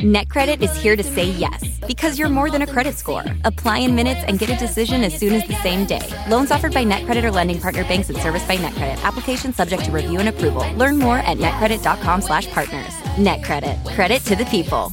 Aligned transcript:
NetCredit 0.00 0.60
is 0.60 0.76
here 0.76 0.94
to 0.94 1.02
say 1.02 1.24
yes 1.24 1.80
because 1.86 2.18
you're 2.18 2.28
more 2.28 2.50
than 2.50 2.60
a 2.60 2.66
credit 2.66 2.96
score. 2.96 3.24
Apply 3.44 3.78
in 3.78 3.94
minutes 3.94 4.20
and 4.26 4.38
get 4.38 4.50
a 4.50 4.56
decision 4.56 5.02
as 5.02 5.18
soon 5.18 5.32
as 5.32 5.48
the 5.48 5.54
same 5.62 5.86
day. 5.86 6.06
Loans 6.28 6.50
offered 6.50 6.74
by 6.74 6.84
NetCredit 6.84 7.24
or 7.24 7.30
lending 7.30 7.58
partner 7.58 7.82
banks 7.84 8.10
and 8.10 8.18
serviced 8.18 8.46
by 8.46 8.58
NetCredit. 8.58 9.02
Application 9.04 9.54
subject 9.54 9.86
to 9.86 9.90
review 9.90 10.20
and 10.20 10.28
approval. 10.28 10.70
Learn 10.74 10.98
more 10.98 11.18
at 11.18 11.38
netcredit.com/partners. 11.38 12.92
NetCredit. 13.16 13.94
Credit 13.94 14.22
to 14.26 14.36
the 14.36 14.44
people. 14.44 14.92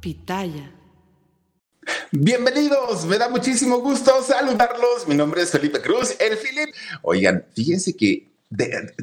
Pitaya. 0.00 0.72
Bienvenidos, 2.12 3.04
me 3.06 3.18
da 3.18 3.28
muchísimo 3.28 3.80
gusto 3.80 4.22
saludarlos. 4.22 5.06
Mi 5.06 5.14
nombre 5.14 5.42
es 5.42 5.50
Felipe 5.50 5.80
Cruz, 5.80 6.16
el 6.20 6.36
Philip. 6.36 6.74
Oigan, 7.02 7.44
fíjense 7.54 7.94
que 7.96 8.30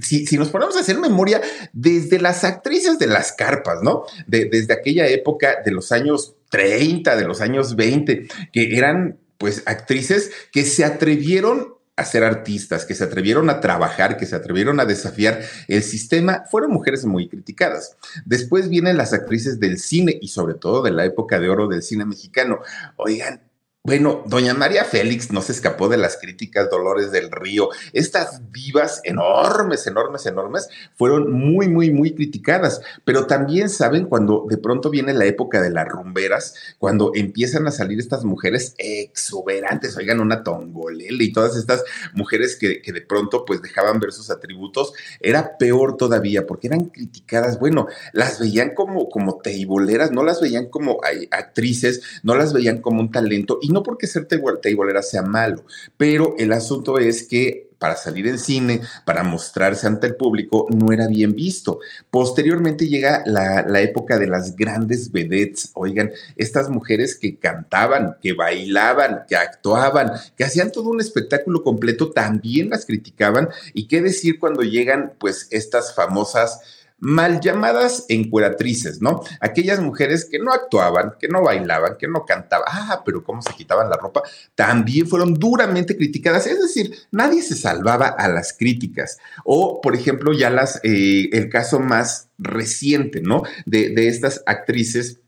si, 0.01 0.25
si 0.25 0.37
nos 0.37 0.49
ponemos 0.49 0.75
a 0.75 0.81
hacer 0.81 0.97
memoria 0.99 1.41
desde 1.71 2.19
las 2.19 2.43
actrices 2.43 2.99
de 2.99 3.07
las 3.07 3.31
carpas, 3.31 3.81
¿no? 3.81 4.03
De- 4.27 4.45
desde 4.45 4.73
aquella 4.73 5.07
época 5.07 5.61
de 5.63 5.71
los 5.71 5.91
años 5.91 6.35
30, 6.49 7.15
de 7.15 7.25
los 7.25 7.41
años 7.41 7.75
20, 7.75 8.27
que 8.51 8.77
eran 8.77 9.19
pues 9.37 9.63
actrices 9.65 10.31
que 10.51 10.65
se 10.65 10.83
atrevieron 10.83 11.75
a 11.97 12.05
ser 12.05 12.23
artistas, 12.23 12.85
que 12.85 12.93
se 12.93 13.03
atrevieron 13.03 13.49
a 13.49 13.59
trabajar, 13.59 14.17
que 14.17 14.27
se 14.27 14.35
atrevieron 14.35 14.79
a 14.79 14.85
desafiar 14.85 15.41
el 15.67 15.81
sistema, 15.81 16.43
fueron 16.49 16.71
mujeres 16.71 17.03
muy 17.05 17.27
criticadas. 17.27 17.97
Después 18.23 18.69
vienen 18.69 18.97
las 18.97 19.13
actrices 19.13 19.59
del 19.59 19.79
cine 19.79 20.17
y 20.21 20.27
sobre 20.27 20.53
todo 20.53 20.83
de 20.83 20.91
la 20.91 21.05
época 21.05 21.39
de 21.39 21.49
oro 21.49 21.67
del 21.67 21.81
cine 21.81 22.05
mexicano. 22.05 22.59
Oigan, 22.97 23.41
bueno, 23.87 24.21
doña 24.25 24.53
María 24.53 24.83
Félix 24.83 25.31
no 25.31 25.41
se 25.41 25.53
escapó 25.53 25.87
de 25.87 25.95
las 25.95 26.17
críticas 26.17 26.69
Dolores 26.69 27.09
del 27.09 27.31
Río. 27.31 27.69
Estas 27.93 28.41
divas 28.51 28.99
enormes, 29.05 29.87
enormes, 29.87 30.25
enormes, 30.25 30.67
fueron 30.97 31.31
muy, 31.31 31.69
muy, 31.69 31.89
muy 31.89 32.13
criticadas. 32.13 32.81
Pero 33.05 33.27
también 33.27 33.69
saben 33.69 34.07
cuando 34.07 34.45
de 34.49 34.57
pronto 34.57 34.89
viene 34.89 35.13
la 35.13 35.23
época 35.23 35.61
de 35.61 35.69
las 35.69 35.87
rumberas, 35.87 36.55
cuando 36.79 37.13
empiezan 37.15 37.65
a 37.65 37.71
salir 37.71 37.97
estas 37.99 38.25
mujeres 38.25 38.75
exuberantes, 38.77 39.95
oigan, 39.95 40.19
una 40.19 40.43
tongolele 40.43 41.23
y 41.23 41.31
todas 41.31 41.55
estas 41.55 41.85
mujeres 42.13 42.57
que, 42.57 42.81
que 42.81 42.91
de 42.91 42.99
pronto 42.99 43.45
pues 43.45 43.61
dejaban 43.61 44.01
ver 44.01 44.11
sus 44.11 44.29
atributos, 44.29 44.91
era 45.21 45.57
peor 45.57 45.95
todavía 45.95 46.45
porque 46.45 46.67
eran 46.67 46.87
criticadas. 46.87 47.57
Bueno, 47.57 47.87
las 48.11 48.37
veían 48.37 48.73
como, 48.75 49.07
como 49.07 49.37
teiboleras, 49.37 50.11
no 50.11 50.25
las 50.25 50.41
veían 50.41 50.67
como 50.67 50.99
actrices, 51.31 52.01
no 52.23 52.35
las 52.35 52.51
veían 52.51 52.81
como 52.81 52.99
un 52.99 53.13
talento, 53.13 53.59
y 53.61 53.69
no 53.69 53.76
porque 53.83 54.07
ser 54.07 54.27
teibolera 54.27 55.01
sea 55.01 55.21
malo, 55.21 55.63
pero 55.97 56.35
el 56.37 56.51
asunto 56.51 56.99
es 56.99 57.23
que 57.23 57.67
para 57.79 57.95
salir 57.95 58.27
en 58.27 58.39
cine, 58.39 58.81
para 59.05 59.23
mostrarse 59.23 59.87
ante 59.87 60.07
el 60.07 60.15
público, 60.15 60.67
no 60.69 60.91
era 60.91 61.07
bien 61.07 61.33
visto. 61.33 61.79
Posteriormente 62.09 62.87
llega 62.87 63.23
la, 63.25 63.63
la 63.67 63.81
época 63.81 64.17
de 64.17 64.27
las 64.27 64.55
grandes 64.55 65.11
vedettes, 65.11 65.71
oigan, 65.75 66.11
estas 66.35 66.69
mujeres 66.69 67.15
que 67.15 67.37
cantaban, 67.37 68.17
que 68.21 68.33
bailaban, 68.33 69.25
que 69.27 69.35
actuaban, 69.35 70.11
que 70.35 70.43
hacían 70.43 70.71
todo 70.71 70.89
un 70.89 71.01
espectáculo 71.01 71.63
completo, 71.63 72.11
también 72.11 72.69
las 72.69 72.85
criticaban. 72.85 73.49
¿Y 73.73 73.87
qué 73.87 74.01
decir 74.01 74.39
cuando 74.39 74.63
llegan 74.63 75.13
pues 75.19 75.47
estas 75.51 75.93
famosas 75.93 76.61
mal 76.99 77.39
llamadas 77.41 78.05
encueratrices, 78.09 79.01
¿no? 79.01 79.21
Aquellas 79.39 79.79
mujeres 79.79 80.27
que 80.29 80.39
no 80.39 80.51
actuaban, 80.51 81.13
que 81.19 81.27
no 81.27 81.43
bailaban, 81.43 81.97
que 81.97 82.07
no 82.07 82.25
cantaban, 82.25 82.65
ah, 82.67 83.03
pero 83.05 83.23
cómo 83.23 83.41
se 83.41 83.53
quitaban 83.53 83.89
la 83.89 83.97
ropa, 83.97 84.23
también 84.55 85.07
fueron 85.07 85.33
duramente 85.35 85.95
criticadas. 85.95 86.47
Es 86.47 86.59
decir, 86.59 86.95
nadie 87.11 87.41
se 87.41 87.55
salvaba 87.55 88.07
a 88.07 88.27
las 88.27 88.53
críticas. 88.53 89.19
O, 89.43 89.79
por 89.81 89.95
ejemplo, 89.95 90.33
ya 90.33 90.49
las, 90.49 90.79
eh, 90.83 91.29
el 91.31 91.49
caso 91.49 91.79
más 91.79 92.29
reciente, 92.37 93.21
¿no? 93.21 93.43
De, 93.65 93.89
de 93.89 94.07
estas 94.07 94.43
actrices 94.45 95.19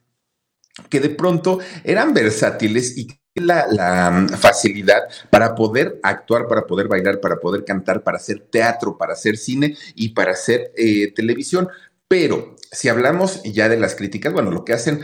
que 0.90 1.00
de 1.00 1.10
pronto 1.10 1.60
eran 1.84 2.14
versátiles 2.14 2.98
y 2.98 3.08
la, 3.42 4.12
mm, 4.12 4.30
facilidad 4.30 5.04
para 5.30 5.56
poder 5.56 6.00
actuar, 6.04 6.48
para 6.48 6.66
poder 6.66 6.88
bailar, 6.88 7.20
para 7.20 7.40
poder 7.40 7.66
cantar, 7.66 8.04
para 8.04 8.18
hacer 8.18 8.40
teatro, 8.50 8.98
para 8.98 9.14
hacer 9.14 9.38
cine 9.38 9.76
y 9.96 10.10
para 10.10 10.32
hacer 10.32 10.72
eh, 10.76 11.12
televisión. 11.14 11.70
Pero 12.08 12.56
si 12.72 12.90
hablamos 12.90 13.42
ya 13.44 13.70
de 13.70 13.78
las 13.78 13.96
críticas, 13.96 14.34
bueno, 14.34 14.52
lo 14.52 14.66
que 14.66 14.74
hacen 14.74 15.02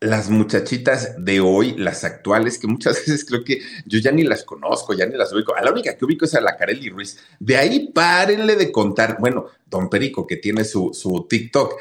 las 0.00 0.28
muchachitas 0.28 1.14
de 1.18 1.40
hoy, 1.40 1.74
las 1.76 2.04
actuales, 2.04 2.58
que 2.58 2.66
muchas 2.66 2.94
veces 3.06 3.24
creo 3.24 3.44
que 3.44 3.60
yo 3.86 3.98
ya 3.98 4.12
ni 4.12 4.22
las 4.24 4.44
conozco, 4.44 4.94
ya 4.94 5.06
ni 5.06 5.16
las 5.16 5.32
ubico. 5.32 5.54
A 5.56 5.62
la 5.62 5.72
única 5.72 5.96
que 5.96 6.04
ubico 6.04 6.24
es 6.24 6.34
a 6.34 6.40
la 6.40 6.56
Carely 6.56 6.90
Ruiz. 6.90 7.18
De 7.40 7.56
ahí 7.56 7.90
párenle 7.92 8.56
de 8.56 8.70
contar. 8.70 9.16
Bueno, 9.18 9.46
Don 9.66 9.88
Perico, 9.88 10.26
que 10.26 10.36
tiene 10.36 10.64
su, 10.64 10.92
su 10.92 11.26
TikTok. 11.28 11.74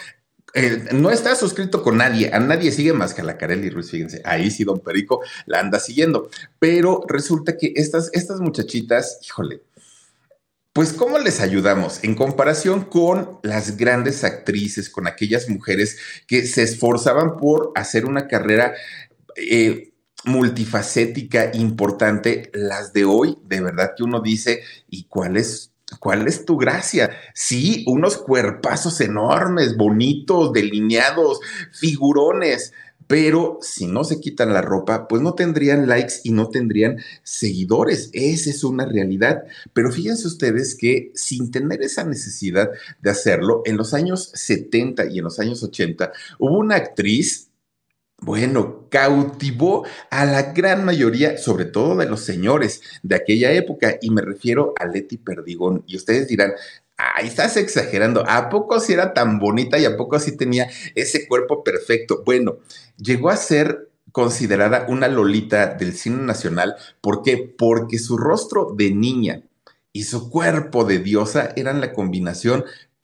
Eh, 0.57 0.85
no 0.93 1.11
está 1.11 1.35
suscrito 1.35 1.83
con 1.83 1.97
nadie, 1.97 2.31
a 2.33 2.39
nadie 2.39 2.71
sigue 2.71 2.93
más 2.93 3.13
que 3.13 3.19
a 3.19 3.25
la 3.25 3.37
Carely 3.37 3.69
Ruiz, 3.69 3.91
fíjense, 3.91 4.21
ahí 4.23 4.49
sí 4.49 4.63
Don 4.63 4.79
Perico 4.79 5.21
la 5.47 5.59
anda 5.59 5.81
siguiendo, 5.81 6.29
pero 6.59 7.03
resulta 7.09 7.57
que 7.57 7.73
estas, 7.75 8.09
estas 8.13 8.39
muchachitas, 8.39 9.19
híjole, 9.21 9.63
pues 10.71 10.93
¿cómo 10.93 11.19
les 11.19 11.41
ayudamos 11.41 12.01
en 12.05 12.15
comparación 12.15 12.85
con 12.85 13.39
las 13.43 13.75
grandes 13.75 14.23
actrices, 14.23 14.89
con 14.89 15.07
aquellas 15.07 15.49
mujeres 15.49 15.97
que 16.25 16.45
se 16.47 16.63
esforzaban 16.63 17.35
por 17.35 17.73
hacer 17.75 18.05
una 18.05 18.29
carrera 18.29 18.75
eh, 19.35 19.91
multifacética, 20.23 21.51
importante, 21.53 22.49
las 22.53 22.93
de 22.93 23.03
hoy, 23.03 23.37
de 23.43 23.59
verdad 23.59 23.91
que 23.97 24.03
uno 24.03 24.21
dice, 24.21 24.63
¿y 24.89 25.03
cuál 25.03 25.35
es 25.35 25.71
¿Cuál 25.99 26.27
es 26.27 26.45
tu 26.45 26.57
gracia? 26.57 27.11
Sí, 27.33 27.83
unos 27.87 28.17
cuerpazos 28.17 29.01
enormes, 29.01 29.77
bonitos, 29.77 30.51
delineados, 30.51 31.39
figurones, 31.71 32.73
pero 33.07 33.59
si 33.61 33.85
no 33.85 34.03
se 34.03 34.19
quitan 34.19 34.51
la 34.51 34.61
ropa, 34.61 35.07
pues 35.07 35.21
no 35.21 35.35
tendrían 35.35 35.87
likes 35.87 36.15
y 36.23 36.31
no 36.31 36.49
tendrían 36.49 36.97
seguidores. 37.23 38.09
Esa 38.13 38.49
es 38.49 38.63
una 38.63 38.85
realidad. 38.85 39.43
Pero 39.73 39.91
fíjense 39.91 40.27
ustedes 40.27 40.75
que 40.75 41.11
sin 41.13 41.51
tener 41.51 41.83
esa 41.83 42.03
necesidad 42.03 42.71
de 43.01 43.09
hacerlo, 43.11 43.61
en 43.65 43.77
los 43.77 43.93
años 43.93 44.31
70 44.33 45.05
y 45.11 45.19
en 45.19 45.25
los 45.25 45.39
años 45.39 45.61
80 45.61 46.11
hubo 46.39 46.57
una 46.57 46.77
actriz 46.77 47.49
bueno, 48.21 48.87
cautivó 48.89 49.85
a 50.09 50.25
la 50.25 50.53
gran 50.53 50.85
mayoría, 50.85 51.37
sobre 51.37 51.65
todo 51.65 51.95
de 51.97 52.05
los 52.05 52.21
señores 52.21 52.81
de 53.03 53.15
aquella 53.15 53.51
época, 53.51 53.97
y 54.01 54.09
me 54.09 54.21
refiero 54.21 54.73
a 54.79 54.85
Leti 54.85 55.17
Perdigón. 55.17 55.83
Y 55.85 55.97
ustedes 55.97 56.27
dirán, 56.27 56.53
ay, 56.97 57.27
estás 57.27 57.57
exagerando, 57.57 58.23
¿a 58.27 58.49
poco 58.49 58.79
sí 58.79 58.93
era 58.93 59.13
tan 59.13 59.39
bonita 59.39 59.77
y 59.77 59.85
a 59.85 59.97
poco 59.97 60.19
sí 60.19 60.37
tenía 60.37 60.69
ese 60.95 61.27
cuerpo 61.27 61.63
perfecto? 61.63 62.23
Bueno, 62.25 62.59
llegó 62.97 63.29
a 63.29 63.37
ser 63.37 63.89
considerada 64.11 64.85
una 64.87 65.09
lolita 65.09 65.73
del 65.73 65.93
cine 65.93 66.23
nacional. 66.23 66.75
¿Por 67.01 67.21
qué? 67.21 67.53
Porque 67.57 67.99
su 67.99 68.17
rostro 68.17 68.73
de 68.77 68.91
niña 68.91 69.43
y 69.91 70.03
su 70.03 70.29
cuerpo 70.29 70.85
de 70.85 70.99
diosa 70.99 71.51
eran 71.57 71.81
la 71.81 71.91
combinación 71.91 72.63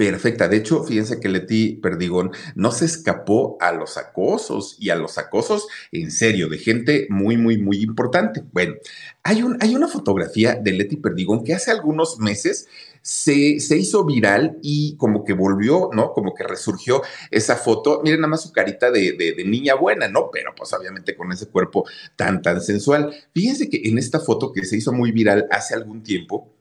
perfecta. 0.10 0.48
De 0.48 0.58
hecho, 0.58 0.84
fíjense 0.84 1.20
que 1.20 1.30
Leti 1.30 1.76
Perdigón 1.76 2.32
no 2.56 2.72
se 2.72 2.86
escapó 2.86 3.56
a 3.60 3.72
los 3.72 3.98
acosos 3.98 4.76
y 4.80 4.90
a 4.90 4.96
los 4.96 5.20
acosos 5.20 5.68
en 5.92 6.10
serio, 6.10 6.50
de 6.50 6.58
gente 6.58 7.06
muy, 7.10 7.38
muy, 7.38 7.60
muy 7.60 7.84
importante. 7.84 8.42
Bueno, 8.52 8.74
hay, 9.22 9.44
un, 9.44 9.58
hay 9.62 9.76
una 9.76 9.88
fotografía 9.88 10.56
de 10.56 10.72
Leti 10.72 10.98
Perdigón 10.98 11.44
que 11.44 11.54
hace 11.54 11.70
algunos 11.70 12.18
meses 12.18 12.68
se, 13.04 13.60
se, 13.60 13.78
hizo 13.78 14.04
viral 14.04 14.58
y 14.64 14.96
como 14.98 15.24
que 15.24 15.34
volvió, 15.34 15.92
¿no? 15.94 16.14
Como 16.14 16.34
que 16.34 16.46
resurgió 16.46 17.04
esa 17.30 17.56
foto. 17.56 18.02
Miren 18.04 18.22
nada 18.22 18.32
más 18.32 18.42
su 18.42 18.52
carita 18.52 18.90
de, 18.90 19.12
de, 19.14 19.34
de, 19.34 19.46
niña 19.46 19.76
buena, 19.76 20.08
¿no? 20.08 20.30
Pero 20.32 20.54
pues 20.56 20.74
obviamente 20.74 21.16
con 21.16 21.32
ese 21.32 21.48
cuerpo 21.48 21.86
tan, 22.16 22.42
tan 22.42 22.60
sensual. 22.60 23.14
Fíjense 23.34 23.70
que 23.70 23.82
en 23.86 24.00
esta 24.00 24.20
foto 24.20 24.52
que 24.52 24.66
se 24.66 24.78
hizo 24.78 24.94
muy 24.94 25.12
viral 25.12 25.48
hace 25.52 25.76
algún 25.76 26.02
tiempo, 26.02 26.52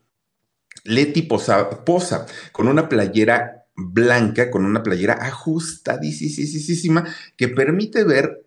Leti 0.84 1.22
posa, 1.22 1.84
posa 1.84 2.26
con 2.52 2.68
una 2.68 2.88
playera 2.88 3.66
blanca, 3.74 4.50
con 4.50 4.64
una 4.64 4.82
playera 4.82 5.14
ajustadísima 5.14 7.04
que 7.36 7.48
permite 7.48 8.04
ver 8.04 8.44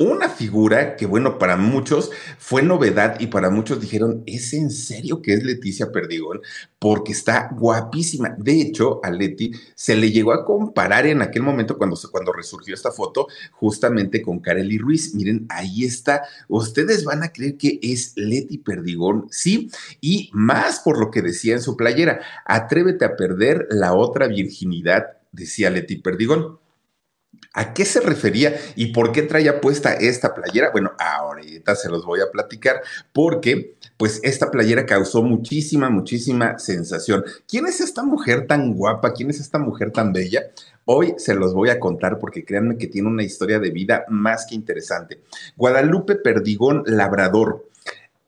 una 0.00 0.30
figura 0.30 0.96
que, 0.96 1.04
bueno, 1.04 1.38
para 1.38 1.58
muchos 1.58 2.10
fue 2.38 2.62
novedad 2.62 3.20
y 3.20 3.26
para 3.26 3.50
muchos 3.50 3.82
dijeron, 3.82 4.22
¿es 4.26 4.54
en 4.54 4.70
serio 4.70 5.20
que 5.20 5.34
es 5.34 5.44
Leticia 5.44 5.92
Perdigón? 5.92 6.40
Porque 6.78 7.12
está 7.12 7.50
guapísima. 7.52 8.34
De 8.38 8.62
hecho, 8.62 9.00
a 9.04 9.10
Leti 9.10 9.52
se 9.74 9.96
le 9.96 10.10
llegó 10.10 10.32
a 10.32 10.46
comparar 10.46 11.06
en 11.06 11.20
aquel 11.20 11.42
momento 11.42 11.76
cuando, 11.76 11.98
cuando 12.10 12.32
resurgió 12.32 12.74
esta 12.74 12.90
foto 12.90 13.26
justamente 13.52 14.22
con 14.22 14.40
Kareli 14.40 14.78
Ruiz. 14.78 15.14
Miren, 15.14 15.44
ahí 15.50 15.84
está. 15.84 16.22
Ustedes 16.48 17.04
van 17.04 17.22
a 17.22 17.30
creer 17.30 17.58
que 17.58 17.78
es 17.82 18.14
Leti 18.16 18.56
Perdigón, 18.56 19.26
sí, 19.30 19.70
y 20.00 20.30
más 20.32 20.80
por 20.80 20.98
lo 20.98 21.10
que 21.10 21.20
decía 21.20 21.52
en 21.52 21.60
su 21.60 21.76
playera, 21.76 22.20
atrévete 22.46 23.04
a 23.04 23.16
perder 23.16 23.66
la 23.68 23.92
otra 23.92 24.28
virginidad, 24.28 25.18
decía 25.30 25.68
Leti 25.68 25.96
Perdigón. 25.96 26.59
¿A 27.52 27.74
qué 27.74 27.84
se 27.84 28.00
refería 28.00 28.54
y 28.76 28.92
por 28.92 29.10
qué 29.10 29.22
traía 29.22 29.60
puesta 29.60 29.92
esta 29.94 30.34
playera? 30.34 30.70
Bueno, 30.70 30.92
ahorita 30.98 31.74
se 31.74 31.88
los 31.88 32.06
voy 32.06 32.20
a 32.20 32.30
platicar 32.30 32.80
porque 33.12 33.74
pues 33.96 34.20
esta 34.22 34.52
playera 34.52 34.86
causó 34.86 35.22
muchísima, 35.24 35.90
muchísima 35.90 36.60
sensación. 36.60 37.24
¿Quién 37.48 37.66
es 37.66 37.80
esta 37.80 38.04
mujer 38.04 38.46
tan 38.46 38.74
guapa? 38.74 39.12
¿Quién 39.12 39.30
es 39.30 39.40
esta 39.40 39.58
mujer 39.58 39.90
tan 39.90 40.12
bella? 40.12 40.44
Hoy 40.84 41.14
se 41.18 41.34
los 41.34 41.52
voy 41.52 41.70
a 41.70 41.80
contar 41.80 42.18
porque 42.18 42.44
créanme 42.44 42.78
que 42.78 42.86
tiene 42.86 43.08
una 43.08 43.24
historia 43.24 43.58
de 43.58 43.70
vida 43.70 44.04
más 44.08 44.46
que 44.46 44.54
interesante. 44.54 45.20
Guadalupe 45.56 46.14
Perdigón 46.16 46.84
Labrador 46.86 47.68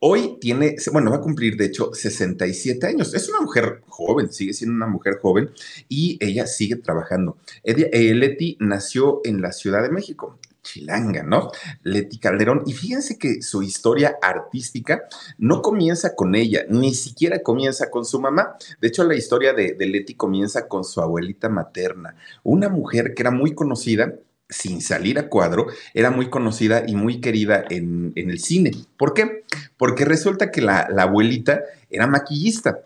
Hoy 0.05 0.37
tiene, 0.41 0.75
bueno, 0.91 1.13
va 1.13 1.19
a 1.19 1.21
cumplir 1.21 1.57
de 1.57 1.67
hecho 1.67 1.95
67 1.95 2.85
años. 2.89 3.15
Es 3.15 3.29
una 3.29 3.41
mujer 3.41 3.83
joven, 3.87 4.33
sigue 4.33 4.53
siendo 4.53 4.75
una 4.75 4.89
mujer 4.89 5.21
joven 5.23 5.51
y 5.89 6.19
ella 6.21 6.49
sigue 6.49 6.75
trabajando. 6.75 7.37
Eh, 7.63 8.13
Leti 8.13 8.57
nació 8.59 9.21
en 9.23 9.41
la 9.41 9.53
Ciudad 9.53 9.81
de 9.81 9.91
México. 9.91 10.41
Chilanga, 10.61 11.23
¿no? 11.23 11.53
Leti 11.85 12.19
Calderón. 12.19 12.65
Y 12.67 12.73
fíjense 12.73 13.17
que 13.17 13.43
su 13.43 13.63
historia 13.63 14.17
artística 14.21 15.05
no 15.39 15.63
comienza 15.63 16.17
con 16.17 16.35
ella, 16.35 16.65
ni 16.69 16.95
siquiera 16.95 17.41
comienza 17.41 17.89
con 17.89 18.05
su 18.05 18.21
mamá. 18.21 18.57
De 18.81 18.89
hecho, 18.89 19.05
la 19.05 19.15
historia 19.15 19.53
de, 19.53 19.75
de 19.75 19.87
Leti 19.87 20.15
comienza 20.15 20.67
con 20.67 20.83
su 20.83 21.01
abuelita 21.01 21.49
materna, 21.49 22.17
una 22.43 22.69
mujer 22.69 23.15
que 23.15 23.23
era 23.23 23.31
muy 23.31 23.55
conocida 23.55 24.13
sin 24.53 24.81
salir 24.81 25.19
a 25.19 25.29
cuadro, 25.29 25.67
era 25.95 26.11
muy 26.11 26.31
conocida 26.31 26.85
y 26.87 26.95
muy 26.95 27.21
querida 27.21 27.65
en, 27.69 28.13
el 28.15 28.39
cine. 28.39 28.73
¿Por 28.97 29.15
qué? 29.15 29.45
Porque 29.77 30.05
resulta 30.05 30.51
que 30.51 30.61
la, 30.63 30.81
abuelita 30.99 31.63
era 31.91 32.07
maquillista 32.07 32.81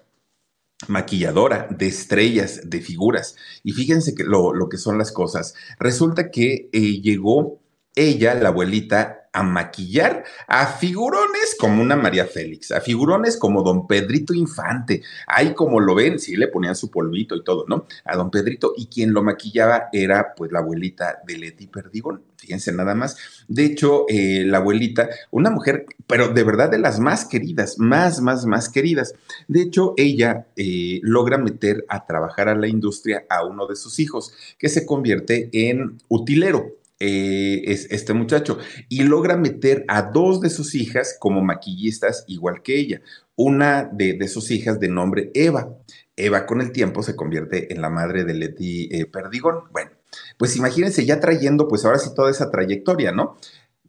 maquilladora 0.89 1.69
de 1.71 1.87
estrellas, 1.87 2.61
de 2.65 2.81
figuras. 2.81 3.37
Y 3.63 3.73
fíjense 3.73 4.15
que 4.15 4.25
lo, 4.25 4.53
que 4.71 4.77
son 4.77 4.99
las 4.99 5.11
cosas. 5.11 5.55
Resulta 5.79 6.31
que 6.31 6.69
eh, 6.73 7.01
llegó 7.01 7.59
ella, 7.95 8.35
la 8.35 8.51
abuelita, 8.51 9.26
a 9.37 9.43
maquillar 9.43 10.25
a 10.47 10.67
figurones 10.67 11.57
como 11.59 11.83
una 11.83 11.95
María 11.95 12.25
Félix, 12.25 12.73
a 12.73 12.81
figurones 12.81 13.37
como 13.37 13.63
don 13.63 13.87
Pedrito 13.87 14.33
Infante. 14.33 15.03
Ahí 15.27 15.53
como 15.53 15.79
lo 15.79 15.95
ven, 15.95 16.19
sí 16.19 16.37
le 16.37 16.49
ponían 16.49 16.75
su 16.75 16.91
polvito 16.91 17.37
y 17.37 17.45
todo, 17.45 17.67
¿no? 17.69 17.87
A 18.07 18.17
don 18.17 18.31
Pedrito 18.31 18.73
y 18.75 18.87
quien 18.87 19.13
lo 19.13 19.23
maquillaba 19.23 19.89
era 19.93 20.35
pues 20.35 20.51
la 20.53 20.61
abuelita 20.61 21.19
de 21.27 21.37
Leti 21.37 21.67
Perdigón. 21.67 22.23
Fíjense 22.39 22.73
nada 22.73 22.95
más. 22.95 23.45
De 23.47 23.67
hecho, 23.67 24.07
eh, 24.09 24.45
la 24.47 24.59
abuelita, 24.59 25.11
una 25.31 25.51
mujer, 25.51 25.85
pero 26.07 26.29
de 26.29 26.43
verdad 26.43 26.71
de 26.71 26.79
las 26.79 26.99
más 26.99 27.27
queridas, 27.27 27.79
más, 27.79 28.23
más, 28.23 28.47
más 28.47 28.71
queridas. 28.71 29.15
De 29.49 29.61
hecho, 29.61 29.93
ella 29.99 30.47
eh, 30.57 31.01
logra 31.03 31.37
meter 31.37 31.85
a 31.91 32.07
trabajar 32.07 32.49
a 32.49 32.57
la 32.57 32.69
industria 32.69 33.27
a 33.29 33.45
uno 33.45 33.67
de 33.67 33.77
sus 33.77 33.99
hijos, 33.99 34.33
que 34.59 34.71
se 34.71 34.87
convierte 34.87 35.51
en 35.53 35.99
utilero 36.09 36.73
eh, 36.99 37.63
es 37.67 37.91
este 37.91 38.15
muchacho 38.15 38.59
y 38.89 39.03
logra 39.03 39.37
meter 39.37 39.85
a 39.89 40.03
dos 40.03 40.41
de 40.41 40.49
sus 40.49 40.75
hijas 40.75 41.17
como 41.21 41.43
maquillistas 41.43 42.25
igual 42.27 42.63
que 42.63 42.79
ella. 42.79 43.03
Una 43.35 43.85
de, 43.93 44.27
sus 44.29 44.51
hijas 44.51 44.81
de 44.81 44.89
nombre 44.89 45.31
Eva. 45.35 45.77
Eva 46.17 46.47
con 46.47 46.63
el 46.63 46.73
tiempo 46.73 47.03
se 47.03 47.15
convierte 47.15 47.73
en 47.75 47.83
la 47.83 47.91
madre 47.91 48.25
de 48.25 48.33
Leti 48.33 48.89
eh, 48.91 49.05
Perdigón. 49.05 49.65
Bueno, 49.73 49.91
pues 50.39 50.57
imagínense 50.57 51.05
ya 51.05 51.21
trayendo 51.21 51.69
pues 51.69 51.85
ahora 51.85 51.99
sí 51.99 52.15
toda 52.15 52.31
esa 52.31 52.51
trayectoria, 52.51 53.13
¿no? 53.13 53.37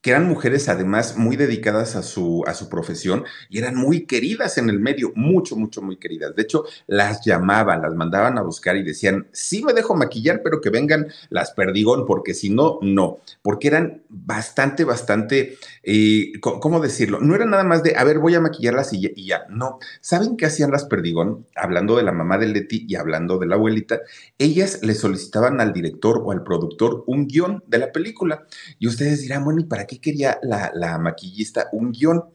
Que 0.07 0.11
eran 0.11 0.29
mujeres 0.29 0.69
además 0.69 1.17
muy 1.17 1.35
dedicadas 1.35 1.97
a 1.97 2.01
su, 2.01 2.41
a 2.47 2.53
su 2.53 2.69
profesión 2.69 3.25
y 3.49 3.57
eran 3.57 3.75
muy 3.75 4.05
queridas 4.05 4.57
en 4.57 4.69
el 4.69 4.79
medio, 4.79 5.11
mucho, 5.15 5.57
mucho, 5.57 5.81
muy 5.81 5.97
queridas. 5.97 6.33
De 6.33 6.43
hecho, 6.43 6.63
las 6.87 7.25
llamaban, 7.25 7.81
las 7.81 7.93
mandaban 7.93 8.37
a 8.37 8.41
buscar 8.41 8.77
y 8.77 8.83
decían, 8.83 9.27
sí 9.33 9.61
me 9.65 9.73
dejo 9.73 9.95
maquillar, 9.95 10.39
pero 10.41 10.61
que 10.61 10.69
vengan 10.69 11.07
las 11.29 11.51
perdigón, 11.51 12.05
porque 12.05 12.33
si 12.33 12.49
no, 12.49 12.79
no, 12.81 13.19
porque 13.41 13.67
eran 13.67 14.01
bastante, 14.07 14.85
bastante, 14.85 15.57
eh, 15.89 16.33
¿cómo 16.41 16.81
decirlo? 16.81 17.21
No 17.21 17.33
era 17.33 17.45
nada 17.45 17.63
más 17.63 17.81
de, 17.81 17.95
a 17.95 18.03
ver, 18.03 18.19
voy 18.19 18.35
a 18.35 18.41
maquillarlas 18.41 18.91
y, 18.91 19.09
y 19.15 19.25
ya, 19.25 19.45
no. 19.49 19.79
¿Saben 20.01 20.35
qué 20.35 20.45
hacían 20.45 20.69
las 20.69 20.83
perdigón? 20.83 21.47
Hablando 21.55 21.95
de 21.95 22.03
la 22.03 22.11
mamá 22.11 22.37
de 22.37 22.47
Leti 22.47 22.85
y 22.89 22.95
hablando 22.95 23.39
de 23.39 23.47
la 23.47 23.55
abuelita, 23.55 24.01
ellas 24.37 24.79
le 24.83 24.93
solicitaban 24.95 25.61
al 25.61 25.71
director 25.71 26.21
o 26.25 26.33
al 26.33 26.43
productor 26.43 27.05
un 27.07 27.25
guion 27.25 27.63
de 27.67 27.77
la 27.77 27.93
película 27.93 28.45
y 28.79 28.87
ustedes 28.87 29.21
dirán, 29.21 29.45
bueno, 29.45 29.61
¿y 29.61 29.63
para 29.63 29.87
qué 29.87 30.01
quería 30.01 30.39
la, 30.43 30.97
maquillista? 30.97 31.69
Un 31.71 31.93
guion. 31.93 32.25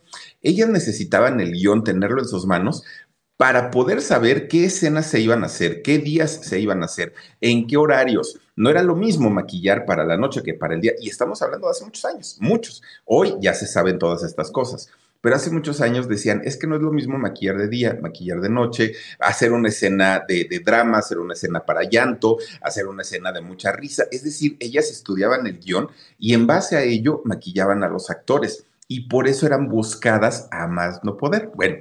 Ellas 0.41 0.71
necesitaban 0.71 1.39
el 1.41 1.53
guion, 1.53 1.85
tenerlo 1.85 2.23
en 2.23 2.29
sus 2.29 2.47
manos 2.47 2.85
para 3.37 3.71
poder 3.71 4.03
saber 4.03 4.47
qué 4.49 4.67
escenas 4.67 5.07
se 5.07 5.21
iban 5.21 5.43
a 5.43 5.47
hacer, 5.47 5.83
qué 5.83 5.99
días 5.99 6.41
se 6.43 6.61
iban 6.61 6.83
a 6.83 6.87
hacer, 6.87 7.13
en 7.41 7.67
qué 7.67 7.77
horarios. 7.77 8.39
No 8.55 8.71
era 8.71 8.83
lo 8.83 8.95
mismo 8.95 9.31
maquillar 9.31 9.85
para 9.85 10.05
la 10.05 10.17
noche 10.17 10.43
que 10.43 10.55
para 10.55 10.75
el 10.75 10.81
día. 10.81 10.93
Y 11.01 11.09
estamos 11.09 11.43
hablando 11.43 11.67
de 11.67 11.73
hace 11.73 11.85
muchos 11.85 12.05
años, 12.05 12.37
muchos. 12.41 12.83
Hoy 13.05 13.35
ya 13.41 13.55
se 13.55 13.67
saben 13.67 13.99
todas 13.99 14.23
estas 14.23 14.51
cosas. 14.51 14.91
Pero 15.23 15.37
hace 15.37 15.53
muchos 15.53 15.81
años 15.81 16.09
decían, 16.09 16.43
es 16.45 16.57
que 16.57 16.67
no 16.67 16.75
es 16.75 16.83
lo 16.83 16.91
mismo 16.91 17.17
maquillar 17.17 17.57
de 17.57 17.69
día, 17.69 17.97
maquillar 18.03 18.41
de 18.41 18.49
noche, 18.49 18.95
hacer 19.21 19.53
una 19.53 19.69
escena 19.69 20.25
de, 20.27 20.49
de, 20.51 20.59
drama, 20.59 20.99
hacer 20.99 21.19
una 21.19 21.35
escena 21.35 21.65
para 21.65 21.85
llanto, 21.85 22.39
hacer 22.61 22.89
una 22.89 23.03
escena 23.03 23.31
de 23.31 23.41
mucha 23.41 23.71
risa. 23.71 24.05
Es 24.11 24.25
decir, 24.25 24.57
ellas 24.59 24.91
estudiaban 24.91 25.47
el 25.47 25.61
guion 25.61 25.89
y 26.19 26.35
en 26.35 26.49
base 26.49 26.77
a 26.77 26.83
ello 26.83 27.23
maquillaban 27.25 27.85
a 27.85 27.89
los 27.89 28.11
actores 28.11 28.67
y 28.89 29.09
por 29.09 29.29
eso 29.29 29.47
eran 29.47 29.69
buscadas 29.69 30.49
a 30.51 30.67
más 30.67 31.01
no 31.03 31.17
poder. 31.17 31.51
Bueno, 31.55 31.77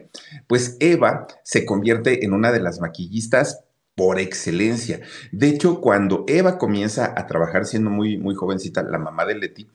pues 0.48 0.78
Eva 0.80 1.28
se 1.44 1.66
convierte 1.66 2.26
en 2.26 2.34
una 2.34 2.52
de 2.52 2.62
las 2.62 2.80
maquillistas 2.80 3.64
por 3.96 4.20
excelencia. 4.20 5.02
De 5.32 5.50
hecho, 5.50 5.82
cuando 5.82 6.24
Eva 6.28 6.58
comienza 6.58 7.14
a 7.18 7.28
trabajar 7.28 7.66
siendo 7.66 7.90
muy, 7.90 8.18
muy 8.18 8.36
jovencita, 8.36 8.84
la 8.84 8.98
mamá 8.98 9.26
de 9.26 9.36
Leti, 9.36 9.68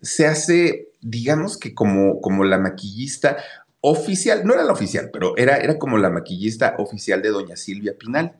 se 0.00 0.26
hace, 0.26 0.88
digamos 1.00 1.58
que 1.58 1.74
como, 1.74 2.20
como 2.20 2.44
la 2.44 2.58
maquillista 2.58 3.36
oficial, 3.80 4.44
no 4.44 4.54
era 4.54 4.64
la 4.64 4.72
oficial, 4.72 5.10
pero 5.12 5.36
era, 5.36 5.56
era 5.56 5.78
como 5.78 5.98
la 5.98 6.10
maquillista 6.10 6.74
oficial 6.78 7.22
de 7.22 7.30
doña 7.30 7.56
Silvia 7.56 7.96
Pinal. 7.98 8.36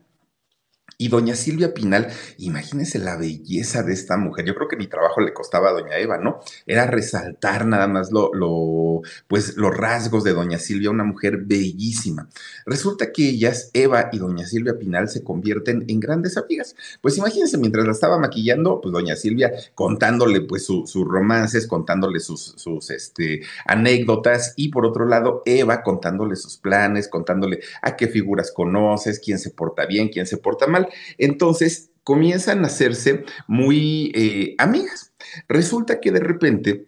Y 0.99 1.09
doña 1.09 1.35
Silvia 1.35 1.75
Pinal, 1.75 2.07
imagínense 2.39 2.97
la 2.97 3.17
belleza 3.17 3.83
de 3.83 3.93
esta 3.93 4.17
mujer. 4.17 4.45
Yo 4.45 4.55
creo 4.55 4.67
que 4.67 4.77
mi 4.77 4.87
trabajo 4.87 5.21
le 5.21 5.31
costaba 5.31 5.69
a 5.69 5.73
doña 5.73 5.95
Eva, 5.97 6.17
¿no? 6.17 6.39
Era 6.65 6.87
resaltar 6.87 7.67
nada 7.67 7.87
más 7.87 8.11
lo, 8.11 9.01
pues, 9.27 9.57
los 9.57 9.77
rasgos 9.77 10.23
de 10.23 10.33
doña 10.33 10.57
Silvia, 10.57 10.89
una 10.89 11.03
mujer 11.03 11.37
bellísima. 11.45 12.29
Resulta 12.65 13.11
que 13.11 13.29
ellas, 13.29 13.69
Eva 13.73 14.09
y 14.11 14.17
doña 14.17 14.47
Silvia 14.47 14.79
Pinal, 14.79 15.07
se 15.07 15.23
convierten 15.23 15.85
en 15.87 15.99
grandes 15.99 16.35
amigas. 16.35 16.75
Pues 16.99 17.15
imagínense, 17.19 17.59
mientras 17.59 17.85
la 17.85 17.91
estaba 17.91 18.17
maquillando, 18.17 18.81
pues 18.81 18.91
doña 18.91 19.15
Silvia 19.15 19.51
contándole 19.75 20.41
pues 20.41 20.65
sus 20.65 20.91
romances, 20.95 21.67
contándole 21.67 22.19
sus, 22.19 22.41
sus 22.57 22.89
este, 22.89 23.41
anécdotas 23.67 24.53
y 24.55 24.69
por 24.69 24.83
otro 24.83 25.05
lado, 25.05 25.43
Eva 25.45 25.83
contándole 25.83 26.35
sus 26.35 26.57
planes, 26.57 27.07
contándole 27.07 27.59
a 27.83 27.95
qué 27.95 28.07
figuras 28.07 28.51
conoces, 28.51 29.19
quién 29.19 29.37
se 29.37 29.51
porta 29.51 29.85
bien, 29.85 30.09
quién 30.09 30.25
se 30.25 30.37
porta 30.37 30.65
mal. 30.65 30.86
Entonces 31.17 31.91
comienzan 32.03 32.63
a 32.63 32.67
hacerse 32.67 33.25
muy 33.47 34.11
eh, 34.15 34.55
amigas. 34.57 35.13
Resulta 35.47 35.99
que 35.99 36.11
de 36.11 36.19
repente 36.19 36.87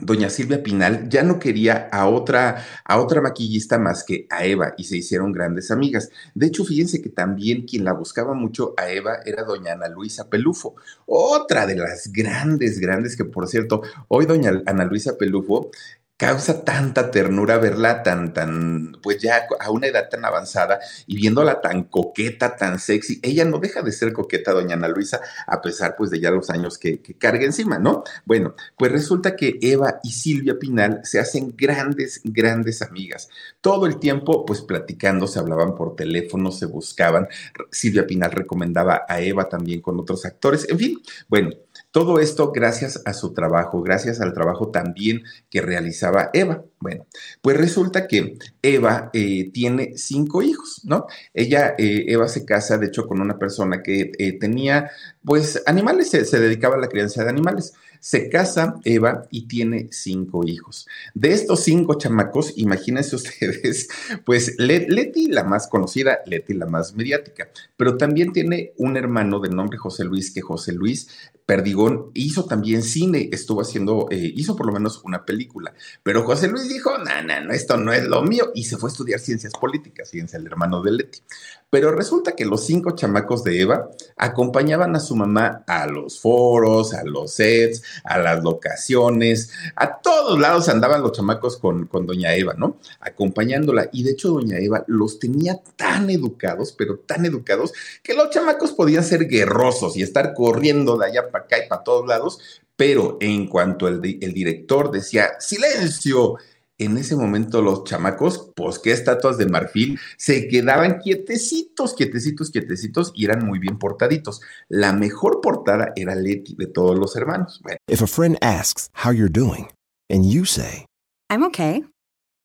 doña 0.00 0.28
Silvia 0.28 0.62
Pinal 0.62 1.08
ya 1.08 1.22
no 1.22 1.38
quería 1.38 1.88
a 1.90 2.08
otra, 2.08 2.64
a 2.84 3.00
otra 3.00 3.20
maquillista 3.20 3.78
más 3.78 4.04
que 4.04 4.26
a 4.30 4.44
Eva 4.44 4.74
y 4.76 4.84
se 4.84 4.98
hicieron 4.98 5.32
grandes 5.32 5.70
amigas. 5.70 6.10
De 6.34 6.46
hecho, 6.46 6.64
fíjense 6.64 7.00
que 7.00 7.08
también 7.08 7.66
quien 7.66 7.84
la 7.84 7.92
buscaba 7.92 8.34
mucho 8.34 8.74
a 8.76 8.90
Eva 8.90 9.20
era 9.24 9.44
doña 9.44 9.72
Ana 9.72 9.88
Luisa 9.88 10.28
Pelufo, 10.28 10.74
otra 11.06 11.66
de 11.66 11.76
las 11.76 12.12
grandes, 12.12 12.78
grandes 12.78 13.16
que 13.16 13.24
por 13.24 13.48
cierto, 13.48 13.82
hoy 14.08 14.26
doña 14.26 14.62
Ana 14.66 14.84
Luisa 14.84 15.16
Pelufo 15.16 15.70
causa 16.16 16.64
tanta 16.64 17.10
ternura 17.10 17.58
verla 17.58 18.02
tan, 18.02 18.32
tan, 18.32 18.96
pues 19.02 19.18
ya 19.20 19.46
a 19.60 19.70
una 19.70 19.86
edad 19.86 20.08
tan 20.08 20.24
avanzada 20.24 20.80
y 21.06 21.16
viéndola 21.16 21.60
tan 21.60 21.84
coqueta, 21.84 22.56
tan 22.56 22.78
sexy. 22.78 23.20
Ella 23.22 23.44
no 23.44 23.58
deja 23.58 23.82
de 23.82 23.92
ser 23.92 24.12
coqueta, 24.12 24.52
doña 24.52 24.74
Ana 24.74 24.88
Luisa, 24.88 25.20
a 25.46 25.60
pesar 25.60 25.94
pues 25.96 26.10
de 26.10 26.20
ya 26.20 26.30
los 26.30 26.48
años 26.50 26.78
que, 26.78 27.02
que 27.02 27.14
carga 27.14 27.44
encima, 27.44 27.78
¿no? 27.78 28.02
Bueno, 28.24 28.54
pues 28.78 28.92
resulta 28.92 29.36
que 29.36 29.58
Eva 29.60 30.00
y 30.02 30.12
Silvia 30.12 30.58
Pinal 30.58 31.00
se 31.04 31.20
hacen 31.20 31.54
grandes, 31.56 32.22
grandes 32.24 32.80
amigas. 32.80 33.28
Todo 33.60 33.86
el 33.86 33.98
tiempo 33.98 34.46
pues 34.46 34.62
platicando, 34.62 35.26
se 35.26 35.38
hablaban 35.38 35.74
por 35.74 35.96
teléfono, 35.96 36.50
se 36.50 36.66
buscaban. 36.66 37.28
Silvia 37.70 38.06
Pinal 38.06 38.32
recomendaba 38.32 39.04
a 39.06 39.20
Eva 39.20 39.48
también 39.48 39.82
con 39.82 40.00
otros 40.00 40.24
actores. 40.24 40.66
En 40.70 40.78
fin, 40.78 41.02
bueno, 41.28 41.50
todo 41.96 42.20
esto 42.20 42.52
gracias 42.52 43.00
a 43.06 43.14
su 43.14 43.32
trabajo, 43.32 43.80
gracias 43.80 44.20
al 44.20 44.34
trabajo 44.34 44.68
también 44.68 45.22
que 45.48 45.62
realizaba 45.62 46.28
Eva. 46.34 46.62
Bueno, 46.78 47.06
pues 47.40 47.56
resulta 47.56 48.06
que 48.06 48.36
Eva 48.60 49.08
eh, 49.14 49.50
tiene 49.50 49.96
cinco 49.96 50.42
hijos, 50.42 50.82
¿no? 50.84 51.06
Ella, 51.32 51.74
eh, 51.78 52.04
Eva 52.08 52.28
se 52.28 52.44
casa, 52.44 52.76
de 52.76 52.88
hecho, 52.88 53.06
con 53.06 53.22
una 53.22 53.38
persona 53.38 53.82
que 53.82 54.12
eh, 54.18 54.38
tenía, 54.38 54.90
pues, 55.26 55.62
animales, 55.66 56.08
se 56.08 56.40
dedicaba 56.40 56.76
a 56.76 56.80
la 56.80 56.88
crianza 56.88 57.22
de 57.22 57.28
animales. 57.28 57.74
Se 58.00 58.28
casa 58.28 58.76
Eva 58.84 59.26
y 59.30 59.48
tiene 59.48 59.88
cinco 59.90 60.42
hijos. 60.46 60.86
De 61.14 61.32
estos 61.32 61.64
cinco 61.64 61.94
chamacos, 61.94 62.52
imagínense 62.56 63.16
ustedes, 63.16 63.88
pues 64.24 64.54
Leti, 64.58 65.26
la 65.26 65.42
más 65.42 65.66
conocida, 65.66 66.20
Leti, 66.26 66.54
la 66.54 66.66
más 66.66 66.94
mediática, 66.94 67.50
pero 67.76 67.96
también 67.96 68.32
tiene 68.32 68.72
un 68.76 68.96
hermano 68.96 69.40
de 69.40 69.50
nombre 69.50 69.76
José 69.76 70.04
Luis, 70.04 70.30
que 70.32 70.40
José 70.40 70.72
Luis 70.72 71.08
Perdigón 71.46 72.10
hizo 72.14 72.44
también 72.44 72.82
cine, 72.82 73.28
estuvo 73.32 73.60
haciendo, 73.60 74.08
eh, 74.10 74.32
hizo 74.34 74.56
por 74.56 74.66
lo 74.66 74.72
menos 74.72 75.00
una 75.04 75.24
película, 75.24 75.72
pero 76.02 76.24
José 76.24 76.48
Luis 76.48 76.68
dijo, 76.68 76.98
no, 76.98 77.22
no, 77.22 77.40
no, 77.40 77.52
esto 77.52 77.76
no 77.76 77.92
es 77.92 78.04
lo 78.04 78.22
mío, 78.22 78.50
y 78.54 78.64
se 78.64 78.76
fue 78.76 78.90
a 78.90 78.92
estudiar 78.92 79.20
ciencias 79.20 79.52
políticas, 79.52 80.10
fíjense, 80.10 80.36
el 80.36 80.46
hermano 80.46 80.82
de 80.82 80.92
Leti. 80.92 81.20
Pero 81.68 81.90
resulta 81.90 82.36
que 82.36 82.44
los 82.44 82.64
cinco 82.64 82.92
chamacos 82.92 83.42
de 83.42 83.60
Eva 83.60 83.90
acompañaban 84.16 84.94
a 84.94 85.00
su 85.00 85.16
mamá 85.16 85.64
a 85.66 85.86
los 85.86 86.20
foros, 86.20 86.94
a 86.94 87.02
los 87.02 87.32
sets, 87.32 87.82
a 88.04 88.18
las 88.18 88.42
locaciones, 88.44 89.50
a 89.74 89.98
todos 90.00 90.38
lados 90.38 90.68
andaban 90.68 91.02
los 91.02 91.12
chamacos 91.12 91.56
con, 91.56 91.86
con 91.86 92.06
doña 92.06 92.34
Eva, 92.34 92.54
¿no? 92.56 92.78
Acompañándola. 93.00 93.88
Y 93.92 94.04
de 94.04 94.12
hecho 94.12 94.28
doña 94.28 94.58
Eva 94.58 94.84
los 94.86 95.18
tenía 95.18 95.60
tan 95.76 96.08
educados, 96.08 96.72
pero 96.72 97.00
tan 97.00 97.26
educados, 97.26 97.72
que 98.02 98.14
los 98.14 98.30
chamacos 98.30 98.72
podían 98.72 99.02
ser 99.02 99.26
guerrosos 99.26 99.96
y 99.96 100.02
estar 100.02 100.34
corriendo 100.34 100.96
de 100.96 101.06
allá 101.06 101.30
para 101.30 101.44
acá 101.44 101.56
y 101.64 101.68
para 101.68 101.82
todos 101.82 102.06
lados, 102.06 102.38
pero 102.76 103.16
en 103.20 103.48
cuanto 103.48 103.88
el, 103.88 103.96
el 104.20 104.32
director 104.32 104.90
decía, 104.90 105.32
silencio, 105.40 106.36
en 106.78 106.98
ese 106.98 107.16
momento 107.16 107.62
los 107.62 107.84
chamacos, 107.84 108.50
pues 108.54 108.78
qué 108.78 108.92
estatuas 108.92 109.38
de 109.38 109.46
marfil, 109.46 109.98
se 110.16 110.48
quedaban 110.48 110.98
quietecitos, 110.98 111.94
quietecitos, 111.94 112.50
quietecitos 112.50 113.12
y 113.14 113.24
eran 113.24 113.46
muy 113.46 113.58
bien 113.58 113.78
portaditos. 113.78 114.40
La 114.68 114.92
mejor 114.92 115.40
portada 115.40 115.92
era 115.96 116.14
Leti 116.14 116.54
de 116.54 116.66
todos 116.66 116.98
los 116.98 117.16
hermanos. 117.16 117.60
Bueno. 117.62 117.78
If 117.88 118.02
a 118.02 118.06
friend 118.06 118.36
asks 118.42 118.90
how 119.04 119.10
you're 119.10 119.32
doing 119.32 119.68
and 120.10 120.30
you 120.30 120.44
say, 120.44 120.86
I'm 121.30 121.44
okay. 121.44 121.84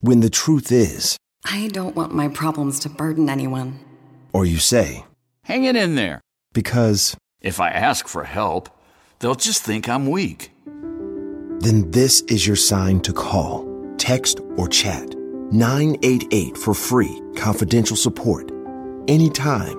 When 0.01 0.21
the 0.21 0.29
truth 0.29 0.71
is, 0.71 1.17
I 1.45 1.69
don't 1.69 1.95
want 1.95 2.13
my 2.13 2.27
problems 2.29 2.79
to 2.81 2.89
burden 2.89 3.29
anyone. 3.29 3.79
Or 4.33 4.45
you 4.45 4.57
say, 4.57 5.05
Hang 5.43 5.65
it 5.65 5.75
in 5.75 5.95
there. 5.95 6.21
Because 6.53 7.17
if 7.41 7.59
I 7.59 7.69
ask 7.69 8.07
for 8.07 8.23
help, 8.23 8.69
they'll 9.19 9.35
just 9.35 9.63
think 9.63 9.89
I'm 9.89 10.09
weak. 10.09 10.51
Then 11.59 11.91
this 11.91 12.21
is 12.21 12.47
your 12.47 12.55
sign 12.55 13.01
to 13.01 13.13
call 13.13 13.70
text, 14.01 14.41
or 14.57 14.67
chat 14.67 15.15
988 15.51 16.57
for 16.57 16.73
free, 16.73 17.21
confidential 17.35 17.95
support. 17.95 18.51
Anytime. 19.07 19.77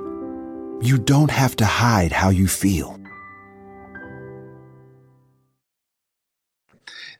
You 0.80 0.98
don't 0.98 1.30
have 1.30 1.54
to 1.56 1.64
hide 1.64 2.12
how 2.12 2.30
you 2.30 2.48
feel. 2.48 2.98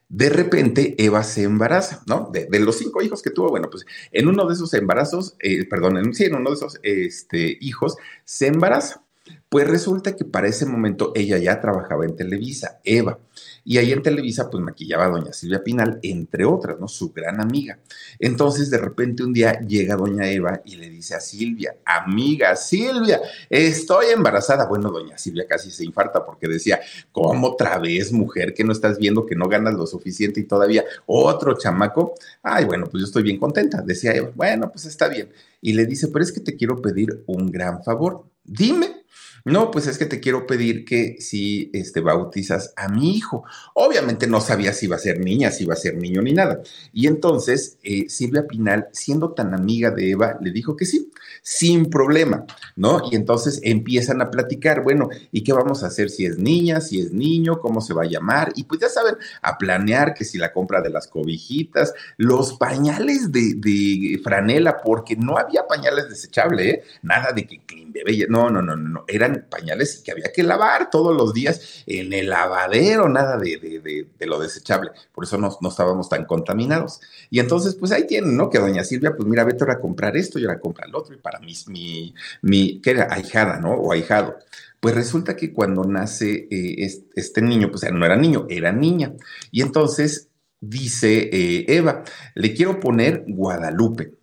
De 0.09 0.29
repente, 0.29 0.95
Eva 0.99 1.23
se 1.23 1.45
embaraza, 1.45 2.03
¿no? 2.07 2.29
De, 2.31 2.47
de, 2.47 2.61
los 2.61 2.77
cinco 2.77 3.01
hijos 3.03 3.23
que 3.23 3.31
tuvo, 3.31 3.49
bueno, 3.49 3.69
pues 3.71 3.87
en 4.11 4.29
uno 4.29 4.47
de 4.47 4.53
esos 4.53 4.75
embarazos, 4.75 5.37
eh, 5.39 5.65
perdón, 5.67 5.97
en, 5.97 6.13
sí, 6.13 6.25
en 6.25 6.35
uno 6.35 6.51
de 6.51 6.57
esos 6.57 6.79
este, 6.83 7.57
hijos 7.61 7.97
se 8.25 8.49
embaraza. 8.49 9.02
Pues 9.49 9.69
resulta 9.69 10.17
que 10.17 10.25
para 10.25 10.49
ese 10.49 10.65
momento 10.65 11.13
ella 11.15 11.37
ya 11.39 11.61
trabajaba 11.61 12.07
en 12.07 12.17
Televisa, 12.17 12.81
Eva. 12.85 13.19
Y 13.65 13.79
ahí 13.79 13.93
en 13.93 14.03
Televisa, 14.03 14.51
pues 14.51 14.63
maquillaba 14.63 15.05
a 15.05 15.09
doña 15.11 15.33
Silvia 15.33 15.63
Pinal, 15.63 16.01
entre 16.03 16.45
otras, 16.45 16.81
¿no? 16.81 16.89
Su 16.89 17.13
gran 17.13 17.41
amiga. 17.41 17.79
Entonces, 18.19 18.71
de 18.71 18.79
repente, 18.79 19.23
un 19.23 19.33
día 19.33 19.61
llega 19.61 19.95
doña 19.95 20.29
Eva 20.29 20.63
y 20.65 20.77
le 20.77 20.89
dice 20.89 21.15
a 21.15 21.21
Silvia, 21.21 21.77
amiga 21.85 22.57
Silvia, 22.57 23.21
estoy 23.49 24.07
embarazada. 24.07 24.67
Bueno, 24.67 24.91
doña 24.91 25.19
Silvia 25.19 25.47
casi 25.47 25.71
se 25.71 25.85
infarta 25.85 26.25
porque 26.25 26.49
decía, 26.49 26.81
¿cómo 27.13 27.49
otra 27.49 27.79
vez, 27.79 28.11
mujer, 28.11 28.55
que 28.55 28.65
no 28.65 28.73
estás 28.73 28.99
viendo 28.99 29.27
que 29.27 29.37
no 29.37 29.49
ganas 29.49 29.75
lo 29.75 29.87
suficiente 29.87 30.41
y 30.41 30.45
todavía 30.45 30.85
otro 31.07 31.57
chamaco? 31.57 32.15
Ay, 32.43 32.65
bueno, 32.65 32.87
pues 32.87 33.03
yo 33.03 33.07
estoy 33.07 33.23
bien 33.23 33.39
contenta, 33.39 33.83
decía 33.83 34.13
Eva. 34.13 34.33
Bueno, 34.35 34.71
pues 34.73 34.87
está 34.87 35.09
bien. 35.09 35.29
Y 35.61 35.75
le 35.75 35.87
dice, 35.87 36.09
pero 36.09 36.25
es 36.25 36.33
que 36.33 36.41
te 36.41 36.57
quiero 36.57 36.81
pedir 36.81 37.23
un 37.27 37.51
gran 37.53 37.85
favor. 37.85 38.25
Dime. 38.45 39.02
No, 39.45 39.71
pues 39.71 39.87
es 39.87 39.99
que 39.99 40.07
te 40.07 40.21
quiero 40.21 40.47
pedir 40.47 40.85
que 40.85 41.17
si 41.19 41.71
este, 41.73 42.01
bautizas 42.01 42.73
a 42.77 42.89
mi 42.89 43.17
hijo. 43.17 43.45
Obviamente 43.75 44.27
no 44.27 44.41
sabía 44.41 44.73
si 44.73 44.87
iba 44.87 44.97
a 44.97 45.01
ser 45.01 45.19
niña, 45.19 45.51
si 45.51 45.65
iba 45.65 45.75
a 45.75 45.77
ser 45.77 45.97
niño 45.97 46.23
ni 46.23 46.33
nada. 46.33 46.63
Y 46.93 47.07
entonces 47.07 47.79
eh, 47.83 48.09
Silvia 48.09 48.47
Pinal, 48.47 48.89
siendo 48.93 49.33
tan 49.33 49.55
amiga 49.55 49.91
de 49.91 50.11
Eva, 50.11 50.39
le 50.41 50.53
dijo 50.53 50.77
que 50.77 50.87
sí, 50.87 51.11
sin 51.43 51.91
problema, 51.91 52.45
¿no? 52.77 53.03
Y 53.11 53.17
entonces 53.17 53.61
empiezan 53.65 54.23
a 54.23 54.31
platicar, 54.31 54.83
bueno, 54.83 55.09
¿y 55.33 55.43
qué 55.43 55.53
vamos 55.53 55.83
a 55.83 55.89
hacer 55.89 56.09
si 56.11 56.25
es 56.25 56.39
niña, 56.39 56.81
si 56.81 57.01
es 57.01 57.13
niño, 57.13 57.59
cómo 57.61 57.81
se 57.81 57.95
va 57.95 58.03
a 58.03 58.07
llamar? 58.07 58.53
Y 58.55 58.65
pues 58.65 58.81
ya 58.81 58.89
saben, 58.89 59.17
a 59.43 59.59
planear 59.59 60.15
que 60.15 60.25
si 60.25 60.39
la 60.39 60.53
compra 60.53 60.81
de 60.81 60.91
las 60.91 61.09
cobijitas, 61.09 61.95
los 62.17 62.55
pañales 62.55 63.33
de, 63.33 64.21
franela, 64.23 64.81
porque 64.81 65.17
no 65.17 65.37
había 65.37 65.67
pañales 65.67 66.09
desechables, 66.09 66.67
¿eh? 66.67 66.83
Nada 67.03 67.33
de 67.33 67.47
que 67.47 67.61
clean 67.65 67.93
bebé, 67.93 68.27
no, 68.29 68.51
no, 68.51 68.63
no, 68.63 68.77
no, 68.77 69.05
eran 69.09 69.32
pañales 69.41 70.03
que 70.05 70.13
había 70.13 70.33
que 70.33 70.43
lavar 70.43 70.91
todos 70.91 71.17
los 71.17 71.33
días 71.33 71.83
en 71.87 72.13
el 72.13 72.29
lavadero, 72.29 73.09
nada 73.09 73.39
de, 73.39 74.07
lo 74.21 74.41
desechable. 74.41 74.91
Por 75.13 75.25
eso 75.25 75.39
no, 75.39 75.57
estábamos 75.69 76.09
tan 76.09 76.25
contaminados. 76.25 77.01
Y 77.31 77.41
entonces, 77.41 77.75
pues 77.75 77.93
ahí 77.93 78.07
tienen, 78.07 78.37
¿no? 78.37 78.51
Que 78.51 78.59
doña 78.59 78.85
Silvia, 78.85 79.15
pues 79.17 79.29
mira, 79.29 79.45
vete 79.45 79.65
ahora 79.65 79.75
a 79.75 79.81
comprar 79.81 80.17
esto 80.17 80.39
y 80.39 80.45
ahora 80.45 80.61
compra 80.61 80.87
el 80.87 80.95
otro. 80.95 81.15
Y 81.15 81.19
para 81.19 81.41
mi, 81.41 82.15
mi, 82.43 82.81
¿qué 82.81 82.91
era? 82.91 83.09
Ahijada, 83.11 83.59
¿no? 83.59 83.73
O 83.73 83.93
ahijado. 83.93 84.39
Pues 84.81 84.95
resulta 84.95 85.37
que 85.37 85.53
cuando 85.53 85.85
nace 85.85 86.49
eh, 86.51 86.91
este 87.15 87.41
niño, 87.41 87.71
pues 87.71 87.85
no 87.93 88.05
era 88.05 88.17
niño, 88.17 88.47
era 88.49 88.73
niña. 88.73 89.15
Y 89.53 89.63
entonces 89.63 90.29
dice 90.61 91.29
eh, 91.33 91.67
Eva, 91.69 92.05
le 92.35 92.55
quiero 92.55 92.81
poner 92.81 93.25
Guadalupe. 93.29 94.15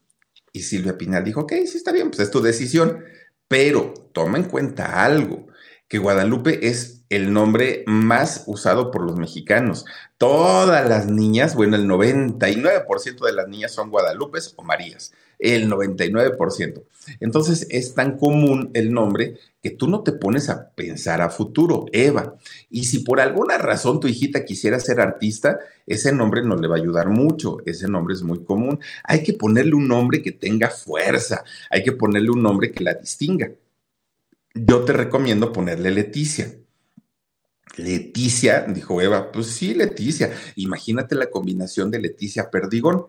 Y 0.51 0.61
Silvia 0.61 0.97
Pinal 0.97 1.23
dijo, 1.23 1.41
ok, 1.41 1.53
sí 1.65 1.77
está 1.77 1.91
bien, 1.91 2.09
pues 2.09 2.21
es 2.21 2.31
tu 2.31 2.41
decisión. 2.41 3.03
Pero 3.49 3.93
toma 4.13 4.37
en 4.37 4.45
cuenta 4.45 5.03
algo, 5.03 5.47
que 5.89 5.97
Guadalupe 5.97 6.67
es 6.67 7.03
el 7.09 7.33
nombre 7.33 7.83
más 7.87 8.43
usado 8.45 8.91
por 8.91 9.03
los 9.03 9.17
mexicanos. 9.17 9.85
Todas 10.17 10.87
las 10.87 11.07
niñas, 11.07 11.55
bueno, 11.55 11.75
el 11.75 11.87
99% 11.87 13.25
de 13.25 13.33
las 13.33 13.47
niñas 13.47 13.73
son 13.73 13.89
Guadalupes 13.89 14.53
o 14.55 14.63
Marías, 14.63 15.11
el 15.39 15.69
99%. 15.69 16.83
Entonces 17.21 17.65
es 17.69 17.95
tan 17.95 18.17
común 18.17 18.69
el 18.73 18.91
nombre 18.91 19.37
que 19.63 19.71
tú 19.71 19.87
no 19.87 20.03
te 20.03 20.11
pones 20.11 20.49
a 20.49 20.69
pensar 20.71 21.21
a 21.21 21.29
futuro, 21.29 21.85
Eva. 21.91 22.35
Y 22.69 22.85
si 22.85 22.99
por 22.99 23.19
alguna 23.19 23.57
razón 23.57 23.99
tu 23.99 24.07
hijita 24.07 24.45
quisiera 24.45 24.79
ser 24.79 24.99
artista, 24.99 25.59
ese 25.87 26.13
nombre 26.13 26.43
no 26.43 26.55
le 26.55 26.67
va 26.67 26.75
a 26.75 26.79
ayudar 26.79 27.09
mucho, 27.09 27.57
ese 27.65 27.87
nombre 27.87 28.13
es 28.13 28.21
muy 28.21 28.43
común. 28.43 28.79
Hay 29.03 29.23
que 29.23 29.33
ponerle 29.33 29.73
un 29.73 29.87
nombre 29.87 30.21
que 30.21 30.31
tenga 30.31 30.69
fuerza, 30.69 31.43
hay 31.69 31.83
que 31.83 31.93
ponerle 31.93 32.29
un 32.29 32.43
nombre 32.43 32.71
que 32.71 32.83
la 32.83 32.93
distinga. 32.93 33.51
Yo 34.53 34.83
te 34.83 34.93
recomiendo 34.93 35.53
ponerle 35.53 35.91
Leticia. 35.91 36.53
Leticia, 37.77 38.65
dijo 38.67 39.01
Eva, 39.01 39.31
pues 39.31 39.47
sí, 39.47 39.73
Leticia. 39.73 40.33
Imagínate 40.55 41.15
la 41.15 41.29
combinación 41.29 41.91
de 41.91 41.99
Leticia 41.99 42.49
Perdigón. 42.49 43.07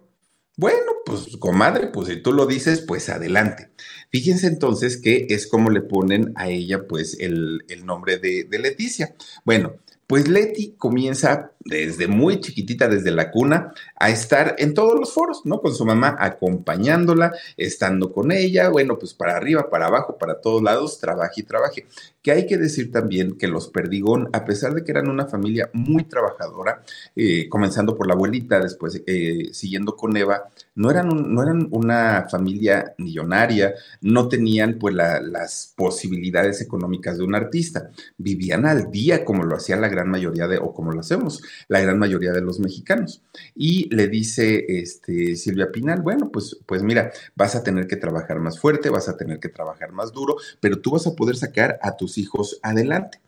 Bueno, 0.61 0.93
pues 1.07 1.39
comadre, 1.39 1.87
pues 1.87 2.09
si 2.09 2.19
tú 2.19 2.35
lo 2.35 2.45
dices, 2.45 2.83
pues 2.83 3.09
adelante. 3.09 3.71
Fíjense 4.11 4.47
entonces 4.47 4.99
que 4.99 5.27
es 5.31 5.47
como 5.47 5.71
le 5.71 5.81
ponen 5.81 6.35
a 6.37 6.51
ella 6.51 6.87
pues 6.87 7.17
el, 7.19 7.65
nombre 7.87 8.19
de, 8.19 8.45
de 8.45 8.59
Leticia. 8.59 9.15
Bueno, 9.47 9.77
pues 10.07 10.29
Leti 10.29 10.75
comienza 10.77 11.53
desde 11.63 12.09
muy 12.09 12.41
chiquitita, 12.41 12.89
desde 12.89 13.11
la 13.11 13.31
cuna, 13.31 13.73
a 13.97 14.09
estar 14.09 14.57
en 14.59 14.73
todos 14.73 14.99
los 14.99 15.13
foros, 15.13 15.43
¿no? 15.45 15.61
Con 15.61 15.75
su 15.75 15.85
mamá 15.85 16.17
acompañándola, 16.19 17.33
estando 17.57 18.13
con 18.13 18.33
ella, 18.33 18.71
bueno, 18.71 18.99
pues 18.99 19.13
para 19.13 19.37
arriba, 19.37 19.69
para 19.69 19.87
abajo, 19.87 20.17
para 20.17 20.41
todos 20.41 20.63
lados, 20.63 20.99
trabaje 20.99 21.43
y 21.43 21.45
trabaje. 21.45 21.87
Que 22.23 22.33
hay 22.33 22.47
que 22.47 22.57
decir 22.57 22.91
también 22.91 23.37
que 23.37 23.47
los 23.47 23.69
Perdigón, 23.69 24.31
a 24.33 24.45
pesar 24.45 24.75
de 24.75 24.85
que 24.85 24.93
eran 24.93 25.09
una 25.09 25.27
familia 25.27 25.71
muy 25.75 26.05
trabajadora, 26.05 26.83
eh, 27.15 27.49
comenzando 27.49 27.95
por 27.95 28.07
la 28.07 28.15
abuelita, 28.15 28.59
después 28.59 29.03
eh, 29.07 29.51
siguiendo 29.53 29.97
con 29.97 30.17
Eva, 30.17 30.49
no 30.75 30.91
eran, 30.91 31.09
no 31.09 31.43
eran 31.43 31.69
una 31.71 32.27
familia 32.31 32.95
millonaria, 32.97 33.75
no 34.01 34.29
tenían 34.29 34.79
pues 34.79 34.95
las 34.95 35.75
posibilidades 35.77 36.63
económicas 36.63 37.19
de 37.19 37.25
un 37.25 37.35
artista, 37.35 37.91
vivían 38.17 38.65
al 38.65 38.91
día 38.91 39.25
como 39.25 39.45
lo 39.45 39.57
hacía 39.57 39.77
la 39.77 39.89
gran 39.89 40.09
mayoría 40.09 40.47
de, 40.47 40.59
o 40.59 40.73
como 40.73 40.93
lo 40.93 41.01
hacemos 41.01 41.43
la 41.69 41.81
gran 41.81 41.99
mayoría 41.99 42.33
de 42.33 42.41
los 42.41 42.61
mexicanos. 42.61 43.23
Y 43.55 43.95
le 43.95 44.09
dice 44.09 44.65
este, 44.69 45.37
Silvia 45.37 45.71
Pinal, 45.71 46.03
bueno, 46.03 46.31
pues, 46.31 46.59
pues 46.67 46.83
mira, 46.83 47.13
vas 47.35 47.55
a 47.55 47.63
tener 47.63 47.87
que 47.87 47.97
trabajar 47.97 48.41
más 48.41 48.59
fuerte, 48.59 48.91
vas 48.91 49.09
a 49.09 49.17
tener 49.17 49.41
que 49.41 49.49
trabajar 49.49 49.93
más 49.93 50.13
duro, 50.13 50.37
pero 50.61 50.81
tú 50.81 50.93
vas 50.93 51.07
a 51.07 51.15
poder 51.15 51.37
sacar 51.37 51.79
a 51.83 51.97
tus 51.97 52.19
hijos 52.19 52.59
adelante. 52.63 53.21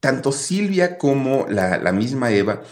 Tanto 0.00 0.32
Silvia 0.32 0.96
como 0.96 1.46
la, 1.48 1.92
misma 1.92 2.30
Eva 2.32 2.62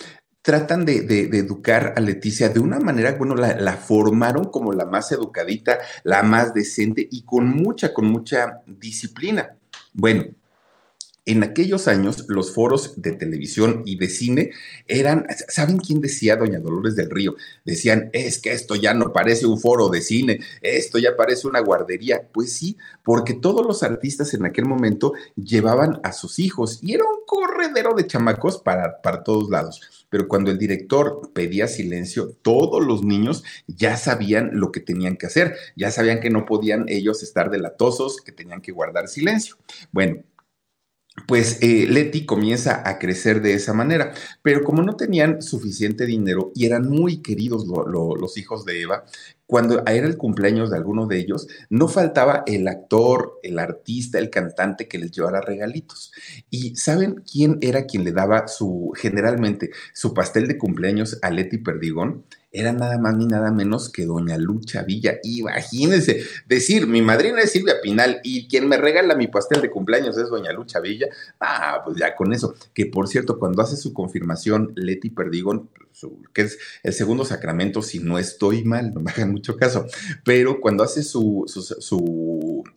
tratan 0.40 0.86
de, 0.86 0.96
educar 1.32 1.92
a 1.96 2.00
Leticia 2.00 2.48
de 2.48 2.60
una 2.60 2.80
manera, 2.80 3.12
bueno, 3.12 3.34
la, 3.34 3.54
la, 3.60 3.74
formaron 3.74 4.46
como 4.46 4.72
la 4.72 4.86
más 4.86 5.12
educadita, 5.12 5.78
la 6.04 6.22
más 6.22 6.54
decente 6.54 7.06
y 7.10 7.22
con 7.22 7.48
mucha, 7.48 7.92
con 7.92 8.06
mucha 8.06 8.62
disciplina. 8.66 9.56
Bueno, 9.92 10.24
en 11.28 11.42
aquellos 11.42 11.88
años 11.88 12.24
los 12.28 12.54
foros 12.54 13.02
de 13.02 13.12
televisión 13.12 13.82
y 13.84 13.98
de 13.98 14.08
cine 14.08 14.50
eran, 14.86 15.26
¿saben 15.48 15.76
quién 15.76 16.00
decía 16.00 16.36
doña 16.36 16.58
Dolores 16.58 16.96
del 16.96 17.10
Río? 17.10 17.36
Decían, 17.66 18.08
es 18.14 18.38
que 18.38 18.52
esto 18.52 18.76
ya 18.76 18.94
no 18.94 19.12
parece 19.12 19.44
un 19.44 19.60
foro 19.60 19.90
de 19.90 20.00
cine, 20.00 20.40
esto 20.62 20.98
ya 20.98 21.16
parece 21.16 21.46
una 21.46 21.60
guardería. 21.60 22.26
Pues 22.32 22.54
sí, 22.54 22.78
porque 23.04 23.34
todos 23.34 23.66
los 23.66 23.82
artistas 23.82 24.32
en 24.32 24.46
aquel 24.46 24.64
momento 24.64 25.12
llevaban 25.36 26.00
a 26.02 26.12
sus 26.12 26.38
hijos 26.38 26.78
y 26.82 26.94
era 26.94 27.04
un 27.04 27.20
corredero 27.26 27.92
de 27.94 28.06
chamacos 28.06 28.62
para, 28.62 29.02
para 29.02 29.22
todos 29.22 29.50
lados. 29.50 30.06
Pero 30.08 30.28
cuando 30.28 30.50
el 30.50 30.56
director 30.56 31.30
pedía 31.34 31.68
silencio, 31.68 32.38
todos 32.40 32.82
los 32.82 33.04
niños 33.04 33.44
ya 33.66 33.98
sabían 33.98 34.52
lo 34.54 34.72
que 34.72 34.80
tenían 34.80 35.18
que 35.18 35.26
hacer, 35.26 35.56
ya 35.76 35.90
sabían 35.90 36.20
que 36.20 36.30
no 36.30 36.46
podían 36.46 36.86
ellos 36.88 37.22
estar 37.22 37.50
delatosos, 37.50 38.22
que 38.22 38.32
tenían 38.32 38.62
que 38.62 38.72
guardar 38.72 39.08
silencio. 39.08 39.56
Bueno, 39.92 40.22
pues 41.26 41.58
eh, 41.62 41.86
Leti 41.88 42.24
comienza 42.24 42.82
a 42.88 42.98
crecer 42.98 43.42
de 43.42 43.54
esa 43.54 43.72
manera. 43.72 44.12
Pero 44.42 44.62
como 44.62 44.82
no 44.82 44.96
tenían 44.96 45.42
suficiente 45.42 46.06
dinero 46.06 46.52
y 46.54 46.66
eran 46.66 46.88
muy 46.88 47.22
queridos 47.22 47.66
los 47.66 48.36
hijos 48.38 48.64
de 48.64 48.82
Eva, 48.82 49.04
cuando 49.46 49.82
era 49.86 50.06
el 50.06 50.18
cumpleaños 50.18 50.70
de 50.70 50.76
alguno 50.76 51.06
de 51.06 51.18
ellos, 51.18 51.48
no 51.70 51.88
faltaba 51.88 52.42
el 52.46 52.68
actor, 52.68 53.40
el 53.42 53.58
artista, 53.58 54.18
el 54.18 54.28
cantante 54.28 54.88
que 54.88 54.98
les 54.98 55.10
llevara 55.10 55.40
regalitos. 55.40 56.12
¿Y 56.50 56.76
saben 56.76 57.22
quién 57.30 57.58
era 57.62 57.86
quien 57.86 58.04
le 58.04 58.12
daba 58.12 58.46
su, 58.46 58.92
generalmente, 58.94 59.70
su 59.94 60.12
pastel 60.12 60.48
de 60.48 60.58
cumpleaños 60.58 61.18
a 61.22 61.30
Leti 61.30 61.56
Perdigón? 61.56 62.24
Era 62.50 62.72
nada 62.72 62.98
más 62.98 63.16
ni 63.16 63.26
nada 63.26 63.50
menos 63.50 63.90
que 63.90 64.06
doña 64.06 64.38
Lucha 64.38 64.82
Villa. 64.82 65.18
Imagínense, 65.22 66.24
decir, 66.46 66.86
mi 66.86 67.02
madrina 67.02 67.40
es 67.40 67.52
Silvia 67.52 67.80
Pinal 67.82 68.20
y 68.24 68.48
quien 68.48 68.68
me 68.68 68.78
regala 68.78 69.14
mi 69.14 69.26
pastel 69.26 69.60
de 69.60 69.70
cumpleaños 69.70 70.16
es 70.16 70.28
doña 70.28 70.52
Lucha 70.52 70.80
Villa. 70.80 71.08
Ah, 71.40 71.82
pues 71.84 71.98
ya 71.98 72.16
con 72.16 72.32
eso. 72.32 72.54
Que 72.74 72.86
por 72.86 73.08
cierto, 73.08 73.38
cuando 73.38 73.62
hace 73.62 73.76
su 73.76 73.92
confirmación, 73.92 74.72
Leti 74.76 75.10
Perdigón, 75.10 75.68
que 76.32 76.42
es 76.42 76.58
el 76.82 76.92
segundo 76.92 77.24
sacramento, 77.24 77.82
si 77.82 77.98
no 77.98 78.18
estoy 78.18 78.64
mal, 78.64 78.94
no 78.94 79.00
me 79.00 79.10
hagan 79.10 79.32
mucho 79.32 79.56
caso, 79.56 79.86
pero 80.24 80.60
cuando 80.60 80.84
hace 80.84 81.02
su, 81.02 81.44
su, 81.46 81.60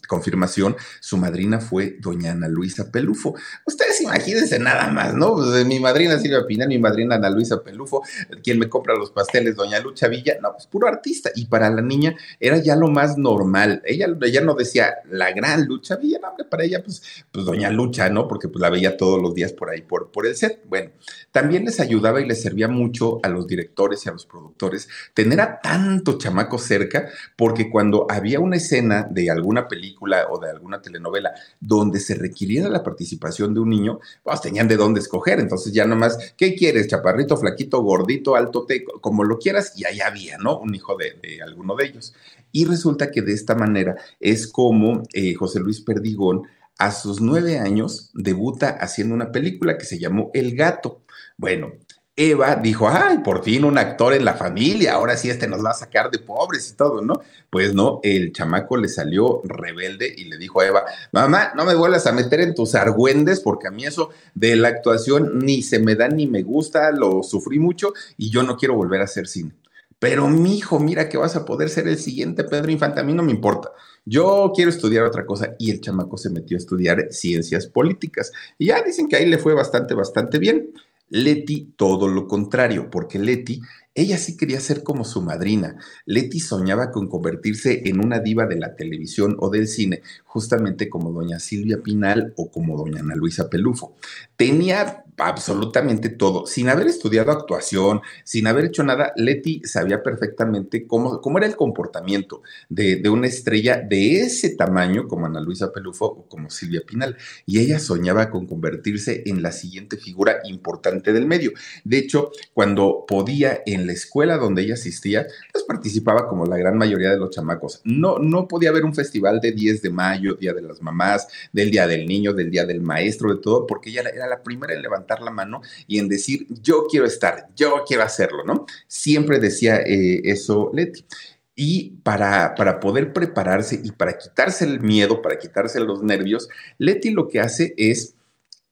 confirmación, 0.07 0.75
su 1.00 1.17
madrina 1.17 1.60
fue 1.60 1.98
doña 2.00 2.31
Ana 2.31 2.48
Luisa 2.48 2.91
Pelufo. 2.91 3.36
Ustedes 3.65 4.01
imagínense 4.01 4.60
nada 4.60 4.88
más, 4.88 5.13
¿no? 5.13 5.36
Pues, 5.36 5.65
mi 5.65 5.79
madrina 5.79 6.19
Silvia 6.19 6.45
Pinal, 6.45 6.67
mi 6.67 6.79
madrina 6.79 7.15
Ana 7.15 7.29
Luisa 7.29 7.63
Pelufo, 7.63 8.03
quien 8.43 8.60
me 8.60 8.69
compra 8.69 8.95
los 8.95 9.12
pasteles, 9.12 9.55
doña 9.55 9.79
Lucha 9.79 10.07
Villa, 10.07 10.38
no, 10.41 10.53
pues 10.53 10.67
puro 10.67 10.88
artista. 10.88 11.31
Y 11.36 11.45
para 11.45 11.69
la 11.69 11.81
niña 11.81 12.15
era 12.39 12.57
ya 12.57 12.75
lo 12.75 12.88
más 12.88 13.17
normal. 13.17 13.81
Ella, 13.86 14.07
ella 14.21 14.41
no 14.41 14.53
decía 14.53 14.95
la 15.10 15.31
gran 15.31 15.65
Lucha 15.65 15.95
Villa, 15.95 16.19
no, 16.21 16.31
para 16.50 16.63
ella, 16.63 16.83
pues, 16.83 17.01
pues 17.31 17.45
doña 17.45 17.69
Lucha, 17.69 18.10
¿no? 18.10 18.27
Porque 18.27 18.48
pues 18.48 18.62
la 18.62 18.69
veía 18.69 18.98
todos 18.98 19.21
los 19.21 19.33
días 19.33 19.53
por 19.53 19.69
ahí, 19.69 19.81
por, 19.81 20.12
por 20.12 20.25
el 20.25 20.36
set. 20.36 20.62
Bueno, 20.67 20.91
también 21.31 21.65
les 21.65 21.79
ayudaba 21.79 22.21
y 22.21 22.27
les 22.27 22.41
servía 22.41 22.67
mucho 22.67 23.19
a 23.24 23.29
los 23.29 23.48
directores 23.48 24.05
y 24.05 24.10
a 24.10 24.13
los 24.13 24.25
productores 24.25 24.88
tener 25.13 25.39
a 25.41 25.60
tanto 25.62 26.17
chamaco 26.17 26.57
cerca, 26.57 27.10
porque 27.36 27.69
cuando 27.69 28.07
había 28.10 28.39
una 28.39 28.57
escena 28.57 29.07
de 29.10 29.29
alguna 29.29 29.67
película 29.67 29.80
o 30.29 30.39
de 30.39 30.50
alguna 30.50 30.81
telenovela 30.81 31.31
donde 31.59 32.00
se 32.00 32.15
requiriera 32.15 32.69
la 32.69 32.83
participación 32.83 33.53
de 33.53 33.59
un 33.59 33.69
niño, 33.69 34.00
pues 34.23 34.41
tenían 34.41 34.67
de 34.67 34.77
dónde 34.77 35.00
escoger. 35.00 35.39
Entonces 35.39 35.73
ya 35.73 35.85
nomás, 35.85 36.33
¿qué 36.38 36.55
quieres? 36.55 36.88
Chaparrito, 36.88 37.38
flaquito, 37.38 37.81
gordito, 37.81 38.35
alto, 38.35 38.65
te, 38.65 38.83
como 38.83 39.23
lo 39.23 39.38
quieras, 39.38 39.73
y 39.75 39.85
ahí 39.85 40.01
había, 40.01 40.38
¿no? 40.38 40.59
Un 40.59 40.75
hijo 40.75 40.95
de, 40.97 41.41
alguno 41.41 41.75
de 41.75 41.85
ellos. 41.85 42.13
Y 42.51 42.65
resulta 42.65 43.11
que 43.11 43.21
de 43.21 43.33
esta 43.33 43.55
manera 43.55 43.95
es 44.19 44.47
como 44.47 45.03
eh, 45.13 45.33
José 45.35 45.59
Luis 45.59 45.81
Perdigón 45.81 46.43
a 46.77 46.91
sus 46.91 47.21
nueve 47.21 47.59
años 47.59 48.09
debuta 48.13 48.69
haciendo 48.69 49.13
una 49.13 49.31
película 49.31 49.77
que 49.77 49.85
se 49.85 50.00
llamó 50.00 50.31
El 50.33 50.55
Gato. 50.55 51.03
Bueno, 51.38 51.73
Eva 52.15 52.56
dijo, 52.56 52.89
ay, 52.89 53.19
por 53.19 53.43
fin 53.43 53.63
un 53.63 53.78
actor 53.78 54.13
en 54.13 54.26
la 54.26 54.34
familia, 54.34 54.93
ahora 54.93 55.15
sí 55.15 55.30
este 55.30 55.47
nos 55.47 55.63
va 55.63 55.71
a 55.71 55.76
sacar 55.76 56.12
de 56.12 56.19
pobres 56.19 56.69
y 56.69 56.76
todo, 56.76 57.02
¿no? 57.02 57.21
Pues 57.50 57.74
no, 57.74 58.02
el 58.04 58.34
chamaco 58.34 58.76
le 58.76 58.89
salió 58.89 59.41
rebelde 59.45 60.13
y 60.15 60.26
le 60.26 60.38
dijo 60.38 60.60
a 60.60 60.67
Eva, 60.67 60.84
mamá, 61.13 61.54
no 61.56 61.63
me 61.63 61.74
vuelvas 61.74 62.06
a 62.08 62.12
meter 62.12 62.41
en 62.41 62.54
tus 62.54 62.76
argüendes 62.76 63.39
porque 63.39 63.67
a 63.67 63.71
mí 63.71 63.86
eso 63.86 64.10
de 64.36 64.58
la 64.58 64.67
actuación 64.67 65.39
ni 65.39 65.62
se 65.62 65.80
me 65.80 65.95
da 65.95 66.10
ni 66.10 66.28
me 66.28 66.43
gusta, 66.43 66.91
lo 66.91 67.24
sufrí 67.24 67.60
mucho 67.60 67.93
y 68.17 68.30
yo 68.30 68.43
no 68.43 68.58
quiero 68.58 68.76
volver 68.76 69.02
a 69.02 69.06
hacer 69.06 69.28
cine. 69.28 69.54
Pero 69.97 70.28
mi 70.28 70.58
hijo, 70.58 70.80
mira 70.80 71.08
que 71.08 71.17
vas 71.17 71.36
a 71.36 71.45
poder 71.45 71.69
ser 71.69 71.88
el 71.88 71.97
siguiente 71.97 72.43
Pedro 72.43 72.71
Infante, 72.71 73.00
a 73.00 73.04
mí 73.04 73.13
no 73.13 73.24
me 73.24 73.32
importa. 73.32 73.69
Yo 74.04 74.52
quiero 74.56 74.71
estudiar 74.71 75.06
otra 75.06 75.28
cosa 75.28 75.56
y 75.60 75.69
el 75.69 75.80
chamaco 75.80 76.17
se 76.17 76.32
metió 76.32 76.58
a 76.58 76.60
estudiar 76.60 77.08
ciencias 77.12 77.67
políticas. 77.67 78.32
Y 78.58 78.67
ya 78.67 78.82
dicen 78.82 79.08
que 79.08 79.15
ahí 79.15 79.28
le 79.28 79.38
fue 79.38 79.54
bastante, 79.54 79.93
bastante 79.93 80.39
bien. 80.39 80.74
Leti 81.12 81.74
todo 81.76 82.08
lo 82.08 82.26
contrario, 82.28 82.89
porque 82.89 83.19
Leti 83.19 83.62
ella 83.93 84.17
sí 84.17 84.38
quería 84.38 84.62
ser 84.62 84.84
como 84.84 85.04
su 85.04 85.21
madrina. 85.21 85.76
Leti 86.06 86.39
soñaba 86.39 86.91
con 86.91 87.10
convertirse 87.10 87.89
en 87.89 88.00
una 88.00 88.19
diva 88.19 88.45
de 88.45 88.56
la 88.56 88.76
televisión 88.76 89.36
o 89.39 89.50
del 89.50 89.67
cine, 89.67 90.02
justamente 90.24 90.88
como 90.89 91.12
doña 91.12 91.39
Silvia 91.39 91.82
Pinal 91.84 92.34
o 92.38 92.50
como 92.50 92.78
doña 92.78 93.02
Ana 93.02 93.15
Luisa 93.15 93.50
Pelufo. 93.50 93.95
Tenía 94.38 95.04
absolutamente 95.21 96.10
todo. 96.10 96.45
Sin 96.45 96.69
haber 96.69 96.88
estudiado 96.88 97.31
actuación, 97.31 98.01
sin 98.23 98.47
haber 98.47 98.65
hecho 98.65 98.84
nada, 98.84 99.13
Leti 99.15 99.62
sabía 99.63 100.03
perfectamente 100.03 100.88
cómo, 100.88 101.21
cómo 101.21 101.38
era 101.38 101.47
el 101.47 101.55
comportamiento 101.55 102.41
de, 102.69 102.97
de, 102.97 103.10
una 103.10 103.27
estrella 103.27 103.77
de 103.77 104.21
ese 104.21 104.55
tamaño 104.55 105.07
como 105.07 105.25
Ana 105.25 105.41
Luisa 105.41 105.71
Pelufo 105.71 106.05
o 106.05 106.27
como 106.27 106.49
Silvia 106.49 106.81
Pinal. 106.86 107.17
Y 107.45 107.60
ella 107.60 107.79
soñaba 107.79 108.29
con 108.29 108.47
convertirse 108.47 109.23
en 109.25 109.41
la 109.41 109.51
siguiente 109.51 109.97
figura 109.97 110.39
importante 110.45 111.13
del 111.13 111.25
medio. 111.25 111.51
De 111.84 111.97
hecho, 111.97 112.31
cuando 112.53 113.05
podía 113.07 113.62
en 113.65 113.88
la 113.88 113.93
escuela 113.93 114.38
donde 114.38 114.63
ella 114.63 114.73
asistía, 114.73 115.27
pues 115.51 115.63
participaba 115.63 116.27
como 116.27 116.45
la 116.45 116.57
gran 116.57 116.77
mayoría 116.77 117.12
de 117.12 117.17
los 117.17 117.31
chamacos. 117.31 117.81
No, 117.84 118.19
no 118.19 118.47
podía 118.47 118.69
haber 118.69 118.86
un 118.86 118.95
festival 118.95 119.39
de 119.39 119.51
10 119.51 119.81
de 119.81 119.89
mayo, 119.89 120.36
Día 120.36 120.53
de 120.53 120.62
las 120.62 120.81
Mamás, 120.81 121.27
del 121.51 121.71
Día 121.71 121.88
del 121.88 122.05
Niño, 122.05 122.34
del 122.34 122.49
Día 122.49 122.65
del 122.65 122.81
Maestro, 122.81 123.34
de 123.34 123.41
todo, 123.41 123.67
porque 123.67 123.89
ella 123.89 124.03
era 124.13 124.27
la 124.27 124.41
primera 124.41 124.73
en 124.73 124.81
levantar 124.81 125.11
la 125.19 125.32
mano 125.32 125.62
y 125.88 126.00
en 126.00 126.08
decir, 126.08 126.47
yo 126.62 126.86
quiero 126.89 127.06
estar, 127.06 127.47
yo 127.56 127.84
quiero 127.86 128.04
hacerlo, 128.04 128.43
¿no? 128.45 128.65
Siempre 128.88 129.39
decía 129.39 129.78
eh, 129.78 130.21
eso 130.24 130.71
Leti. 130.74 131.06
Y 131.54 131.97
para, 132.04 132.56
para, 132.56 132.80
poder 132.80 133.12
prepararse 133.12 133.82
y 133.84 133.91
para 133.91 134.17
quitarse 134.17 134.63
el 134.63 134.80
miedo, 134.80 135.21
para 135.21 135.38
quitarse 135.38 135.80
los 135.82 136.02
nervios, 136.02 136.47
Leti 136.78 137.12
lo 137.12 137.28
que 137.28 137.41
hace 137.41 137.74
es 137.78 138.15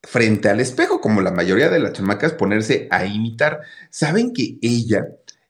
frente 0.01 0.49
al 0.49 0.59
espejo, 0.59 1.01
como 1.01 1.21
la 1.21 1.31
mayoría 1.31 1.69
de 1.69 1.79
las 1.79 1.93
chamacas, 1.93 2.33
ponerse 2.33 2.87
a 2.89 3.05
imitar. 3.05 3.61
Saben 3.89 4.33
que 4.33 4.57
ella 4.61 5.07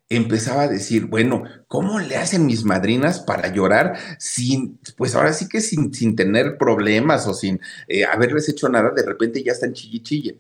empezaba 0.10 0.63
a 0.63 0.67
decir, 0.67 1.06
bueno, 1.06 1.43
¿cómo 1.67 1.99
le 1.99 2.17
hacen 2.17 2.47
mis 2.47 2.65
madrinas 2.65 3.19
para 3.19 3.54
llorar 3.54 3.97
sin, 4.17 4.80
pues 4.97 5.13
ahora 5.13 5.34
sí 5.34 5.47
que 5.47 5.62
sin, 5.62 5.93
sin 5.93 6.15
tener 6.15 6.58
problemas 6.58 7.28
o 7.28 7.34
sin 7.36 7.62
eh, 7.88 8.06
haberles 8.06 8.49
hecho 8.49 8.67
nada, 8.69 8.91
de 8.95 9.06
repente 9.06 9.43
ya 9.43 9.52
están 9.52 9.73
chille 9.73 10.39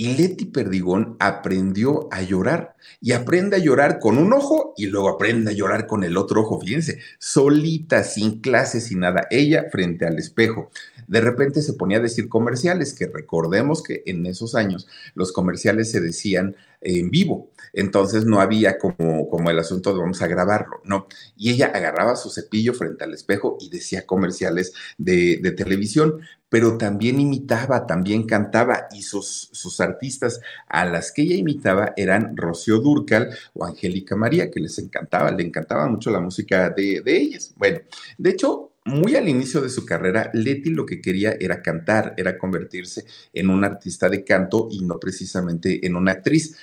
Y 0.00 0.16
Leti 0.16 0.44
Perdigón 0.44 1.16
aprendió 1.18 2.06
a 2.12 2.22
llorar 2.22 2.76
y 3.00 3.14
aprende 3.14 3.56
a 3.56 3.58
llorar 3.58 3.98
con 3.98 4.16
un 4.16 4.32
ojo 4.32 4.72
y 4.76 4.86
luego 4.86 5.08
aprende 5.08 5.50
a 5.50 5.54
llorar 5.54 5.88
con 5.88 6.04
el 6.04 6.16
otro 6.16 6.42
ojo. 6.42 6.60
Fíjense, 6.60 7.00
solita, 7.18 8.04
sin 8.04 8.40
clases, 8.40 8.84
sin 8.84 9.00
nada, 9.00 9.26
ella 9.28 9.64
frente 9.72 10.06
al 10.06 10.16
espejo. 10.16 10.70
De 11.08 11.20
repente 11.20 11.62
se 11.62 11.72
ponía 11.72 11.98
a 11.98 12.00
decir 12.00 12.28
comerciales, 12.28 12.94
que 12.94 13.08
recordemos 13.08 13.82
que 13.82 14.04
en 14.06 14.24
esos 14.26 14.54
años 14.54 14.86
los 15.14 15.32
comerciales 15.32 15.90
se 15.90 16.00
decían 16.00 16.54
en 16.80 17.10
vivo. 17.10 17.50
Entonces 17.72 18.24
no 18.24 18.40
había 18.40 18.78
como, 18.78 19.28
como 19.28 19.50
el 19.50 19.58
asunto 19.58 19.92
de 19.92 20.00
vamos 20.00 20.22
a 20.22 20.26
grabarlo, 20.26 20.80
no. 20.84 21.06
Y 21.36 21.50
ella 21.50 21.72
agarraba 21.74 22.16
su 22.16 22.30
cepillo 22.30 22.74
frente 22.74 23.04
al 23.04 23.14
espejo 23.14 23.56
y 23.60 23.70
decía 23.70 24.06
comerciales 24.06 24.72
de, 24.96 25.38
de 25.42 25.52
televisión, 25.52 26.20
pero 26.48 26.78
también 26.78 27.20
imitaba, 27.20 27.86
también 27.86 28.26
cantaba 28.26 28.88
y 28.92 29.02
sus, 29.02 29.50
sus 29.52 29.80
artistas 29.80 30.40
a 30.66 30.84
las 30.86 31.12
que 31.12 31.22
ella 31.22 31.34
imitaba 31.34 31.92
eran 31.96 32.36
Rocío 32.36 32.78
Durcal 32.78 33.30
o 33.54 33.64
Angélica 33.64 34.16
María, 34.16 34.50
que 34.50 34.60
les 34.60 34.78
encantaba, 34.78 35.30
le 35.30 35.44
encantaba 35.44 35.86
mucho 35.88 36.10
la 36.10 36.20
música 36.20 36.70
de, 36.70 37.02
de 37.02 37.16
ellas. 37.16 37.52
Bueno, 37.56 37.80
de 38.16 38.30
hecho, 38.30 38.67
muy 38.88 39.16
al 39.16 39.28
inicio 39.28 39.60
de 39.60 39.68
su 39.68 39.84
carrera, 39.84 40.30
Leti 40.32 40.70
lo 40.70 40.86
que 40.86 41.00
quería 41.00 41.36
era 41.38 41.62
cantar, 41.62 42.14
era 42.16 42.38
convertirse 42.38 43.04
en 43.32 43.50
una 43.50 43.68
artista 43.68 44.08
de 44.08 44.24
canto 44.24 44.68
y 44.70 44.84
no 44.84 44.98
precisamente 44.98 45.86
en 45.86 45.94
una 45.94 46.12
actriz 46.12 46.56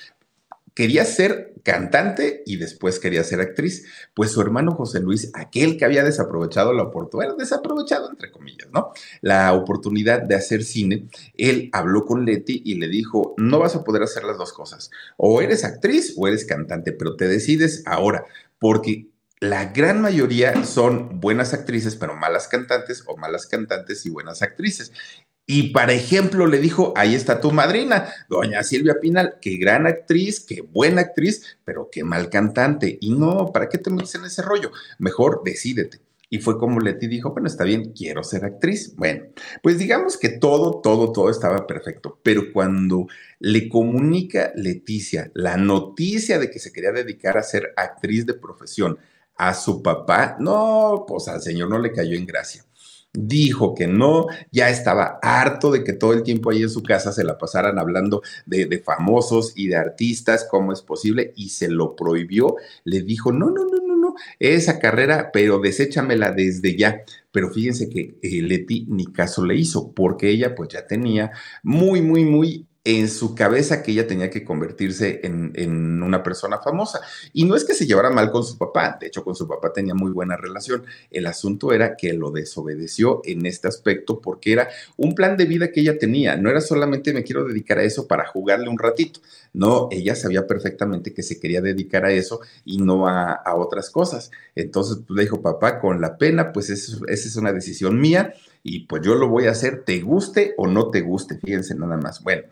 quería 0.76 1.06
ser 1.06 1.54
cantante 1.64 2.44
y 2.46 2.58
después 2.58 3.00
quería 3.00 3.24
ser 3.24 3.40
actriz, 3.40 3.88
pues 4.14 4.32
su 4.32 4.42
hermano 4.42 4.72
José 4.72 5.00
Luis, 5.00 5.32
aquel 5.34 5.78
que 5.78 5.86
había 5.86 6.04
desaprovechado 6.04 6.74
la 6.74 6.84
oportunidad, 6.84 7.38
desaprovechado 7.38 8.10
entre 8.10 8.30
comillas, 8.30 8.68
¿no? 8.74 8.92
La 9.22 9.54
oportunidad 9.54 10.22
de 10.22 10.36
hacer 10.36 10.64
cine, 10.64 11.08
él 11.36 11.70
habló 11.72 12.06
con 12.06 12.26
Leti 12.26 12.62
y 12.66 12.76
le 12.76 12.90
dijo, 12.90 13.34
no 13.38 13.60
vas 13.60 13.76
a 13.76 13.84
poder 13.84 14.04
hacer 14.04 14.26
las 14.26 14.38
dos 14.38 14.52
cosas, 14.52 14.92
o 15.18 15.42
eres 15.42 15.64
actriz 15.64 16.14
o 16.18 16.28
eres 16.28 16.46
cantante, 16.46 16.92
pero 16.92 17.16
te 17.16 17.28
decides 17.28 17.82
ahora, 17.86 18.26
porque 18.60 19.08
la 19.40 19.66
gran 19.66 20.02
mayoría 20.02 20.64
son 20.64 21.20
buenas 21.20 21.54
actrices, 21.54 21.96
pero 21.96 22.16
malas 22.16 22.48
cantantes, 22.48 23.04
o 23.06 23.18
malas 23.18 23.48
cantantes 23.48 24.06
y 24.06 24.10
buenas 24.10 24.42
actrices. 24.42 24.92
Y 25.48 25.70
para 25.72 25.94
ejemplo 25.94 26.48
le 26.48 26.58
dijo, 26.58 26.94
ahí 26.96 27.14
está 27.14 27.40
tu 27.40 27.52
madrina, 27.52 28.12
doña 28.30 28.64
Silvia 28.64 28.96
Pinal, 29.00 29.38
qué 29.42 29.58
gran 29.58 29.86
actriz, 29.86 30.40
qué 30.40 30.62
buena 30.62 31.02
actriz, 31.02 31.60
pero 31.64 31.90
qué 31.92 32.04
mal 32.04 32.30
cantante. 32.30 32.98
Y 33.00 33.14
no, 33.14 33.52
¿para 33.54 33.70
qué 33.70 33.78
te 33.78 33.92
metes 33.92 34.16
en 34.16 34.26
ese 34.26 34.42
rollo? 34.42 34.72
Mejor 34.98 35.42
decídete. 35.46 36.00
Y 36.30 36.40
fue 36.40 36.58
como 36.58 36.80
Leti 36.80 37.08
dijo, 37.08 37.32
bueno, 37.32 37.48
está 37.48 37.64
bien, 37.64 37.94
quiero 37.94 38.24
ser 38.24 38.46
actriz. 38.46 38.96
Bueno, 38.96 39.26
pues 39.62 39.78
digamos 39.78 40.18
que 40.18 40.30
todo, 40.30 40.82
todo, 40.82 41.12
todo 41.12 41.30
estaba 41.30 41.68
perfecto. 41.68 42.20
Pero 42.24 42.52
cuando 42.52 43.08
le 43.40 43.70
comunica 43.70 44.52
Leticia 44.56 45.30
la 45.36 45.58
noticia 45.58 46.40
de 46.40 46.50
que 46.50 46.58
se 46.58 46.72
quería 46.72 46.92
dedicar 46.92 47.38
a 47.38 47.44
ser 47.44 47.74
actriz 47.78 48.26
de 48.26 48.34
profesión 48.34 48.98
a 49.38 49.54
su 49.54 49.82
papá, 49.82 50.38
no, 50.40 51.06
pues 51.08 51.28
al 51.28 51.42
señor 51.42 51.70
no 51.70 51.80
le 51.80 51.92
cayó 51.92 52.16
en 52.16 52.26
gracia 52.26 52.66
dijo 53.18 53.74
que 53.74 53.88
no, 53.88 54.28
ya 54.52 54.70
estaba 54.70 55.20
harto 55.22 55.72
de 55.72 55.84
que 55.84 55.94
todo 55.94 56.14
el 56.14 56.24
tiempo 56.24 56.52
ahí 56.52 56.64
en 56.64 56.70
su 56.70 56.84
casa 56.84 57.12
se 57.12 57.24
la 57.24 57.38
pasaran 57.38 57.80
hablando 57.80 58.22
de, 58.46 58.66
de, 58.66 58.80
famosos 58.80 59.54
y 59.56 59.68
de 59.68 59.78
artistas, 59.78 60.48
cómo 60.50 60.74
es 60.74 60.82
posible, 60.82 61.34
y 61.36 61.50
se 61.50 61.70
lo 61.70 61.96
prohibió, 61.96 62.56
le 62.84 63.02
dijo, 63.02 63.32
no, 63.32 63.50
no, 63.50 63.66
no, 63.66 63.78
no, 63.86 63.96
no, 63.96 64.16
esa 64.40 64.80
carrera, 64.80 65.32
pero 65.32 65.60
deséchamela 65.60 66.32
desde 66.32 66.76
ya. 66.76 67.02
Pero 67.32 67.52
fíjense 67.52 67.90
que 67.90 68.18
eh, 68.22 68.42
Leti 68.42 68.86
ni 68.90 69.06
caso 69.08 69.46
le 69.46 69.56
hizo, 69.56 69.92
porque 69.92 70.30
ella 70.30 70.56
pues 70.56 70.70
ya 70.70 70.88
tenía 70.88 71.32
muy, 71.64 72.02
muy, 72.02 72.26
muy 72.26 72.66
en 72.86 73.10
su 73.10 73.34
cabeza 73.34 73.82
que 73.82 73.92
ella 73.92 74.06
tenía 74.06 74.30
que 74.30 74.46
convertirse 74.46 75.22
en, 75.24 75.52
en, 75.56 76.04
una 76.04 76.22
persona 76.22 76.60
famosa. 76.60 77.02
Y 77.34 77.44
no 77.46 77.56
es 77.56 77.66
que 77.66 77.74
se 77.74 77.88
llevara 77.88 78.12
mal 78.12 78.30
con 78.30 78.44
su 78.44 78.60
papá, 78.60 78.98
de 79.02 79.08
hecho 79.08 79.24
con 79.24 79.36
su 79.36 79.48
papá 79.48 79.74
tenía 79.74 79.96
muy 79.96 80.12
buena 80.12 80.38
relación. 80.38 80.84
El 81.10 81.26
asunto 81.26 81.74
era 81.74 81.98
que 81.98 82.14
lo 82.14 82.30
desobedeció 82.30 83.22
en 83.26 83.48
este 83.48 83.68
aspecto 83.68 84.22
porque 84.22 84.54
era 84.54 84.70
un 84.98 85.16
plan 85.16 85.36
de 85.36 85.46
vida 85.46 85.72
que 85.72 85.82
ella 85.82 85.98
tenía. 85.98 86.38
No 86.38 86.52
era 86.52 86.62
solamente 86.62 87.12
me 87.12 87.24
quiero 87.24 87.44
dedicar 87.44 87.80
a 87.80 87.84
eso 87.84 88.08
para 88.08 88.28
jugarle 88.28 88.70
un 88.70 88.78
ratito. 88.78 89.20
No, 89.52 89.88
ella 89.90 90.16
sabía 90.16 90.46
perfectamente 90.46 91.12
que 91.12 91.24
se 91.24 91.40
quería 91.40 91.62
dedicar 91.62 92.06
a 92.06 92.12
eso 92.12 92.42
y 92.66 92.78
no 92.78 93.08
a, 93.08 93.32
a 93.32 93.56
otras 93.56 93.90
cosas. 93.90 94.30
Entonces 94.54 95.00
pues, 95.08 95.18
le 95.18 95.24
dijo, 95.24 95.42
papá, 95.42 95.80
con 95.80 96.02
la 96.02 96.20
pena, 96.20 96.54
pues 96.54 96.70
esa 96.70 96.98
es 97.08 97.36
una 97.36 97.52
decisión 97.52 98.00
mía 98.00 98.36
y 98.68 98.80
pues 98.88 99.04
yo 99.04 99.14
lo 99.14 99.30
voy 99.30 99.46
a 99.46 99.52
hacer, 99.52 99.84
te 99.86 100.02
guste 100.02 100.56
o 100.58 100.66
no 100.66 100.90
te 100.90 101.02
guste, 101.02 101.38
fíjense 101.38 101.76
nada 101.76 101.98
más. 101.98 102.24
Bueno, 102.24 102.46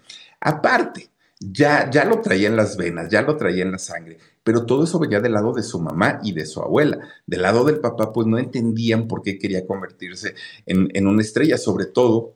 aparte, 0.44 1.10
ya, 1.40 1.90
ya 1.90 2.06
lo 2.06 2.22
traía 2.22 2.48
en 2.48 2.56
las 2.56 2.78
venas, 2.78 3.10
ya 3.10 3.22
lo 3.22 3.36
traía 3.36 3.64
en 3.64 3.72
la 3.72 3.78
sangre, 3.78 4.18
pero 4.44 4.66
todo 4.66 4.84
eso 4.84 5.00
venía 5.00 5.20
del 5.20 5.34
lado 5.34 5.54
de 5.54 5.64
su 5.64 5.80
mamá 5.80 6.20
y 6.24 6.34
de 6.34 6.46
su 6.46 6.62
abuela. 6.62 7.00
Del 7.26 7.42
lado 7.42 7.66
del 7.66 7.80
papá, 7.80 8.14
pues 8.14 8.28
no 8.28 8.38
entendían 8.38 9.08
por 9.08 9.22
qué 9.22 9.38
quería 9.38 9.66
convertirse 9.66 10.36
en, 10.66 10.90
en 10.94 11.08
una 11.08 11.22
estrella, 11.22 11.58
sobre 11.58 11.86
todo 11.86 12.36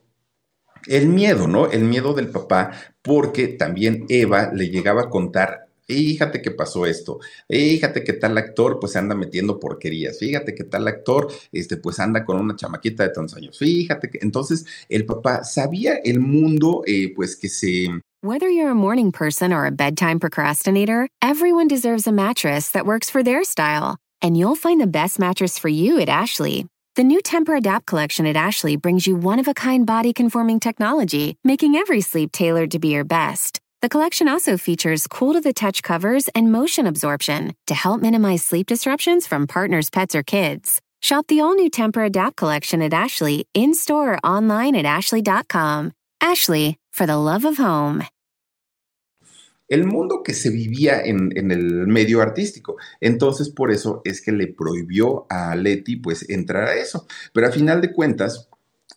el 0.87 1.07
miedo, 1.07 1.47
¿no? 1.47 1.69
El 1.69 1.83
miedo 1.83 2.13
del 2.13 2.29
papá, 2.29 2.71
porque 3.01 3.47
también 3.47 4.05
Eva 4.09 4.51
le 4.53 4.69
llegaba 4.69 5.03
a 5.03 5.09
contar 5.09 5.66
fíjate 5.87 6.41
que 6.41 6.51
pasó 6.51 6.85
esto, 6.85 7.19
fíjate 7.47 8.03
que 8.03 8.13
tal 8.13 8.37
actor 8.37 8.79
pues 8.79 8.95
anda 8.95 9.15
metiendo 9.15 9.59
porquerías, 9.59 10.19
fíjate 10.19 10.53
que 10.53 10.63
tal 10.63 10.87
actor 10.87 11.27
este 11.51 11.77
pues 11.77 11.99
anda 11.99 12.25
con 12.25 12.37
una 12.37 12.55
chamaquita 12.55 13.03
de 13.03 13.09
tantos 13.09 13.37
fíjate 13.57 14.09
que 14.09 14.19
entonces 14.21 14.65
el 14.89 15.05
papá 15.05 15.43
sabía 15.43 15.95
el 16.03 16.19
mundo 16.19 16.83
eh, 16.85 17.13
pues 17.15 17.35
que 17.35 17.49
se... 17.49 17.87
Whether 18.23 18.49
you're 18.49 18.71
a 18.71 18.75
morning 18.75 19.11
person 19.11 19.53
or 19.53 19.65
a 19.65 19.71
bedtime 19.71 20.19
procrastinator, 20.19 21.07
everyone 21.21 21.67
deserves 21.67 22.07
a 22.07 22.11
mattress 22.11 22.71
that 22.71 22.85
works 22.85 23.11
for 23.11 23.21
their 23.21 23.43
style. 23.43 23.97
And 24.23 24.35
you'll 24.35 24.55
find 24.55 24.81
the 24.81 24.87
best 24.87 25.19
mattress 25.19 25.59
for 25.59 25.69
you 25.69 25.99
at 25.99 26.09
Ashley. 26.09 26.65
The 26.95 27.03
new 27.03 27.21
Temper-Adapt 27.21 27.85
collection 27.85 28.25
at 28.25 28.35
Ashley 28.35 28.75
brings 28.75 29.05
you 29.05 29.15
one-of-a-kind 29.15 29.85
body-conforming 29.85 30.59
technology, 30.59 31.37
making 31.43 31.75
every 31.75 32.01
sleep 32.01 32.31
tailored 32.31 32.71
to 32.71 32.79
be 32.79 32.87
your 32.87 33.05
best. 33.05 33.59
The 33.87 33.97
collection 33.99 34.27
also 34.27 34.57
features 34.57 35.07
cool 35.07 35.31
to 35.31 35.39
the 35.39 35.53
touch 35.53 35.81
covers 35.81 36.27
and 36.35 36.51
motion 36.51 36.87
absorption 36.87 37.53
to 37.67 37.73
help 37.73 38.01
minimize 38.01 38.43
sleep 38.43 38.67
disruptions 38.67 39.25
from 39.25 39.47
partners, 39.47 39.89
pets, 39.89 40.13
or 40.13 40.23
kids. 40.23 40.81
Shop 40.99 41.25
the 41.27 41.39
all 41.39 41.55
new 41.55 41.69
Temper 41.69 42.03
Adapt 42.03 42.35
collection 42.35 42.81
at 42.81 42.93
Ashley 42.93 43.47
in 43.53 43.73
store 43.73 44.15
or 44.15 44.19
online 44.25 44.75
at 44.75 44.83
ashley.com. 44.83 45.93
Ashley, 46.19 46.77
for 46.91 47.05
the 47.05 47.15
love 47.15 47.45
of 47.45 47.59
home. 47.59 48.03
El 49.69 49.85
mundo 49.85 50.21
que 50.21 50.33
se 50.33 50.49
vivía 50.49 51.05
en, 51.05 51.31
en, 51.37 51.51
el 51.51 51.87
medio 51.87 52.21
artístico. 52.21 52.75
Entonces, 52.99 53.47
por 53.47 53.71
eso 53.71 54.01
es 54.03 54.19
que 54.19 54.33
le 54.33 54.47
prohibió 54.47 55.27
a 55.29 55.55
Leti 55.55 55.95
pues 55.95 56.29
entrar 56.29 56.67
a 56.67 56.75
eso. 56.75 57.07
Pero 57.31 57.47
a 57.47 57.51
final 57.51 57.79
de 57.79 57.93
cuentas, 57.93 58.49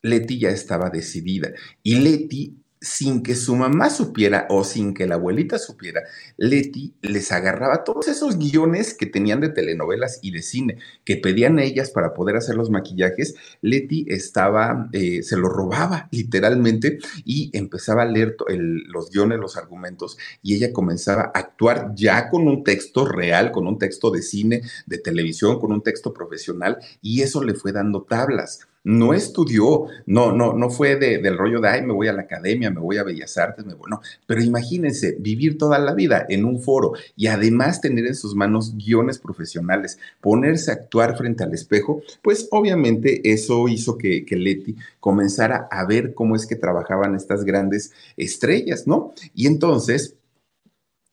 Leti 0.02 0.40
ya 0.40 0.50
estaba 0.50 0.90
decidida 0.90 1.52
y 1.84 1.94
Leti 1.96 2.59
sin 2.80 3.22
que 3.22 3.34
su 3.34 3.56
mamá 3.56 3.90
supiera 3.90 4.46
o 4.48 4.64
sin 4.64 4.94
que 4.94 5.06
la 5.06 5.16
abuelita 5.16 5.58
supiera, 5.58 6.02
Leti 6.38 6.94
les 7.02 7.30
agarraba 7.30 7.84
todos 7.84 8.08
esos 8.08 8.38
guiones 8.38 8.94
que 8.94 9.06
tenían 9.06 9.40
de 9.40 9.50
telenovelas 9.50 10.18
y 10.22 10.30
de 10.30 10.40
cine 10.42 10.78
que 11.04 11.16
pedían 11.16 11.58
ellas 11.58 11.90
para 11.90 12.14
poder 12.14 12.36
hacer 12.36 12.56
los 12.56 12.70
maquillajes. 12.70 13.34
Leti 13.60 14.06
estaba, 14.08 14.88
eh, 14.92 15.22
se 15.22 15.36
lo 15.36 15.48
robaba 15.48 16.08
literalmente 16.10 16.98
y 17.24 17.50
empezaba 17.52 18.02
a 18.02 18.06
leer 18.06 18.36
los 18.48 19.10
guiones, 19.10 19.38
los 19.38 19.56
argumentos 19.56 20.16
y 20.42 20.54
ella 20.54 20.72
comenzaba 20.72 21.32
a 21.34 21.38
actuar 21.38 21.92
ya 21.94 22.30
con 22.30 22.48
un 22.48 22.64
texto 22.64 23.04
real, 23.04 23.52
con 23.52 23.66
un 23.66 23.78
texto 23.78 24.10
de 24.10 24.22
cine, 24.22 24.62
de 24.86 24.98
televisión, 24.98 25.60
con 25.60 25.72
un 25.72 25.82
texto 25.82 26.14
profesional 26.14 26.78
y 27.02 27.20
eso 27.20 27.44
le 27.44 27.54
fue 27.54 27.72
dando 27.72 28.02
tablas 28.02 28.69
no 28.82 29.12
estudió, 29.12 29.86
no, 30.06 30.32
no, 30.32 30.54
no 30.54 30.70
fue 30.70 30.96
de, 30.96 31.18
del 31.18 31.36
rollo 31.36 31.60
de, 31.60 31.68
ay, 31.68 31.82
me 31.82 31.92
voy 31.92 32.08
a 32.08 32.12
la 32.12 32.22
academia, 32.22 32.70
me 32.70 32.80
voy 32.80 32.96
a 32.96 33.02
Bellas 33.02 33.36
Artes, 33.36 33.64
me 33.66 33.74
voy, 33.74 33.90
no, 33.90 34.00
pero 34.26 34.42
imagínense 34.42 35.16
vivir 35.18 35.58
toda 35.58 35.78
la 35.78 35.94
vida 35.94 36.24
en 36.28 36.44
un 36.44 36.60
foro 36.62 36.92
y 37.16 37.26
además 37.26 37.80
tener 37.80 38.06
en 38.06 38.14
sus 38.14 38.34
manos 38.34 38.74
guiones 38.76 39.18
profesionales, 39.18 39.98
ponerse 40.20 40.70
a 40.70 40.74
actuar 40.74 41.16
frente 41.16 41.44
al 41.44 41.52
espejo, 41.52 42.02
pues 42.22 42.48
obviamente 42.50 43.30
eso 43.30 43.68
hizo 43.68 43.98
que, 43.98 44.24
que 44.24 44.36
Leti 44.36 44.76
comenzara 44.98 45.68
a 45.70 45.84
ver 45.84 46.14
cómo 46.14 46.34
es 46.34 46.46
que 46.46 46.56
trabajaban 46.56 47.14
estas 47.14 47.44
grandes 47.44 47.92
estrellas, 48.16 48.86
¿no? 48.86 49.12
Y 49.34 49.46
entonces, 49.46 50.16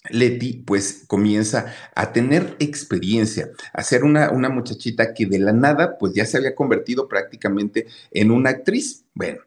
Leti 0.10 0.64
pues 0.66 1.04
comienza 1.08 1.74
a 1.96 2.14
tener 2.14 2.56
experiencia, 2.60 3.50
a 3.74 3.84
ser 3.84 4.04
una, 4.04 4.32
una, 4.32 4.50
muchachita 4.50 5.14
que 5.14 5.26
de 5.26 5.40
la 5.40 5.54
nada 5.54 5.98
pues 5.98 6.14
ya 6.14 6.26
se 6.26 6.38
había 6.38 6.56
convertido 6.56 7.08
prácticamente 7.08 7.88
en 8.12 8.32
una 8.32 8.52
actriz. 8.52 9.06
Bueno, 9.14 9.40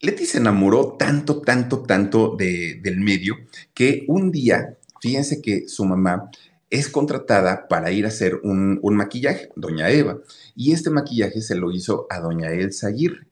Leti 0.00 0.26
se 0.26 0.38
enamoró 0.38 0.96
tanto, 0.98 1.40
tanto, 1.42 1.82
tanto 1.82 2.34
de, 2.36 2.80
del 2.82 3.00
medio 3.00 3.36
que 3.74 4.04
un 4.08 4.30
día, 4.30 4.78
fíjense 5.00 5.42
que 5.42 5.68
su 5.68 5.84
mamá 5.84 6.30
es 6.70 6.88
contratada 6.88 7.68
para 7.68 7.90
ir 7.90 8.04
a 8.04 8.08
hacer 8.08 8.40
un, 8.42 8.78
un 8.82 8.96
maquillaje, 8.96 9.50
doña 9.56 9.90
Eva, 9.90 10.18
y 10.54 10.72
este 10.72 10.88
maquillaje 10.88 11.40
se 11.40 11.56
lo 11.56 11.70
hizo 11.72 12.06
a 12.08 12.20
doña 12.20 12.52
Elsa 12.52 12.88
Aguirre. 12.88 13.29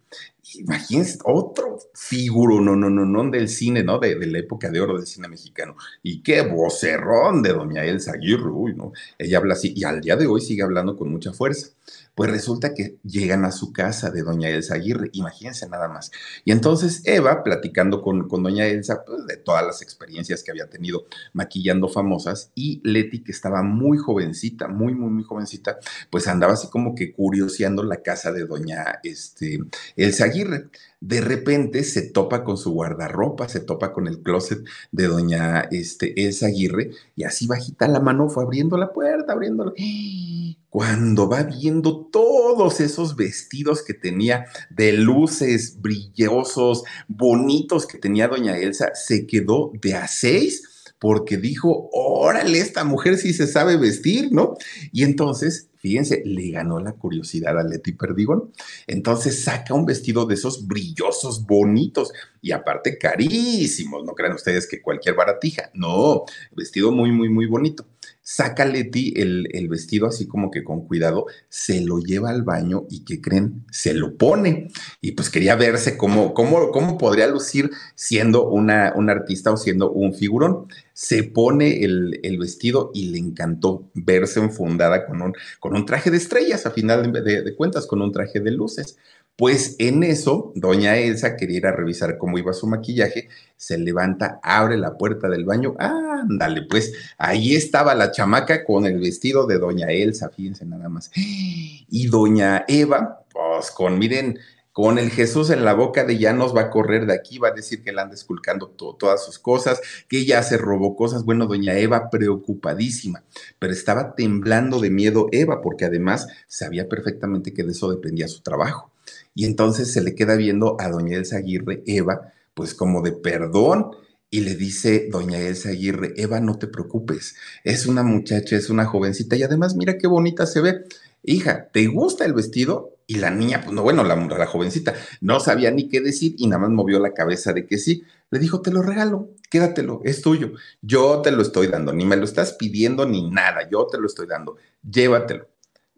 Imagínense, 0.54 1.18
otro 1.24 1.78
figuro, 1.94 2.60
no, 2.60 2.76
no, 2.76 2.88
no, 2.88 3.04
no, 3.04 3.30
del 3.30 3.48
cine, 3.48 3.82
¿no? 3.82 3.98
De, 3.98 4.14
de, 4.14 4.26
la 4.26 4.38
época 4.38 4.70
de 4.70 4.80
oro 4.80 4.96
del 4.96 5.06
cine 5.06 5.28
mexicano. 5.28 5.76
Y 6.02 6.22
qué 6.22 6.42
vocerrón 6.42 7.42
de 7.42 7.52
doña 7.52 7.84
Elsa 7.84 8.12
Aguirre, 8.12 8.50
uy, 8.50 8.74
¿no? 8.74 8.92
Ella 9.18 9.38
habla 9.38 9.54
así 9.54 9.72
y 9.76 9.84
al 9.84 10.00
día 10.00 10.16
de 10.16 10.26
hoy 10.26 10.40
sigue 10.40 10.62
hablando 10.62 10.96
con 10.96 11.10
mucha 11.10 11.32
fuerza. 11.32 11.68
Pues 12.18 12.32
resulta 12.32 12.74
que 12.74 12.98
llegan 13.04 13.44
a 13.44 13.52
su 13.52 13.72
casa 13.72 14.10
de 14.10 14.22
doña 14.22 14.48
Elsa 14.48 14.74
Aguirre, 14.74 15.08
imagínense 15.12 15.68
nada 15.68 15.86
más. 15.86 16.10
Y 16.44 16.50
entonces 16.50 17.02
Eva, 17.04 17.44
platicando 17.44 18.02
con, 18.02 18.26
con 18.26 18.42
doña 18.42 18.66
Elsa, 18.66 19.04
pues, 19.06 19.24
de 19.24 19.36
todas 19.36 19.64
las 19.64 19.82
experiencias 19.82 20.42
que 20.42 20.50
había 20.50 20.68
tenido 20.68 21.06
maquillando 21.32 21.88
famosas, 21.88 22.50
y 22.56 22.80
Leti, 22.82 23.22
que 23.22 23.30
estaba 23.30 23.62
muy 23.62 23.98
jovencita, 23.98 24.66
muy, 24.66 24.96
muy, 24.96 25.10
muy 25.10 25.22
jovencita, 25.22 25.78
pues 26.10 26.26
andaba 26.26 26.54
así 26.54 26.66
como 26.66 26.96
que 26.96 27.12
curioseando 27.12 27.84
la 27.84 28.02
casa 28.02 28.32
de 28.32 28.46
doña 28.46 28.98
este, 29.04 29.60
Elsa 29.94 30.24
Aguirre 30.24 30.70
de 31.00 31.20
repente 31.20 31.84
se 31.84 32.02
topa 32.02 32.42
con 32.42 32.56
su 32.56 32.72
guardarropa, 32.72 33.48
se 33.48 33.60
topa 33.60 33.92
con 33.92 34.08
el 34.08 34.20
closet 34.20 34.64
de 34.90 35.06
doña 35.06 35.60
este, 35.70 36.24
Elsa 36.24 36.46
Aguirre 36.46 36.90
y 37.14 37.24
así 37.24 37.46
bajita 37.46 37.86
la 37.86 38.00
mano 38.00 38.28
fue 38.28 38.42
abriendo 38.42 38.76
la 38.76 38.92
puerta, 38.92 39.32
abriéndola. 39.32 39.72
Cuando 40.70 41.28
va 41.28 41.44
viendo 41.44 42.06
todos 42.12 42.80
esos 42.80 43.16
vestidos 43.16 43.82
que 43.82 43.94
tenía 43.94 44.44
de 44.68 44.92
luces 44.92 45.80
brillosos, 45.80 46.84
bonitos 47.08 47.86
que 47.86 47.96
tenía 47.96 48.28
doña 48.28 48.58
Elsa, 48.58 48.90
se 48.94 49.26
quedó 49.26 49.72
de 49.80 49.94
a 49.94 50.06
seis 50.06 50.67
porque 50.98 51.36
dijo, 51.36 51.88
órale, 51.92 52.58
esta 52.58 52.84
mujer 52.84 53.18
sí 53.18 53.32
se 53.32 53.46
sabe 53.46 53.76
vestir, 53.76 54.32
¿no? 54.32 54.56
Y 54.92 55.04
entonces 55.04 55.68
fíjense, 55.78 56.22
le 56.24 56.50
ganó 56.50 56.80
la 56.80 56.92
curiosidad 56.92 57.58
a 57.58 57.62
Leti 57.62 57.92
Perdigón. 57.92 58.52
Entonces 58.86 59.44
saca 59.44 59.74
un 59.74 59.86
vestido 59.86 60.26
de 60.26 60.34
esos 60.34 60.66
brillosos, 60.66 61.46
bonitos 61.46 62.12
y 62.42 62.52
aparte 62.52 62.98
carísimos. 62.98 64.04
No 64.04 64.14
crean 64.14 64.34
ustedes 64.34 64.66
que 64.66 64.82
cualquier 64.82 65.14
baratija. 65.14 65.70
No, 65.74 66.24
vestido 66.54 66.92
muy, 66.92 67.12
muy, 67.12 67.28
muy 67.28 67.46
bonito. 67.46 67.86
Saca 68.30 68.66
Leti 68.66 69.14
el, 69.16 69.48
el, 69.52 69.68
vestido 69.68 70.06
así 70.06 70.28
como 70.28 70.50
que 70.50 70.62
con 70.62 70.86
cuidado, 70.86 71.24
se 71.48 71.80
lo 71.80 71.98
lleva 71.98 72.28
al 72.28 72.42
baño 72.42 72.84
y 72.90 73.02
¿qué 73.06 73.22
creen? 73.22 73.64
Se 73.70 73.94
lo 73.94 74.18
pone. 74.18 74.68
Y 75.00 75.12
pues 75.12 75.30
quería 75.30 75.56
verse 75.56 75.96
cómo, 75.96 76.34
cómo, 76.34 76.70
cómo 76.70 76.98
podría 76.98 77.26
lucir 77.26 77.70
siendo 77.94 78.46
una, 78.46 78.92
un 78.94 79.08
artista 79.08 79.50
o 79.50 79.56
siendo 79.56 79.90
un 79.90 80.12
figurón. 80.12 80.66
Se 80.92 81.22
pone 81.22 81.82
el, 81.84 82.20
el 82.22 82.36
vestido 82.36 82.90
y 82.92 83.06
le 83.06 83.18
encantó 83.18 83.88
verse 83.94 84.40
enfundada 84.40 85.06
con 85.06 85.22
un, 85.22 85.32
con 85.58 85.74
un 85.74 85.86
traje 85.86 86.10
de 86.10 86.18
estrellas, 86.18 86.66
a 86.66 86.70
final 86.70 87.10
de 87.10 87.56
cuentas, 87.56 87.86
con 87.86 88.02
un 88.02 88.12
traje 88.12 88.40
de 88.40 88.50
luces. 88.50 88.98
Pues 89.38 89.76
en 89.78 90.02
eso, 90.02 90.50
doña 90.56 90.96
Elsa 90.96 91.36
quería 91.36 91.70
revisar 91.70 92.18
cómo 92.18 92.38
iba 92.38 92.52
su 92.52 92.66
maquillaje, 92.66 93.28
se 93.56 93.78
levanta, 93.78 94.40
abre 94.42 94.76
la 94.76 94.98
puerta 94.98 95.28
del 95.28 95.44
baño, 95.44 95.76
ándale, 95.78 96.62
pues 96.68 96.92
ahí 97.18 97.54
estaba 97.54 97.94
la 97.94 98.10
chamaca 98.10 98.64
con 98.64 98.84
el 98.84 98.98
vestido 98.98 99.46
de 99.46 99.60
doña 99.60 99.92
Elsa, 99.92 100.28
fíjense 100.30 100.66
nada 100.66 100.88
más. 100.88 101.12
Y 101.14 102.08
doña 102.08 102.64
Eva, 102.66 103.20
pues 103.32 103.70
con, 103.70 103.96
miren, 104.00 104.40
con 104.72 104.98
el 104.98 105.08
Jesús 105.08 105.50
en 105.50 105.64
la 105.64 105.74
boca 105.74 106.02
de 106.02 106.18
ya 106.18 106.32
nos 106.32 106.52
va 106.52 106.62
a 106.62 106.70
correr 106.70 107.06
de 107.06 107.14
aquí, 107.14 107.38
va 107.38 107.50
a 107.50 107.52
decir 107.52 107.84
que 107.84 107.92
le 107.92 108.00
anda 108.00 108.16
esculcando 108.16 108.70
to 108.70 108.96
todas 108.98 109.24
sus 109.24 109.38
cosas, 109.38 109.80
que 110.08 110.24
ya 110.24 110.42
se 110.42 110.56
robó 110.56 110.96
cosas. 110.96 111.22
Bueno, 111.22 111.46
doña 111.46 111.78
Eva 111.78 112.10
preocupadísima, 112.10 113.22
pero 113.60 113.72
estaba 113.72 114.16
temblando 114.16 114.80
de 114.80 114.90
miedo 114.90 115.28
Eva, 115.30 115.60
porque 115.60 115.84
además 115.84 116.26
sabía 116.48 116.88
perfectamente 116.88 117.54
que 117.54 117.62
de 117.62 117.70
eso 117.70 117.88
dependía 117.88 118.26
su 118.26 118.42
trabajo. 118.42 118.90
Y 119.38 119.44
entonces 119.44 119.92
se 119.92 120.00
le 120.00 120.16
queda 120.16 120.34
viendo 120.34 120.76
a 120.80 120.88
doña 120.88 121.16
Elsa 121.16 121.36
Aguirre, 121.36 121.84
Eva, 121.86 122.32
pues 122.54 122.74
como 122.74 123.02
de 123.02 123.12
perdón. 123.12 123.92
Y 124.30 124.40
le 124.40 124.56
dice 124.56 125.06
doña 125.12 125.38
Elsa 125.38 125.68
Aguirre, 125.68 126.12
Eva, 126.16 126.40
no 126.40 126.58
te 126.58 126.66
preocupes, 126.66 127.36
es 127.62 127.86
una 127.86 128.02
muchacha, 128.02 128.56
es 128.56 128.68
una 128.68 128.84
jovencita 128.84 129.36
y 129.36 129.44
además 129.44 129.76
mira 129.76 129.96
qué 129.96 130.08
bonita 130.08 130.44
se 130.44 130.60
ve. 130.60 130.82
Hija, 131.22 131.68
¿te 131.72 131.86
gusta 131.86 132.24
el 132.24 132.32
vestido? 132.32 132.96
Y 133.06 133.18
la 133.18 133.30
niña, 133.30 133.60
pues 133.62 133.76
no, 133.76 133.84
bueno, 133.84 134.02
la, 134.02 134.16
la 134.16 134.46
jovencita 134.46 134.94
no 135.20 135.38
sabía 135.38 135.70
ni 135.70 135.88
qué 135.88 136.00
decir 136.00 136.34
y 136.36 136.48
nada 136.48 136.62
más 136.62 136.70
movió 136.70 136.98
la 136.98 137.14
cabeza 137.14 137.52
de 137.52 137.64
que 137.64 137.78
sí. 137.78 138.02
Le 138.32 138.40
dijo, 138.40 138.60
te 138.60 138.72
lo 138.72 138.82
regalo, 138.82 139.28
quédatelo, 139.50 140.00
es 140.02 140.20
tuyo. 140.20 140.54
Yo 140.82 141.22
te 141.22 141.30
lo 141.30 141.42
estoy 141.42 141.68
dando, 141.68 141.92
ni 141.92 142.04
me 142.04 142.16
lo 142.16 142.24
estás 142.24 142.54
pidiendo 142.54 143.06
ni 143.06 143.30
nada, 143.30 143.68
yo 143.70 143.86
te 143.86 143.98
lo 143.98 144.08
estoy 144.08 144.26
dando, 144.26 144.56
llévatelo. 144.82 145.46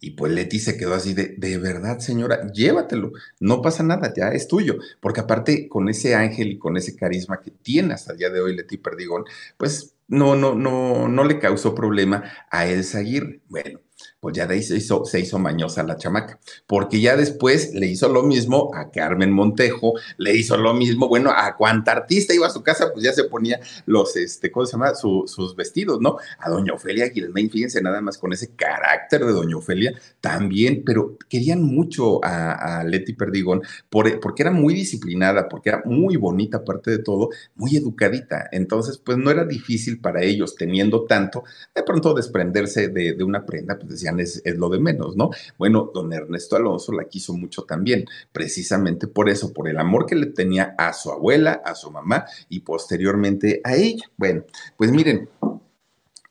Y 0.01 0.13
pues 0.13 0.33
Leti 0.33 0.59
se 0.59 0.77
quedó 0.77 0.95
así 0.95 1.13
de, 1.15 1.35
de 1.37 1.59
verdad, 1.59 1.99
señora, 1.99 2.51
llévatelo, 2.53 3.13
no 3.39 3.63
pasa 3.63 3.83
nada, 3.83 4.13
ya 4.17 4.29
es 4.29 4.49
tuyo. 4.49 4.79
Porque 5.01 5.21
aparte, 5.21 5.69
con 5.69 5.89
ese 5.89 6.15
ángel 6.15 6.53
y 6.53 6.59
con 6.59 6.77
ese 6.77 6.97
carisma 6.97 7.41
que 7.41 7.51
tiene 7.51 7.95
hasta 7.95 8.13
el 8.13 8.19
día 8.19 8.31
de 8.31 8.41
hoy 8.41 8.57
Leti 8.57 8.79
Perdigón, 8.79 9.25
pues 9.57 9.95
no, 10.09 10.35
no, 10.37 10.55
no, 10.55 11.09
no 11.09 11.25
le 11.25 11.39
causó 11.39 11.75
problema 11.75 12.25
a 12.51 12.67
Elsa 12.67 12.99
Aguirre. 12.99 13.41
Bueno, 13.49 13.81
pues 14.21 14.37
ya 14.37 14.47
se 14.47 14.77
hizo, 14.77 15.39
mañosa 15.39 15.83
la 15.83 15.97
chamaca, 15.97 16.39
porque 16.67 17.01
ya 17.01 17.17
después 17.17 17.73
le 17.75 17.87
hizo 17.87 18.09
lo 18.09 18.23
mismo 18.23 18.71
a 18.75 18.91
Carmen 18.91 19.33
Montejo, 19.33 19.95
le 20.19 20.37
hizo 20.37 20.59
lo 20.59 20.75
mismo, 20.75 21.09
bueno, 21.09 21.31
a 21.35 21.57
cuanta 21.57 21.93
artista 21.93 22.35
iba 22.35 22.47
a 22.47 22.51
su 22.51 22.63
casa, 22.63 22.93
pues 22.93 23.03
ya 23.03 23.13
se 23.13 23.25
ponía 23.25 23.61
los, 23.87 24.17
este, 24.17 24.51
¿cómo 24.51 24.67
se 24.67 24.73
llama? 24.73 24.95
Su, 24.95 25.25
sus 25.27 25.57
vestidos, 25.57 26.01
¿no? 26.01 26.19
A 26.39 26.51
doña 26.51 26.75
Ofelia 26.75 27.09
Guilmain, 27.09 27.51
fíjense 27.51 27.81
nada 27.81 28.03
más 28.03 28.19
con 28.19 28.33
ese 28.35 28.55
carácter 28.55 29.25
de 29.25 29.33
doña 29.33 29.57
Ofelia 29.57 29.95
también, 30.21 30.83
pero 30.85 31.17
querían 31.29 31.63
mucho 31.63 32.23
a, 32.23 32.81
a 32.81 32.85
Leti 32.85 33.15
Perdigón 33.15 33.63
por, 33.89 34.21
porque 34.21 34.43
era 34.43 34.51
muy 34.51 34.75
disciplinada, 34.75 35.49
porque 35.49 35.71
era 35.71 35.83
muy 35.87 36.17
bonita, 36.17 36.59
aparte 36.59 36.91
de 36.91 36.99
todo, 36.99 37.31
muy 37.55 37.75
educadita, 37.75 38.49
entonces 38.53 38.99
pues 38.99 39.17
no 39.17 39.31
era 39.31 39.47
difícil 39.47 39.99
para 39.99 40.23
ellos, 40.23 40.57
teniendo 40.57 41.07
tanto, 41.07 41.43
de 41.75 41.83
pronto 41.83 42.13
desprenderse 42.13 42.89
de, 42.89 43.15
de 43.15 43.25
una 43.25 43.47
prenda, 43.47 43.79
pues 43.79 44.01
es, 44.19 44.43
es, 44.45 44.57
lo 44.57 44.69
de 44.69 44.81
menos, 44.81 45.17
¿no? 45.17 45.31
Bueno, 45.59 45.91
don 45.95 46.13
Ernesto 46.13 46.57
Alonso 46.57 46.93
la 46.93 47.05
quiso 47.05 47.35
mucho 47.35 47.63
también, 47.63 48.07
precisamente 48.33 49.07
por 49.07 49.29
eso, 49.29 49.53
por 49.53 49.69
el 49.69 49.79
amor 49.79 50.07
que 50.07 50.17
le 50.17 50.27
tenía 50.27 50.75
a 50.77 50.93
su 50.93 51.13
abuela, 51.13 51.63
a 51.65 51.75
su 51.75 51.91
mamá 51.91 52.25
y 52.49 52.61
posteriormente 52.61 53.61
a 53.63 53.77
ella. 53.77 54.11
Bueno, 54.17 54.45
pues 54.77 54.91
miren, 54.91 55.29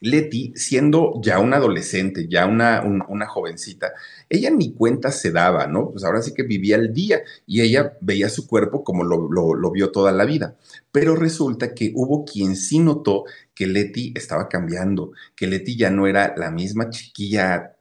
Leti, 0.01 0.53
siendo 0.55 1.19
ya 1.21 1.39
una 1.39 1.57
adolescente, 1.57 2.27
ya 2.29 2.45
una, 2.45 2.83
un, 2.83 3.03
una, 3.09 3.27
jovencita, 3.27 3.93
ella 4.29 4.49
ni 4.49 4.73
cuenta 4.73 5.11
se 5.11 5.31
daba, 5.31 5.67
¿no? 5.67 5.91
Pues 5.91 6.05
ahora 6.05 6.21
sí 6.21 6.33
que 6.33 6.43
vivía 6.43 6.77
el 6.77 6.93
día 6.93 7.21
y 7.45 7.61
ella 7.61 7.97
veía 7.99 8.29
su 8.29 8.47
cuerpo 8.47 8.83
como 8.83 9.03
lo, 9.03 9.29
lo, 9.29 9.53
lo, 9.55 9.71
vio 9.71 9.91
toda 9.91 10.11
la 10.13 10.23
vida. 10.23 10.55
Pero 10.91 11.15
resulta 11.15 11.73
que 11.73 11.91
hubo 11.95 12.23
quien 12.23 12.55
sí 12.55 12.79
notó 12.79 13.25
que 13.53 13.67
Leti 13.67 14.13
estaba 14.15 14.47
cambiando, 14.47 15.11
que 15.35 15.47
Leti 15.47 15.75
ya 15.75 15.89
no 15.89 16.07
era 16.07 16.33
la 16.37 16.49
misma 16.49 16.89
chiquilla 16.89 17.75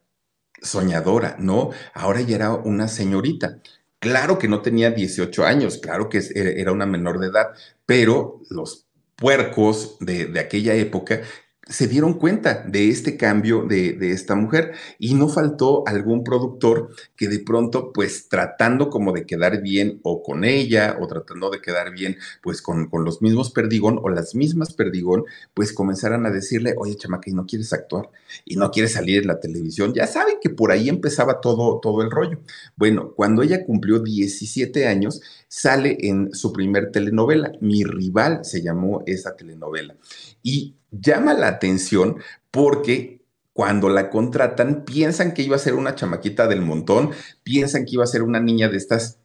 soñadora, 0.60 1.36
¿no? 1.38 1.70
Ahora 1.94 2.20
ya 2.20 2.34
era 2.34 2.50
una 2.52 2.88
señorita. 2.88 3.60
Claro 4.00 4.38
que 4.38 4.48
no 4.48 4.60
tenía 4.62 4.90
18 4.90 5.44
años, 5.44 5.78
claro 5.78 6.08
que 6.08 6.20
era 6.34 6.72
una 6.72 6.86
menor 6.86 7.20
de 7.20 7.28
edad, 7.28 7.48
pero 7.86 8.42
los 8.50 8.86
puercos 9.16 9.96
de, 10.00 10.26
de 10.26 10.40
aquella 10.40 10.74
época 10.74 11.22
se 11.68 11.86
dieron 11.86 12.14
cuenta 12.14 12.64
de 12.66 12.88
este 12.88 13.16
cambio 13.16 13.64
de, 13.64 13.92
de, 13.92 14.12
esta 14.12 14.34
mujer 14.34 14.72
y 14.98 15.14
no 15.14 15.28
faltó 15.28 15.86
algún 15.86 16.24
productor 16.24 16.90
que 17.14 17.28
de 17.28 17.40
pronto, 17.40 17.92
pues 17.92 18.28
tratando 18.28 18.88
como 18.88 19.12
de 19.12 19.26
quedar 19.26 19.60
bien 19.60 20.00
o 20.02 20.22
con 20.22 20.44
ella 20.44 20.96
o 21.00 21.06
tratando 21.06 21.50
de 21.50 21.60
quedar 21.60 21.92
bien 21.92 22.16
pues 22.42 22.62
con, 22.62 22.88
con 22.88 23.04
los 23.04 23.20
mismos 23.20 23.50
Perdigón 23.50 24.00
o 24.02 24.08
las 24.08 24.34
mismas 24.34 24.72
Perdigón, 24.72 25.24
pues 25.54 25.72
comenzaran 25.72 26.24
a 26.26 26.30
decirle, 26.30 26.74
oye 26.78 26.96
chamaca, 26.96 27.30
¿y 27.30 27.34
no 27.34 27.46
quieres 27.46 27.72
actuar? 27.72 28.10
¿Y 28.44 28.56
no 28.56 28.70
quieres 28.70 28.92
salir 28.92 29.20
en 29.20 29.28
la 29.28 29.40
televisión? 29.40 29.92
Ya 29.94 30.06
saben 30.06 30.36
que 30.40 30.50
por 30.50 30.72
ahí 30.72 30.88
empezaba 30.88 31.40
todo, 31.40 31.80
todo 31.80 32.02
el 32.02 32.10
rollo. 32.10 32.40
Bueno, 32.76 33.12
cuando 33.14 33.42
ella 33.42 33.64
cumplió 33.64 34.00
17 34.00 34.86
años, 34.86 35.20
sale 35.48 35.96
en 36.00 36.32
su 36.34 36.52
primer 36.52 36.92
telenovela, 36.92 37.52
Mi 37.60 37.82
rival 37.84 38.44
se 38.44 38.62
llamó 38.62 39.02
esa 39.06 39.34
telenovela. 39.34 39.96
Y 40.42 40.76
llama 40.90 41.34
la 41.34 41.48
atención 41.48 42.18
porque 42.50 43.18
cuando 43.52 43.88
la 43.88 44.08
contratan 44.08 44.84
piensan 44.84 45.34
que 45.34 45.42
iba 45.42 45.56
a 45.56 45.58
ser 45.58 45.74
una 45.74 45.96
chamaquita 45.96 46.46
del 46.46 46.60
montón, 46.60 47.10
piensan 47.42 47.84
que 47.84 47.94
iba 47.94 48.04
a 48.04 48.06
ser 48.06 48.22
una 48.22 48.38
niña 48.38 48.68
de 48.68 48.76
estas 48.76 49.18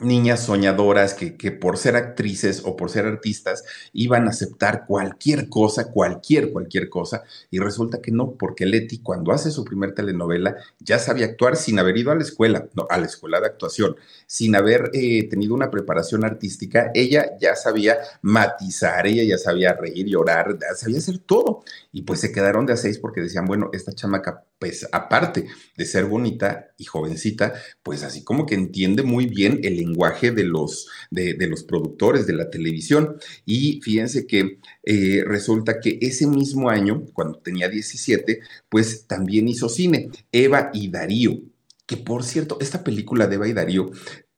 niñas 0.00 0.44
soñadoras 0.44 1.14
que, 1.14 1.36
que, 1.36 1.52
por 1.52 1.78
ser 1.78 1.96
actrices 1.96 2.62
o 2.64 2.76
por 2.76 2.90
ser 2.90 3.06
artistas 3.06 3.64
iban 3.92 4.26
a 4.26 4.30
aceptar 4.30 4.86
cualquier 4.86 5.48
cosa, 5.48 5.90
cualquier, 5.90 6.52
cualquier 6.52 6.88
cosa, 6.88 7.24
y 7.50 7.58
resulta 7.58 8.00
que 8.00 8.10
no, 8.10 8.32
porque 8.32 8.66
Leti 8.66 8.98
cuando 8.98 9.32
hace 9.32 9.50
su 9.50 9.64
primer 9.64 9.94
telenovela 9.94 10.56
ya 10.78 10.98
sabía 10.98 11.26
actuar 11.26 11.56
sin 11.56 11.78
haber 11.78 11.96
ido 11.96 12.10
a 12.10 12.14
la 12.14 12.22
escuela, 12.22 12.68
no, 12.74 12.86
a 12.88 12.98
la 12.98 13.06
escuela 13.06 13.40
de 13.40 13.46
actuación, 13.46 13.96
sin 14.26 14.56
haber 14.56 14.90
eh, 14.94 15.28
tenido 15.28 15.54
una 15.54 15.70
preparación 15.70 16.24
artística, 16.24 16.90
ella 16.94 17.32
ya 17.40 17.56
sabía 17.56 17.98
matizar, 18.22 19.06
ella 19.06 19.24
ya 19.24 19.38
sabía 19.38 19.74
reír, 19.74 20.06
llorar, 20.06 20.58
sabía 20.76 20.98
hacer 20.98 21.18
todo, 21.18 21.62
y 21.92 22.02
pues 22.02 22.20
se 22.20 22.32
quedaron 22.32 22.66
de 22.66 22.72
a 22.72 22.76
seis 22.76 22.98
porque 22.98 23.20
decían, 23.20 23.46
bueno, 23.46 23.70
esta 23.72 23.92
chamaca, 23.92 24.44
pues 24.58 24.88
aparte 24.92 25.46
de 25.76 25.86
ser 25.86 26.04
bonita 26.04 26.70
y 26.76 26.84
jovencita, 26.84 27.54
pues 27.82 28.02
así 28.02 28.22
como 28.22 28.46
que 28.46 28.54
entiende 28.54 29.02
muy 29.02 29.26
bien 29.26 29.60
el 29.62 29.80
lenguaje 29.90 30.30
de 30.30 30.44
los, 30.44 30.88
de, 31.10 31.46
los 31.46 31.64
productores 31.64 32.26
de 32.26 32.34
la 32.34 32.50
televisión. 32.50 33.16
Y 33.44 33.80
fíjense 33.82 34.26
que 34.26 34.58
eh, 34.82 35.22
resulta 35.26 35.80
que 35.80 35.98
ese 36.00 36.26
mismo 36.26 36.70
año, 36.70 37.04
cuando 37.12 37.38
tenía 37.38 37.68
17, 37.68 38.40
pues 38.68 39.06
también 39.06 39.48
hizo 39.48 39.68
cine, 39.68 40.10
Eva 40.32 40.70
y 40.72 40.88
Darío. 40.90 41.40
Que 41.86 41.96
por 41.96 42.22
cierto, 42.22 42.58
esta 42.60 42.84
película 42.84 43.26
de 43.26 43.34
Eva 43.34 43.48
y 43.48 43.52
Darío 43.52 43.90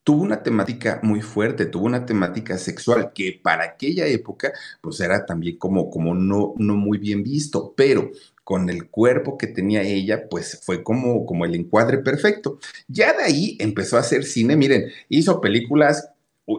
tuvo 0.04 0.22
una 0.22 0.42
temática 0.42 1.00
muy 1.02 1.20
fuerte, 1.20 1.66
tuvo 1.66 1.86
una 1.86 2.04
temática 2.06 2.58
sexual 2.58 3.12
que 3.14 3.38
para 3.40 3.64
aquella 3.64 4.06
época 4.06 4.52
pues 4.80 4.98
era 5.00 5.24
también 5.24 5.58
como, 5.58 5.90
como 5.90 6.14
no, 6.14 6.54
no 6.56 6.74
muy 6.74 6.98
bien 6.98 7.22
visto, 7.22 7.72
pero 7.76 8.10
con 8.44 8.68
el 8.70 8.88
cuerpo 8.90 9.38
que 9.38 9.46
tenía 9.46 9.82
ella, 9.82 10.28
pues 10.28 10.60
fue 10.62 10.82
como, 10.82 11.26
como 11.26 11.44
el 11.44 11.54
encuadre 11.54 11.98
perfecto. 11.98 12.58
Ya 12.88 13.12
de 13.12 13.24
ahí 13.24 13.56
empezó 13.60 13.96
a 13.96 14.00
hacer 14.00 14.24
cine, 14.24 14.56
miren, 14.56 14.90
hizo 15.08 15.40
películas 15.40 16.12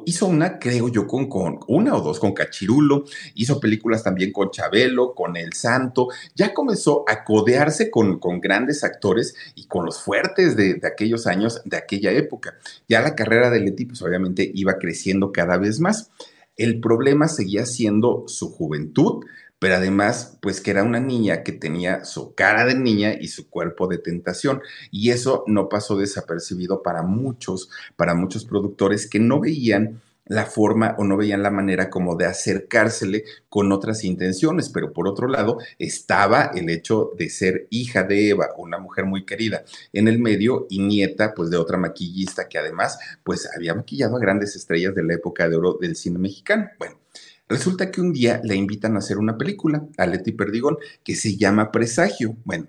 hizo 0.06 0.28
una, 0.28 0.60
creo 0.60 0.88
yo, 0.88 1.08
con, 1.08 1.28
con, 1.28 1.60
una 1.68 1.96
o 1.96 2.02
dos 2.02 2.20
con 2.20 2.34
Cachirulo, 2.34 3.04
hizo 3.36 3.60
películas 3.60 4.04
también 4.04 4.32
con 4.32 4.50
Chabelo, 4.50 5.14
con 5.14 5.36
El 5.36 5.54
Santo, 5.54 6.08
ya 6.36 6.54
comenzó 6.54 7.04
a 7.08 7.24
codearse 7.24 7.92
con, 7.92 8.20
con 8.20 8.40
grandes 8.40 8.84
actores 8.84 9.36
y 9.56 9.68
con 9.68 9.86
los 9.86 10.02
fuertes 10.02 10.56
de, 10.56 10.76
de, 10.76 10.88
aquellos 10.88 11.28
años, 11.28 11.62
de 11.66 11.78
aquella 11.78 12.12
época. 12.12 12.58
Ya 12.88 13.02
la 13.02 13.16
carrera 13.16 13.50
de 13.50 13.60
Leti, 13.60 13.86
pues 13.86 14.02
obviamente 14.02 14.50
iba 14.54 14.78
creciendo 14.78 15.32
cada 15.32 15.58
vez 15.58 15.80
más. 15.80 16.12
El 16.56 16.80
problema 16.80 17.28
seguía 17.28 17.66
siendo 17.66 18.26
su 18.28 18.52
juventud, 18.52 19.26
pero 19.64 19.76
además, 19.76 20.38
pues 20.42 20.60
que 20.60 20.72
era 20.72 20.84
una 20.84 21.00
niña 21.00 21.42
que 21.42 21.54
tenía 21.54 22.04
su 22.04 22.36
cara 22.36 22.66
de 22.66 22.76
niña 22.76 23.14
y 23.14 23.30
su 23.30 23.50
cuerpo 23.50 23.88
de 23.88 23.98
tentación. 23.98 24.62
Y 24.92 25.12
eso 25.12 25.46
no 25.48 25.70
pasó 25.70 25.96
desapercibido 25.96 26.84
para 26.84 27.02
muchos, 27.02 27.70
para 27.96 28.14
muchos 28.14 28.44
productores 28.44 29.10
que 29.10 29.22
no 29.22 29.40
veían 29.40 30.02
la 30.26 30.46
forma 30.48 30.96
o 30.98 31.06
no 31.06 31.16
veían 31.16 31.44
la 31.44 31.50
manera 31.50 31.90
como 31.90 32.18
de 32.18 32.26
acercársele 32.26 33.24
con 33.48 33.72
otras 33.72 34.04
intenciones, 34.04 34.68
pero 34.68 34.92
por 34.92 35.08
otro 35.08 35.30
lado 35.30 35.60
estaba 35.80 36.52
el 36.54 36.70
hecho 36.70 37.12
de 37.18 37.30
ser 37.30 37.68
hija 37.70 38.04
de 38.04 38.32
Eva, 38.32 38.50
una 38.58 38.80
mujer 38.80 39.06
muy 39.06 39.26
querida 39.26 39.64
en 39.94 40.10
el 40.10 40.20
medio 40.20 40.68
y 40.70 40.80
nieta 40.80 41.34
pues 41.34 41.50
de 41.50 41.56
otra 41.56 41.78
maquillista 41.78 42.50
que 42.50 42.58
además 42.58 43.00
pues 43.24 43.48
había 43.56 43.76
maquillado 43.76 44.18
a 44.18 44.20
grandes 44.20 44.58
estrellas 44.58 44.94
de 44.94 45.04
la 45.04 45.14
época 45.14 45.48
de 45.48 45.56
oro 45.56 45.78
del 45.80 45.96
cine 45.96 46.20
mexicano. 46.20 46.68
Bueno, 46.78 46.98
Resulta 47.48 47.92
que 47.92 48.02
un 48.02 48.14
día 48.14 48.42
le 48.44 48.56
invitan 48.56 48.96
a 48.96 49.00
hacer 49.00 49.18
una 49.18 49.38
película 49.38 49.86
a 49.98 50.06
Leti 50.06 50.32
Perdigón 50.32 50.78
que 51.04 51.16
se 51.16 51.38
llama 51.38 51.72
Presagio. 51.72 52.38
Bueno, 52.46 52.68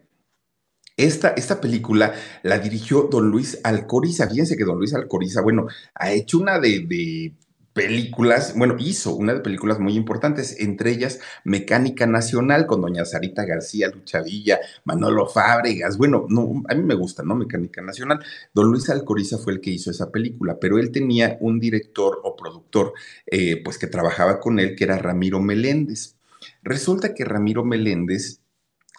esta, 0.97 1.31
esta, 1.31 1.61
película 1.61 2.15
la 2.43 2.59
dirigió 2.59 3.09
don 3.11 3.31
Luis 3.31 3.61
Alcoriza. 3.65 4.29
Fíjense 4.29 4.57
que 4.57 4.65
don 4.65 4.79
Luis 4.79 4.95
Alcoriza, 4.95 5.43
bueno, 5.43 5.67
ha 5.95 6.13
hecho 6.13 6.39
una 6.39 6.59
de 6.59 7.35
películas, 7.75 8.55
bueno, 8.57 8.77
hizo 8.79 9.15
una 9.15 9.35
de 9.35 9.41
películas 9.41 9.81
muy 9.81 9.95
importantes, 9.95 10.59
entre 10.61 10.93
ellas 10.93 11.21
Mecánica 11.45 12.07
Nacional 12.07 12.67
con 12.67 12.81
doña 12.81 13.05
Sarita 13.05 13.45
García, 13.45 13.89
Luchavilla, 13.89 14.61
Manolo 14.85 15.27
Fábregas, 15.27 15.99
bueno, 15.99 16.27
no, 16.31 16.63
a 16.69 16.75
mí 16.75 16.83
me 16.83 16.95
gusta, 16.95 17.25
¿no? 17.25 17.35
Mecánica 17.35 17.83
Nacional. 17.83 18.21
Don 18.55 18.71
Luis 18.71 18.89
Alcoriza 18.89 19.39
fue 19.39 19.55
el 19.55 19.61
que 19.61 19.71
hizo 19.71 19.91
esa 19.91 20.11
película, 20.11 20.59
pero 20.61 20.79
él 20.79 20.93
tenía 20.93 21.37
un 21.41 21.59
director 21.59 22.21
o 22.23 22.37
productor, 22.37 22.95
eh, 23.27 23.61
pues 23.63 23.77
que 23.77 23.89
trabajaba 23.89 24.39
con 24.39 24.61
él, 24.61 24.77
que 24.77 24.85
era 24.85 24.97
Ramiro 24.97 25.41
Meléndez. 25.41 26.17
Resulta 26.63 27.13
que 27.13 27.25
Ramiro 27.25 27.65
Meléndez 27.65 28.44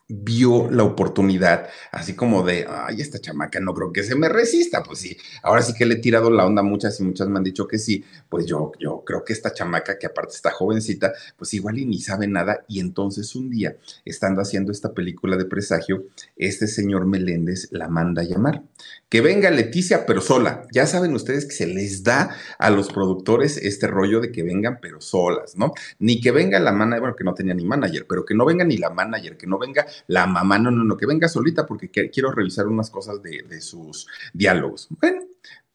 vio 0.07 0.69
la 0.69 0.83
oportunidad, 0.83 1.67
así 1.91 2.13
como 2.13 2.43
de, 2.43 2.67
ay, 2.69 3.01
esta 3.01 3.19
chamaca 3.19 3.59
no 3.59 3.73
creo 3.73 3.91
que 3.91 4.03
se 4.03 4.15
me 4.15 4.29
resista, 4.29 4.83
pues 4.83 4.99
sí, 4.99 5.17
ahora 5.41 5.63
sí 5.63 5.73
que 5.73 5.85
le 5.85 5.95
he 5.95 5.97
tirado 5.97 6.29
la 6.29 6.45
onda 6.45 6.61
muchas 6.61 6.99
y 6.99 7.03
muchas 7.03 7.27
me 7.27 7.39
han 7.39 7.43
dicho 7.43 7.67
que 7.67 7.79
sí, 7.79 8.03
pues 8.29 8.45
yo, 8.45 8.71
yo 8.79 9.03
creo 9.03 9.23
que 9.23 9.33
esta 9.33 9.51
chamaca, 9.51 9.97
que 9.97 10.05
aparte 10.05 10.35
está 10.35 10.51
jovencita, 10.51 11.13
pues 11.37 11.55
igual 11.55 11.79
y 11.79 11.85
ni 11.85 11.99
sabe 11.99 12.27
nada, 12.27 12.63
y 12.67 12.79
entonces 12.81 13.35
un 13.35 13.49
día, 13.49 13.77
estando 14.05 14.41
haciendo 14.41 14.71
esta 14.71 14.93
película 14.93 15.37
de 15.37 15.45
presagio, 15.45 16.05
este 16.35 16.67
señor 16.67 17.07
Meléndez 17.07 17.69
la 17.71 17.87
manda 17.87 18.21
a 18.21 18.25
llamar, 18.25 18.61
que 19.09 19.21
venga 19.21 19.49
Leticia, 19.49 20.05
pero 20.05 20.21
sola, 20.21 20.67
ya 20.71 20.85
saben 20.85 21.15
ustedes 21.15 21.45
que 21.45 21.55
se 21.55 21.65
les 21.65 22.03
da 22.03 22.35
a 22.59 22.69
los 22.69 22.91
productores 22.91 23.57
este 23.57 23.87
rollo 23.87 24.19
de 24.19 24.31
que 24.31 24.43
vengan, 24.43 24.77
pero 24.81 25.01
solas, 25.01 25.55
¿no? 25.55 25.73
Ni 25.97 26.21
que 26.21 26.31
venga 26.31 26.59
la 26.59 26.71
manager, 26.71 26.99
bueno, 26.99 27.15
que 27.15 27.23
no 27.23 27.33
tenía 27.33 27.55
ni 27.55 27.65
manager, 27.65 28.05
pero 28.07 28.23
que 28.23 28.35
no 28.35 28.45
venga 28.45 28.63
ni 28.63 28.77
la 28.77 28.91
manager, 28.91 29.37
que 29.37 29.47
no 29.47 29.57
venga 29.57 29.85
la 30.07 30.25
mamá, 30.27 30.59
no, 30.59 30.71
no, 30.71 30.83
no, 30.83 30.97
que 30.97 31.05
venga 31.05 31.27
solita 31.27 31.65
porque 31.65 31.89
quiero 31.89 32.31
revisar 32.31 32.67
unas 32.67 32.89
cosas 32.89 33.21
de, 33.21 33.43
de 33.43 33.61
sus 33.61 34.07
diálogos. 34.33 34.87
Bueno, 34.89 35.21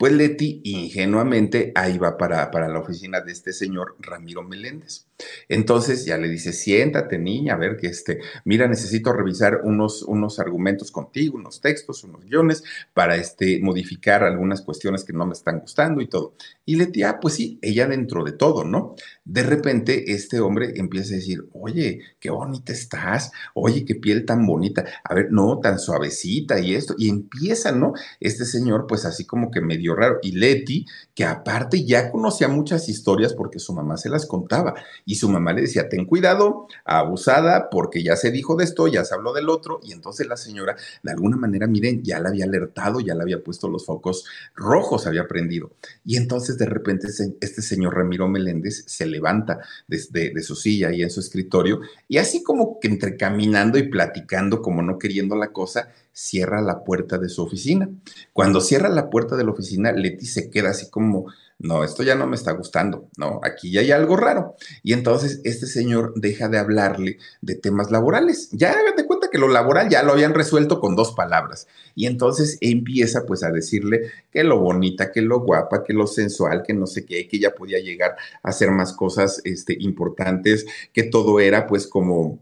pues 0.01 0.15
Leti 0.15 0.63
ingenuamente 0.65 1.73
ahí 1.75 1.99
va 1.99 2.17
para, 2.17 2.51
para, 2.51 2.69
la 2.69 2.79
oficina 2.79 3.21
de 3.21 3.33
este 3.33 3.53
señor 3.53 3.97
Ramiro 3.99 4.43
Meléndez. 4.43 5.05
Entonces 5.47 6.07
ya 6.07 6.17
le 6.17 6.31
dice, 6.31 6.55
siéntate 6.55 7.19
niña, 7.19 7.53
a 7.53 7.59
ver 7.59 7.77
que 7.77 7.89
este, 7.89 8.21
mira, 8.47 8.67
necesito 8.67 9.13
revisar 9.13 9.61
unos, 9.63 10.03
unos 10.03 10.41
argumentos 10.41 10.91
contigo, 10.91 11.37
unos 11.37 11.61
textos, 11.61 12.03
unos 12.05 12.25
guiones, 12.25 12.65
para 12.95 13.17
este, 13.17 13.61
modificar 13.61 14.25
algunas 14.25 14.63
cuestiones 14.63 15.05
que 15.05 15.13
no 15.13 15.27
me 15.27 15.35
están 15.35 15.61
gustando 15.61 16.01
y 16.01 16.09
todo. 16.09 16.33
Y 16.65 16.77
Leti, 16.77 17.03
ah, 17.03 17.19
pues 17.21 17.35
sí, 17.35 17.59
ella 17.61 17.87
dentro 17.87 18.25
de 18.25 18.33
todo, 18.33 18.65
¿no? 18.65 18.95
De 19.27 19.43
repente 19.43 20.13
este 20.13 20.41
hombre 20.41 20.73
empieza 20.77 21.13
a 21.13 21.17
decir, 21.17 21.47
oye, 21.53 22.01
qué 22.19 22.31
bonita 22.31 22.73
estás, 22.73 23.33
oye, 23.53 23.85
qué 23.85 23.97
piel 23.97 24.25
tan 24.25 24.47
bonita, 24.47 24.87
a 25.05 25.15
ver, 25.15 25.31
no, 25.31 25.59
tan 25.59 25.79
suavecita 25.79 26.59
y 26.59 26.75
esto, 26.75 26.95
y 26.97 27.11
empieza, 27.11 27.73
¿no? 27.73 27.93
Este 28.19 28.47
señor, 28.47 28.87
pues 28.87 29.05
así 29.05 29.27
como 29.27 29.51
que 29.51 29.61
medio 29.61 29.90
raro. 29.95 30.19
Y 30.23 30.33
Leti, 30.33 30.87
que 31.15 31.25
aparte 31.25 31.85
ya 31.85 32.11
conocía 32.11 32.49
muchas 32.49 32.89
historias 32.89 33.35
porque 33.35 33.59
su 33.59 33.73
mamá 33.73 33.97
se 33.97 34.09
las 34.09 34.27
contaba 34.27 34.75
y 35.05 35.17
su 35.17 35.29
mamá 35.29 35.53
le 35.53 35.63
decía, 35.63 35.89
ten 35.89 36.07
cuidado, 36.07 36.67
abusada, 36.85 37.69
porque 37.71 38.03
ya 38.03 38.17
se 38.17 38.31
dijo 38.31 38.57
de 38.57 38.65
esto, 38.65 38.87
ya 38.89 39.05
se 39.05 39.15
habló 39.15 39.33
del 39.33 39.49
otro, 39.49 39.81
y 39.83 39.93
entonces 39.93 40.27
la 40.27 40.37
señora, 40.37 40.77
de 41.03 41.11
alguna 41.11 41.37
manera, 41.37 41.67
miren, 41.67 42.03
ya 42.03 42.21
la 42.21 42.31
había 42.31 42.45
alertado, 42.45 43.01
ya 43.01 43.15
le 43.15 43.23
había 43.23 43.43
puesto 43.43 43.69
los 43.69 43.87
focos 43.87 44.25
rojos, 44.55 45.07
había 45.07 45.27
prendido. 45.27 45.73
Y 46.05 46.17
entonces 46.17 46.59
de 46.59 46.67
repente 46.67 47.09
este 47.41 47.63
señor 47.63 47.95
Ramiro 47.95 48.29
Meléndez 48.29 48.85
se 48.87 49.07
levanta 49.07 49.61
desde 49.89 50.33
de 50.33 50.43
su 50.43 50.55
silla 50.55 50.93
y 50.93 51.03
en 51.03 51.11
su 51.11 51.21
escritorio, 51.21 51.81
y 52.09 52.19
así 52.19 52.43
como 52.43 52.79
que 52.81 52.89
entre 52.89 53.17
caminando 53.17 53.79
y 53.79 53.89
platicando, 53.89 54.63
como 54.63 54.83
no 54.83 54.99
queriendo 54.99 55.37
la 55.37 55.53
cosa, 55.53 55.91
cierra 56.13 56.61
la 56.61 56.85
puerta 56.85 57.19
de 57.19 57.29
su 57.29 57.43
oficina. 57.43 57.89
Cuando 58.33 58.61
cierra 58.61 58.89
la 58.89 59.11
puerta 59.11 59.37
de 59.37 59.45
la 59.45 59.53
oficina, 59.53 59.93
Leti 59.93 60.27
se 60.27 60.51
queda 60.51 60.71
así 60.71 60.91
como, 60.91 61.27
no, 61.59 61.85
esto 61.85 62.03
ya 62.03 62.15
no 62.15 62.27
me 62.27 62.37
está 62.37 62.53
gustando, 62.53 63.09
no, 63.19 63.41
aquí 63.43 63.71
ya 63.71 63.81
hay 63.81 63.91
algo 63.91 64.17
raro. 64.17 64.57
Y 64.83 64.95
entonces 64.95 65.41
este 65.45 65.67
señor 65.67 66.15
deja 66.17 66.49
de 66.49 66.59
hablarle 66.59 67.19
de 67.43 67.55
temas 67.55 67.91
laborales. 67.91 68.49
Ya 68.53 68.75
de 68.97 69.07
cuenta 69.07 69.29
que 69.31 69.39
lo 69.39 69.49
laboral 69.49 69.89
ya 69.89 70.03
lo 70.03 70.13
habían 70.13 70.35
resuelto 70.35 70.81
con 70.81 70.97
dos 70.97 71.13
palabras. 71.13 71.67
Y 71.95 72.07
entonces 72.07 72.57
empieza 72.61 73.27
pues 73.27 73.43
a 73.43 73.51
decirle 73.51 74.11
que 74.31 74.43
lo 74.43 74.59
bonita, 74.59 75.13
que 75.13 75.21
lo 75.21 75.41
guapa, 75.41 75.85
que 75.85 75.93
lo 75.93 76.07
sensual, 76.07 76.63
que 76.63 76.73
no 76.73 76.87
sé 76.87 77.05
qué, 77.05 77.29
que 77.29 77.39
ya 77.39 77.51
podía 77.55 77.79
llegar 77.79 78.17
a 78.43 78.49
hacer 78.49 78.71
más 78.71 78.93
cosas 78.95 79.43
este, 79.45 79.77
importantes, 79.79 80.67
que 80.93 81.03
todo 81.03 81.41
era 81.41 81.67
pues 81.67 81.87
como 81.87 82.39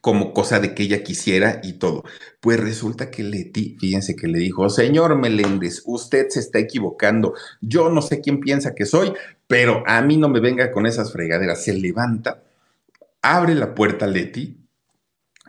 como 0.00 0.32
cosa 0.32 0.60
de 0.60 0.74
que 0.74 0.84
ella 0.84 1.02
quisiera 1.02 1.60
y 1.62 1.74
todo. 1.74 2.04
Pues 2.40 2.60
resulta 2.60 3.10
que 3.10 3.22
Leti, 3.22 3.76
fíjense 3.78 4.16
que 4.16 4.28
le 4.28 4.38
dijo, 4.38 4.68
señor 4.68 5.16
Meléndez, 5.18 5.82
usted 5.86 6.26
se 6.28 6.40
está 6.40 6.58
equivocando, 6.58 7.34
yo 7.60 7.88
no 7.88 8.02
sé 8.02 8.20
quién 8.20 8.40
piensa 8.40 8.74
que 8.74 8.86
soy, 8.86 9.12
pero 9.46 9.82
a 9.86 10.00
mí 10.02 10.16
no 10.16 10.28
me 10.28 10.40
venga 10.40 10.70
con 10.72 10.86
esas 10.86 11.12
fregaderas. 11.12 11.62
Se 11.64 11.72
levanta, 11.72 12.42
abre 13.22 13.54
la 13.54 13.74
puerta 13.74 14.06
Leti, 14.06 14.65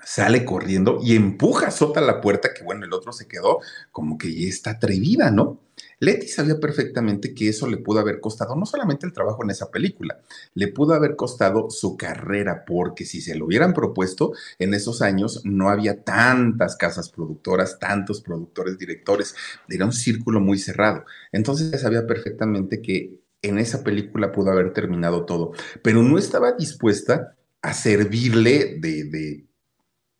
sale 0.03 0.45
corriendo 0.45 0.99
y 1.01 1.15
empuja 1.15 1.71
sota 1.71 2.01
la 2.01 2.21
puerta, 2.21 2.53
que 2.53 2.63
bueno, 2.63 2.85
el 2.85 2.93
otro 2.93 3.11
se 3.11 3.27
quedó 3.27 3.59
como 3.91 4.17
que 4.17 4.33
ya 4.33 4.47
está 4.47 4.71
atrevida, 4.71 5.31
¿no? 5.31 5.61
Leti 5.99 6.27
sabía 6.27 6.59
perfectamente 6.59 7.33
que 7.33 7.49
eso 7.49 7.67
le 7.67 7.77
pudo 7.77 7.99
haber 7.99 8.19
costado 8.19 8.55
no 8.55 8.65
solamente 8.65 9.05
el 9.05 9.13
trabajo 9.13 9.43
en 9.43 9.49
esa 9.49 9.71
película, 9.71 10.19
le 10.53 10.67
pudo 10.67 10.93
haber 10.93 11.15
costado 11.15 11.69
su 11.69 11.97
carrera, 11.97 12.65
porque 12.65 13.05
si 13.05 13.21
se 13.21 13.35
lo 13.35 13.45
hubieran 13.45 13.73
propuesto 13.73 14.33
en 14.59 14.73
esos 14.73 15.01
años 15.01 15.41
no 15.43 15.69
había 15.69 16.03
tantas 16.03 16.75
casas 16.75 17.09
productoras, 17.09 17.79
tantos 17.79 18.21
productores, 18.21 18.77
directores, 18.77 19.35
era 19.69 19.85
un 19.85 19.93
círculo 19.93 20.39
muy 20.39 20.59
cerrado. 20.59 21.05
Entonces 21.31 21.81
sabía 21.81 22.05
perfectamente 22.05 22.81
que 22.81 23.19
en 23.41 23.59
esa 23.59 23.83
película 23.83 24.31
pudo 24.31 24.51
haber 24.51 24.73
terminado 24.73 25.25
todo, 25.25 25.53
pero 25.83 26.03
no 26.03 26.17
estaba 26.17 26.53
dispuesta 26.53 27.35
a 27.61 27.73
servirle 27.73 28.77
de, 28.79 29.03
de 29.05 29.46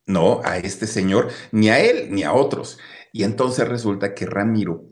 no 0.08 0.42
a 0.44 0.58
este 0.58 0.88
señor, 0.88 1.30
ni 1.52 1.70
a 1.70 1.80
él, 1.80 2.08
ni 2.12 2.24
a 2.24 2.34
otros. 2.34 2.80
Y 3.14 3.24
entonces 3.24 3.68
resulta 3.68 4.14
que 4.16 4.26
Ramiro 4.26 4.86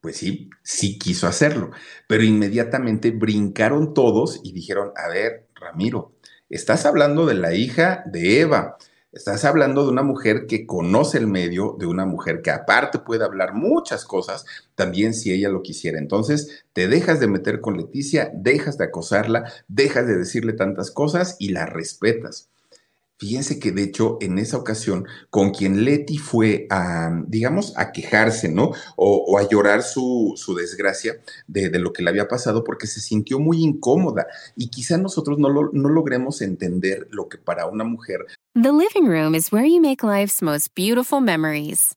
pues 0.00 0.18
sí, 0.18 0.50
sí 0.62 1.00
quiso 1.00 1.26
hacerlo, 1.26 1.72
pero 2.06 2.22
inmediatamente 2.22 3.10
brincaron 3.10 3.92
todos 3.92 4.40
y 4.44 4.52
dijeron, 4.52 4.92
a 4.94 5.08
ver, 5.08 5.48
Ramiro, 5.56 6.14
estás 6.48 6.86
hablando 6.86 7.26
de 7.26 7.34
la 7.34 7.54
hija 7.54 8.04
de 8.06 8.40
Eva, 8.40 8.76
Estás 9.16 9.46
hablando 9.46 9.82
de 9.84 9.92
una 9.92 10.02
mujer 10.02 10.46
que 10.46 10.66
conoce 10.66 11.16
el 11.16 11.26
medio, 11.26 11.74
de 11.78 11.86
una 11.86 12.04
mujer 12.04 12.42
que 12.42 12.50
aparte 12.50 12.98
puede 12.98 13.24
hablar 13.24 13.54
muchas 13.54 14.04
cosas, 14.04 14.44
también 14.74 15.14
si 15.14 15.32
ella 15.32 15.48
lo 15.48 15.62
quisiera. 15.62 15.98
Entonces, 15.98 16.66
te 16.74 16.86
dejas 16.86 17.18
de 17.18 17.26
meter 17.26 17.62
con 17.62 17.78
Leticia, 17.78 18.30
dejas 18.34 18.76
de 18.76 18.84
acosarla, 18.84 19.50
dejas 19.68 20.06
de 20.06 20.18
decirle 20.18 20.52
tantas 20.52 20.90
cosas 20.90 21.36
y 21.38 21.48
la 21.48 21.64
respetas. 21.64 22.50
Fíjense 23.18 23.58
que 23.58 23.72
de 23.72 23.82
hecho 23.82 24.18
en 24.20 24.38
esa 24.38 24.58
ocasión 24.58 25.06
con 25.30 25.50
quien 25.50 25.84
Leti 25.84 26.18
fue 26.18 26.66
a, 26.68 27.22
digamos, 27.26 27.72
a 27.78 27.90
quejarse, 27.90 28.50
¿no? 28.50 28.72
O, 28.96 29.38
a 29.38 29.48
llorar 29.48 29.82
su, 29.82 30.34
su 30.36 30.54
desgracia 30.54 31.14
de, 31.46 31.70
de, 31.70 31.78
lo 31.78 31.92
que 31.92 32.02
le 32.02 32.10
había 32.10 32.28
pasado 32.28 32.62
porque 32.62 32.86
se 32.86 33.00
sintió 33.00 33.38
muy 33.38 33.62
incómoda 33.62 34.26
y 34.54 34.68
quizá 34.68 34.98
nosotros 34.98 35.38
no, 35.38 35.48
lo, 35.48 35.70
no 35.72 35.88
logremos 35.88 36.42
entender 36.42 37.08
lo 37.10 37.28
que 37.28 37.38
para 37.38 37.66
una 37.66 37.84
mujer. 37.84 38.26
The 38.54 38.72
living 38.72 39.06
room 39.06 39.34
is 39.34 39.50
where 39.52 39.66
you 39.66 39.80
make 39.80 40.02
life's 40.02 40.42
most 40.42 40.74
beautiful 40.74 41.20
memories. 41.20 41.96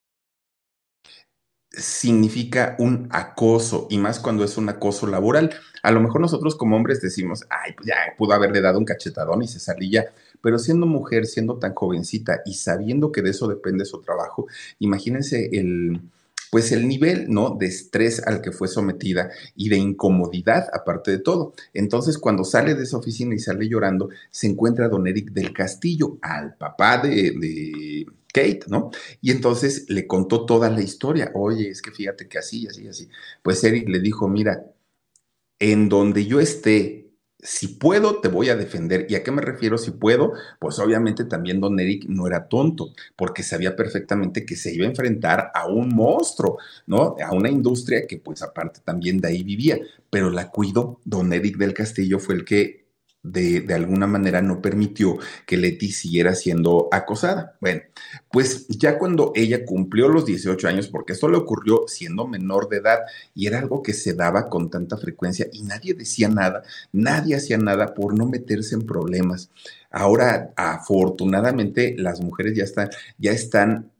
Significa 1.71 2.75
un 2.79 3.07
acoso 3.11 3.87
y 3.89 3.97
más 3.97 4.19
cuando 4.19 4.43
es 4.43 4.57
un 4.57 4.69
acoso 4.69 5.07
laboral. 5.07 5.51
A 5.83 5.91
lo 5.91 6.01
mejor 6.01 6.21
nosotros 6.21 6.55
como 6.55 6.75
hombres 6.75 7.01
decimos, 7.01 7.45
ay, 7.49 7.73
pues 7.75 7.87
ya 7.87 7.95
pudo 8.17 8.33
haberle 8.33 8.61
dado 8.61 8.77
un 8.77 8.85
cachetadón 8.85 9.41
y 9.41 9.47
se 9.47 9.59
salía, 9.59 10.13
pero 10.41 10.59
siendo 10.59 10.85
mujer, 10.85 11.25
siendo 11.25 11.57
tan 11.57 11.73
jovencita 11.73 12.41
y 12.45 12.55
sabiendo 12.55 13.11
que 13.11 13.21
de 13.21 13.31
eso 13.31 13.47
depende 13.47 13.85
su 13.85 14.01
trabajo, 14.01 14.47
imagínense 14.79 15.49
el 15.53 16.01
pues 16.51 16.73
el 16.73 16.85
nivel, 16.85 17.27
¿no? 17.29 17.55
De 17.57 17.65
estrés 17.65 18.21
al 18.27 18.41
que 18.41 18.51
fue 18.51 18.67
sometida 18.67 19.31
y 19.55 19.69
de 19.69 19.77
incomodidad, 19.77 20.67
aparte 20.73 21.09
de 21.09 21.19
todo. 21.19 21.53
Entonces, 21.73 22.17
cuando 22.17 22.43
sale 22.43 22.75
de 22.75 22.83
esa 22.83 22.97
oficina 22.97 23.33
y 23.33 23.39
sale 23.39 23.69
llorando, 23.69 24.09
se 24.29 24.47
encuentra 24.47 24.89
don 24.89 25.07
Eric 25.07 25.31
del 25.31 25.53
Castillo, 25.53 26.17
al 26.21 26.55
papá 26.55 26.97
de, 26.97 27.31
de 27.39 28.05
Kate, 28.31 28.61
¿no? 28.67 28.91
Y 29.21 29.31
entonces 29.31 29.85
le 29.89 30.07
contó 30.07 30.45
toda 30.45 30.69
la 30.69 30.81
historia. 30.81 31.31
Oye, 31.35 31.69
es 31.69 31.81
que 31.81 31.91
fíjate 31.91 32.27
que 32.27 32.37
así, 32.39 32.67
así, 32.67 32.87
así. 32.87 33.09
Pues 33.43 33.63
Eric 33.63 33.89
le 33.89 33.99
dijo, 33.99 34.27
mira, 34.27 34.65
en 35.59 35.89
donde 35.89 36.25
yo 36.25 36.39
esté, 36.39 37.11
si 37.39 37.67
puedo, 37.69 38.19
te 38.21 38.27
voy 38.27 38.49
a 38.49 38.55
defender. 38.55 39.07
¿Y 39.09 39.15
a 39.15 39.23
qué 39.23 39.31
me 39.31 39.41
refiero 39.41 39.77
si 39.77 39.91
puedo? 39.91 40.33
Pues 40.59 40.79
obviamente 40.79 41.25
también 41.25 41.59
don 41.59 41.79
Eric 41.79 42.05
no 42.07 42.27
era 42.27 42.47
tonto, 42.47 42.93
porque 43.15 43.43
sabía 43.43 43.75
perfectamente 43.75 44.45
que 44.45 44.55
se 44.55 44.73
iba 44.73 44.85
a 44.85 44.89
enfrentar 44.89 45.51
a 45.53 45.67
un 45.67 45.89
monstruo, 45.89 46.57
¿no? 46.85 47.15
A 47.23 47.33
una 47.33 47.49
industria 47.49 48.05
que 48.07 48.17
pues 48.17 48.41
aparte 48.43 48.81
también 48.83 49.19
de 49.19 49.29
ahí 49.29 49.43
vivía, 49.43 49.79
pero 50.09 50.29
la 50.29 50.49
cuidó. 50.51 50.99
Don 51.05 51.33
Eric 51.33 51.57
del 51.57 51.73
Castillo 51.73 52.19
fue 52.19 52.35
el 52.35 52.45
que 52.45 52.80
de, 53.23 53.61
de, 53.61 53.73
alguna 53.73 54.07
manera 54.07 54.41
no 54.41 54.61
permitió 54.61 55.17
que 55.45 55.57
Leti 55.57 55.91
siguiera 55.91 56.33
siendo 56.33 56.87
acosada. 56.91 57.57
Bueno, 57.61 57.81
pues 58.31 58.67
ya 58.67 58.97
cuando 58.97 59.31
ella 59.35 59.65
cumplió 59.65 60.07
los 60.09 60.25
18 60.25 60.67
años, 60.67 60.87
porque 60.87 61.13
esto 61.13 61.27
le 61.29 61.37
ocurrió 61.37 61.83
siendo 61.87 62.27
menor 62.27 62.69
de 62.69 62.77
edad 62.77 62.99
y 63.35 63.47
era 63.47 63.59
algo 63.59 63.83
que 63.83 63.93
se 63.93 64.13
daba 64.13 64.49
con 64.49 64.69
tanta 64.69 64.97
frecuencia 64.97 65.47
y 65.51 65.63
nadie 65.63 65.93
decía 65.93 66.29
nada, 66.29 66.63
nadie 66.91 67.35
hacía 67.35 67.57
nada 67.57 67.93
por 67.93 68.17
no 68.17 68.25
meterse 68.25 68.75
en 68.75 68.85
problemas. 68.85 69.51
Ahora, 69.91 70.53
afortunadamente, 70.55 71.95
las 71.97 72.21
mujeres 72.21 72.55
ya 72.55 72.63
están, 72.63 72.89
ya 73.17 73.31
están 73.31 73.91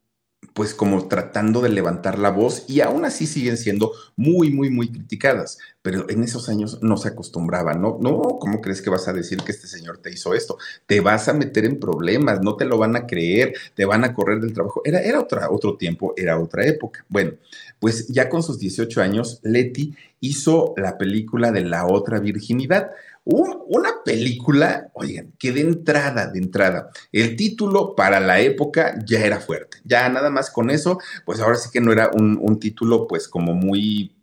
pues 0.53 0.73
como 0.73 1.07
tratando 1.07 1.61
de 1.61 1.69
levantar 1.69 2.19
la 2.19 2.29
voz 2.29 2.65
y 2.67 2.81
aún 2.81 3.05
así 3.05 3.25
siguen 3.25 3.57
siendo 3.57 3.91
muy, 4.15 4.51
muy, 4.51 4.69
muy 4.69 4.91
criticadas. 4.91 5.57
Pero 5.81 6.09
en 6.09 6.23
esos 6.23 6.49
años 6.49 6.79
no 6.81 6.97
se 6.97 7.09
acostumbraban, 7.09 7.81
¿no? 7.81 7.97
No, 7.99 8.37
¿cómo 8.39 8.61
crees 8.61 8.81
que 8.81 8.89
vas 8.89 9.07
a 9.07 9.13
decir 9.13 9.39
que 9.39 9.51
este 9.51 9.67
señor 9.67 9.97
te 9.97 10.11
hizo 10.11 10.33
esto? 10.33 10.57
Te 10.85 10.99
vas 10.99 11.27
a 11.27 11.33
meter 11.33 11.65
en 11.65 11.79
problemas, 11.79 12.41
no 12.41 12.55
te 12.55 12.65
lo 12.65 12.77
van 12.77 12.95
a 12.95 13.07
creer, 13.07 13.53
te 13.73 13.85
van 13.85 14.03
a 14.03 14.13
correr 14.13 14.39
del 14.41 14.53
trabajo. 14.53 14.81
Era, 14.85 15.01
era 15.01 15.19
otra, 15.19 15.49
otro 15.49 15.77
tiempo, 15.77 16.13
era 16.15 16.39
otra 16.39 16.65
época. 16.65 17.05
Bueno, 17.09 17.33
pues 17.79 18.07
ya 18.09 18.29
con 18.29 18.43
sus 18.43 18.59
18 18.59 19.01
años, 19.01 19.39
Leti 19.43 19.95
hizo 20.19 20.73
la 20.77 20.97
película 20.97 21.51
de 21.51 21.65
La 21.65 21.87
otra 21.87 22.19
virginidad 22.19 22.91
una 23.23 24.03
película, 24.03 24.89
oigan, 24.93 25.33
que 25.37 25.51
de 25.51 25.61
entrada, 25.61 26.27
de 26.27 26.39
entrada, 26.39 26.89
el 27.11 27.35
título 27.35 27.95
para 27.95 28.19
la 28.19 28.39
época 28.39 28.97
ya 29.05 29.19
era 29.19 29.39
fuerte. 29.39 29.77
Ya 29.83 30.09
nada 30.09 30.29
más 30.29 30.49
con 30.49 30.69
eso, 30.69 30.99
pues 31.25 31.39
ahora 31.39 31.55
sí 31.55 31.69
que 31.71 31.81
no 31.81 31.91
era 31.91 32.09
un, 32.13 32.59
título 32.59 33.07
pues 33.07 33.27
como 33.27 33.53
muy 33.53 34.15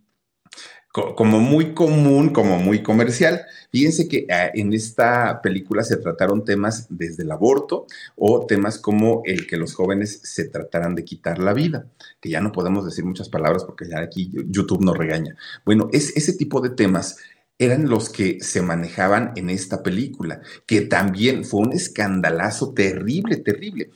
como 0.93 1.39
muy 1.39 1.75
común, 1.75 2.31
como 2.31 2.59
muy 2.59 2.83
comercial. 2.83 3.43
Fíjense 3.71 4.09
que 4.09 4.27
ah, 4.31 4.51
en 4.53 4.73
esta 4.73 5.41
película 5.43 5.85
se 5.85 5.97
trataron 5.97 6.45
temas 6.45 6.87
desde 6.89 7.23
el 7.23 7.31
aborto 7.31 7.87
o 8.17 8.47
temas 8.47 8.79
como 8.79 9.23
el 9.25 9.47
que 9.47 9.59
los 9.59 9.75
jóvenes 9.75 10.21
se 10.25 10.49
trataran 10.49 10.97
de 10.97 11.05
quitar 11.05 11.39
la 11.39 11.53
vida, 11.53 11.87
que 12.21 12.31
ya 12.31 12.41
no 12.41 12.51
podemos 12.51 12.85
decir 12.85 13.05
muchas 13.05 13.29
palabras 13.29 13.65
porque 13.65 13.89
ya 13.89 14.01
aquí 14.01 14.33
YouTube 14.47 14.83
nos 14.83 14.97
regaña. 14.97 15.37
Bueno, 15.65 15.89
es 15.93 16.17
ese 16.17 16.33
tipo 16.33 16.61
de 16.61 16.71
temas 16.71 17.19
eran 17.59 17.89
los 17.89 18.09
que 18.09 18.39
se 18.41 18.63
manejaban 18.63 19.33
en 19.37 19.51
esta 19.51 19.83
película, 19.83 20.41
que 20.67 20.83
también 20.83 21.45
fue 21.45 21.61
un 21.61 21.73
escandalazo 21.73 22.73
terrible, 22.73 23.37
terrible. 23.37 23.91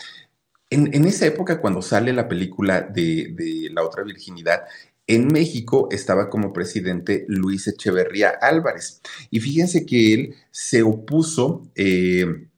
En, 0.71 1.05
esa 1.05 1.27
época, 1.27 1.61
cuando 1.61 1.83
sale 1.83 2.15
la 2.15 2.29
película 2.29 2.81
de, 2.81 3.69
La 3.73 3.85
otra 3.85 4.03
virginidad, 4.03 4.63
en 5.07 5.29
México 5.29 5.89
estaba 5.91 6.31
como 6.31 6.53
presidente 6.53 7.27
Luis 7.29 7.69
Echeverría 7.69 8.31
Álvarez. 8.41 9.03
Y 9.31 9.41
fíjense 9.41 9.85
que 9.85 10.15
él 10.15 10.35
se 10.51 10.83
opuso 10.83 11.69
eh, 11.75 12.49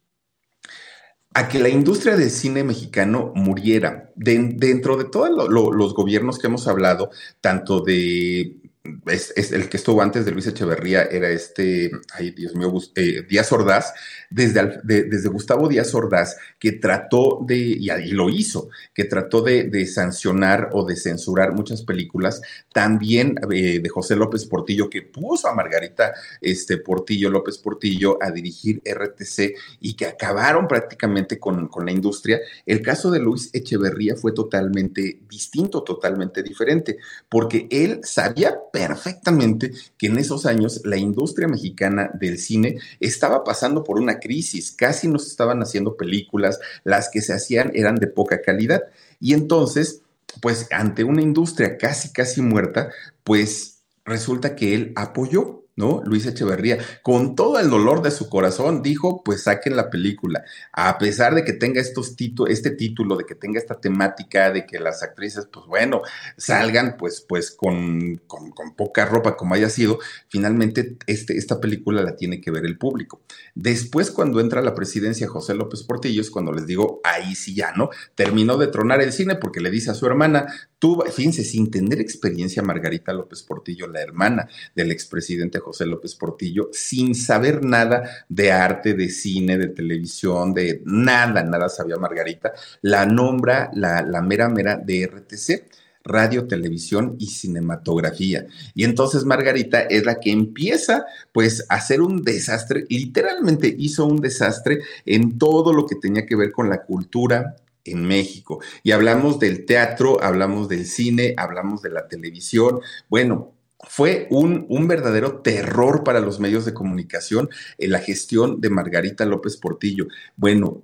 a 1.34 1.48
que 1.48 1.59
la 1.59 1.68
industria 1.68 2.16
del 2.16 2.30
cine 2.30 2.62
mexicano 2.62 3.32
muriera. 3.34 4.12
dentro 4.14 4.96
de 4.96 5.07
todos 5.07 5.30
los 5.50 5.94
gobiernos 5.94 6.38
que 6.38 6.46
hemos 6.46 6.68
hablado, 6.68 7.11
tanto 7.40 7.80
de 7.80 8.64
es, 9.07 9.53
el 9.53 9.70
que 9.70 9.78
estuvo 9.78 10.03
antes 10.03 10.26
de 10.26 10.32
Luis 10.32 10.47
Echeverría 10.47 11.05
era 11.05 11.30
este, 11.30 11.91
ay 12.12 12.32
Dios 12.32 12.55
mío, 12.55 12.72
eh, 12.97 13.22
Díaz 13.28 13.51
Ordaz, 13.51 13.95
desde, 14.28 14.80
desde 14.85 15.28
Gustavo 15.30 15.68
Díaz 15.68 15.95
Ordaz, 15.95 16.37
que 16.59 16.72
trató 16.72 17.41
de, 17.47 17.57
y, 17.57 17.89
lo 18.11 18.28
hizo, 18.28 18.68
que 18.93 19.05
trató 19.05 19.41
de, 19.41 19.87
sancionar 19.87 20.70
o 20.72 20.85
de 20.85 20.97
censurar 20.97 21.53
muchas 21.53 21.82
películas, 21.82 22.43
también 22.72 23.37
eh, 23.51 23.80
de 23.80 23.89
José 23.89 24.16
López 24.16 24.45
Portillo, 24.45 24.91
que 24.91 25.03
puso 25.03 25.49
a 25.49 25.55
Margarita 25.55 26.12
este, 26.41 26.76
Portillo, 26.76 27.30
López 27.30 27.59
Portillo, 27.59 28.18
a 28.20 28.30
dirigir 28.30 28.82
RTC 28.85 29.55
y 29.80 29.95
que 29.95 30.07
acabaron 30.07 30.68
prácticamente 30.68 31.39
con, 31.39 31.68
con 31.68 31.87
la 31.87 31.93
industria. 31.93 32.41
El 32.66 32.82
caso 32.82 33.11
de 33.11 33.20
Luis 33.20 33.51
Echeverría 33.53 34.16
fue 34.16 34.32
totalmente 34.32 35.20
distinto, 35.28 35.82
totalmente 35.82 36.43
diferente, 36.43 36.99
porque 37.28 37.66
él 37.70 38.01
sabía 38.03 38.59
perfectamente 38.75 39.70
que 39.97 40.09
en 40.09 40.18
esos 40.18 40.47
años 40.47 40.81
la 40.83 40.97
industria 40.97 41.47
mexicana 41.47 42.11
del 42.12 42.39
cine 42.39 42.79
estaba 42.99 43.45
pasando 43.45 43.85
por 43.85 44.01
una 44.01 44.18
crisis, 44.18 44.72
casi 44.72 45.07
no 45.07 45.20
se 45.20 45.29
estaban 45.29 45.62
haciendo 45.62 45.97
películas, 45.97 46.59
las 46.83 47.09
que 47.09 47.20
se 47.20 47.33
hacían 47.33 47.70
eran 47.75 47.95
de 47.95 48.09
poca 48.09 48.43
calidad. 48.43 48.83
Y 49.20 49.33
entonces, 49.33 50.03
pues 50.43 50.66
ante 50.72 51.05
una 51.05 51.22
industria 51.22 51.79
casi, 51.79 52.12
casi 52.12 52.43
muerta, 52.43 52.91
pues 53.22 53.85
resulta 54.05 54.57
que 54.57 54.75
él 54.75 54.93
apoyó 54.97 55.64
¿no? 55.77 56.03
Luis 56.05 56.27
Echeverría, 56.27 56.79
con 57.03 57.35
todo 57.35 57.59
el 57.59 57.68
dolor 57.68 58.03
de 58.03 58.11
su 58.11 58.29
corazón, 58.29 58.83
dijo, 58.83 59.22
pues 59.25 59.43
saquen 59.43 59.77
la 59.77 59.91
película. 59.91 60.45
A 60.72 60.99
pesar 60.99 61.35
de 61.35 61.45
que 61.45 61.53
tenga 61.53 61.81
estos 61.81 62.14
este 62.49 62.70
título, 62.70 63.16
de 63.16 63.25
que 63.25 63.35
tenga 63.35 63.59
esta 63.59 63.81
temática, 63.81 64.51
de 64.51 64.66
que 64.66 64.79
las 64.79 65.03
actrices, 65.03 65.47
pues 65.53 65.66
bueno, 65.66 66.03
salgan 66.37 66.97
pues, 66.97 67.25
pues 67.27 67.51
con, 67.51 68.20
con, 68.27 68.53
poca 68.77 69.05
ropa 69.05 69.37
como 69.37 69.55
haya 69.55 69.68
sido, 69.68 69.99
finalmente 70.29 70.97
este, 71.07 71.37
esta 71.37 71.61
película 71.61 72.03
la 72.03 72.16
tiene 72.16 72.41
que 72.41 72.51
ver 72.51 72.64
el 72.64 72.79
público. 72.79 73.22
Después, 73.55 74.11
cuando 74.11 74.41
entra 74.41 74.61
a 74.61 74.64
la 74.64 74.75
presidencia 74.75 75.29
José 75.29 75.55
López 75.55 75.83
Portillo, 75.83 76.20
es 76.20 76.31
cuando 76.31 76.53
les 76.53 76.66
digo, 76.66 77.01
ahí 77.05 77.35
sí 77.35 77.55
ya, 77.55 77.72
¿no? 77.72 77.91
Terminó 78.14 78.57
de 78.57 78.68
tronar 78.68 79.01
el 79.01 79.12
cine 79.12 79.37
porque 79.37 79.61
le 79.61 79.70
dice 79.70 79.91
a 79.91 79.95
su 79.95 80.07
hermana, 80.07 80.47
tú, 80.79 81.03
fíjense, 81.12 81.45
sin 81.45 81.70
tener 81.70 82.01
experiencia, 82.01 82.62
Margarita 82.62 83.12
López 83.12 83.43
Portillo, 83.43 83.87
la 83.87 84.01
hermana 84.01 84.49
del 84.75 84.91
expresidente 84.91 85.59
José 85.65 85.87
López 85.87 86.15
Portillo, 86.15 86.69
sin 86.73 87.15
saber 87.15 87.65
nada 87.65 88.03
de 88.29 88.53
arte, 88.53 88.95
de 88.95 89.09
cine, 89.09 89.59
de 89.59 89.69
televisión, 89.69 90.53
de 90.53 90.83
nada, 90.85 91.43
nada 91.43 91.69
sabía 91.69 91.97
Margarita, 91.97 92.53
la 92.83 93.07
nombra 93.07 93.71
la, 93.75 94.03
la 94.03 94.21
mera 94.23 94.49
mera 94.49 94.77
de 94.77 95.07
RTC 95.07 95.65
radio, 96.05 96.47
televisión 96.47 97.17
y 97.19 97.29
cinematografía. 97.29 98.47
Y 98.75 98.85
entonces 98.85 99.25
Margarita 99.25 99.81
es 99.81 100.05
la 100.05 100.21
que 100.21 100.33
empieza 100.33 101.07
pues 101.33 101.65
a 101.71 101.77
hacer 101.77 102.03
un 102.03 102.23
desastre, 102.23 102.85
literalmente 102.91 103.75
hizo 103.79 104.05
un 104.05 104.21
desastre 104.21 104.81
en 105.07 105.39
todo 105.39 105.73
lo 105.73 105.87
que 105.87 105.97
tenía 105.97 106.27
que 106.27 106.37
ver 106.37 106.53
con 106.53 106.69
la 106.69 106.83
cultura, 106.83 107.57
en 107.85 108.05
México. 108.05 108.61
Y 108.83 108.93
hablamos 108.93 109.39
del 109.39 109.67
teatro, 109.67 110.23
hablamos 110.23 110.69
del 110.69 110.87
cine, 110.87 111.35
hablamos 111.37 111.83
de 111.83 111.91
la 111.91 112.09
televisión. 112.09 112.81
Bueno, 113.09 113.53
fue 113.89 114.26
un, 114.30 114.66
un, 114.68 114.89
verdadero 114.89 115.41
terror 115.41 116.05
para 116.05 116.20
los 116.20 116.41
medios 116.41 116.64
de 116.64 116.74
comunicación 116.74 117.49
en 117.78 117.91
la 117.91 117.99
gestión 117.99 118.61
de 118.61 118.70
Margarita 118.70 119.24
López 119.24 119.57
Portillo. 119.57 120.07
Bueno, 120.37 120.82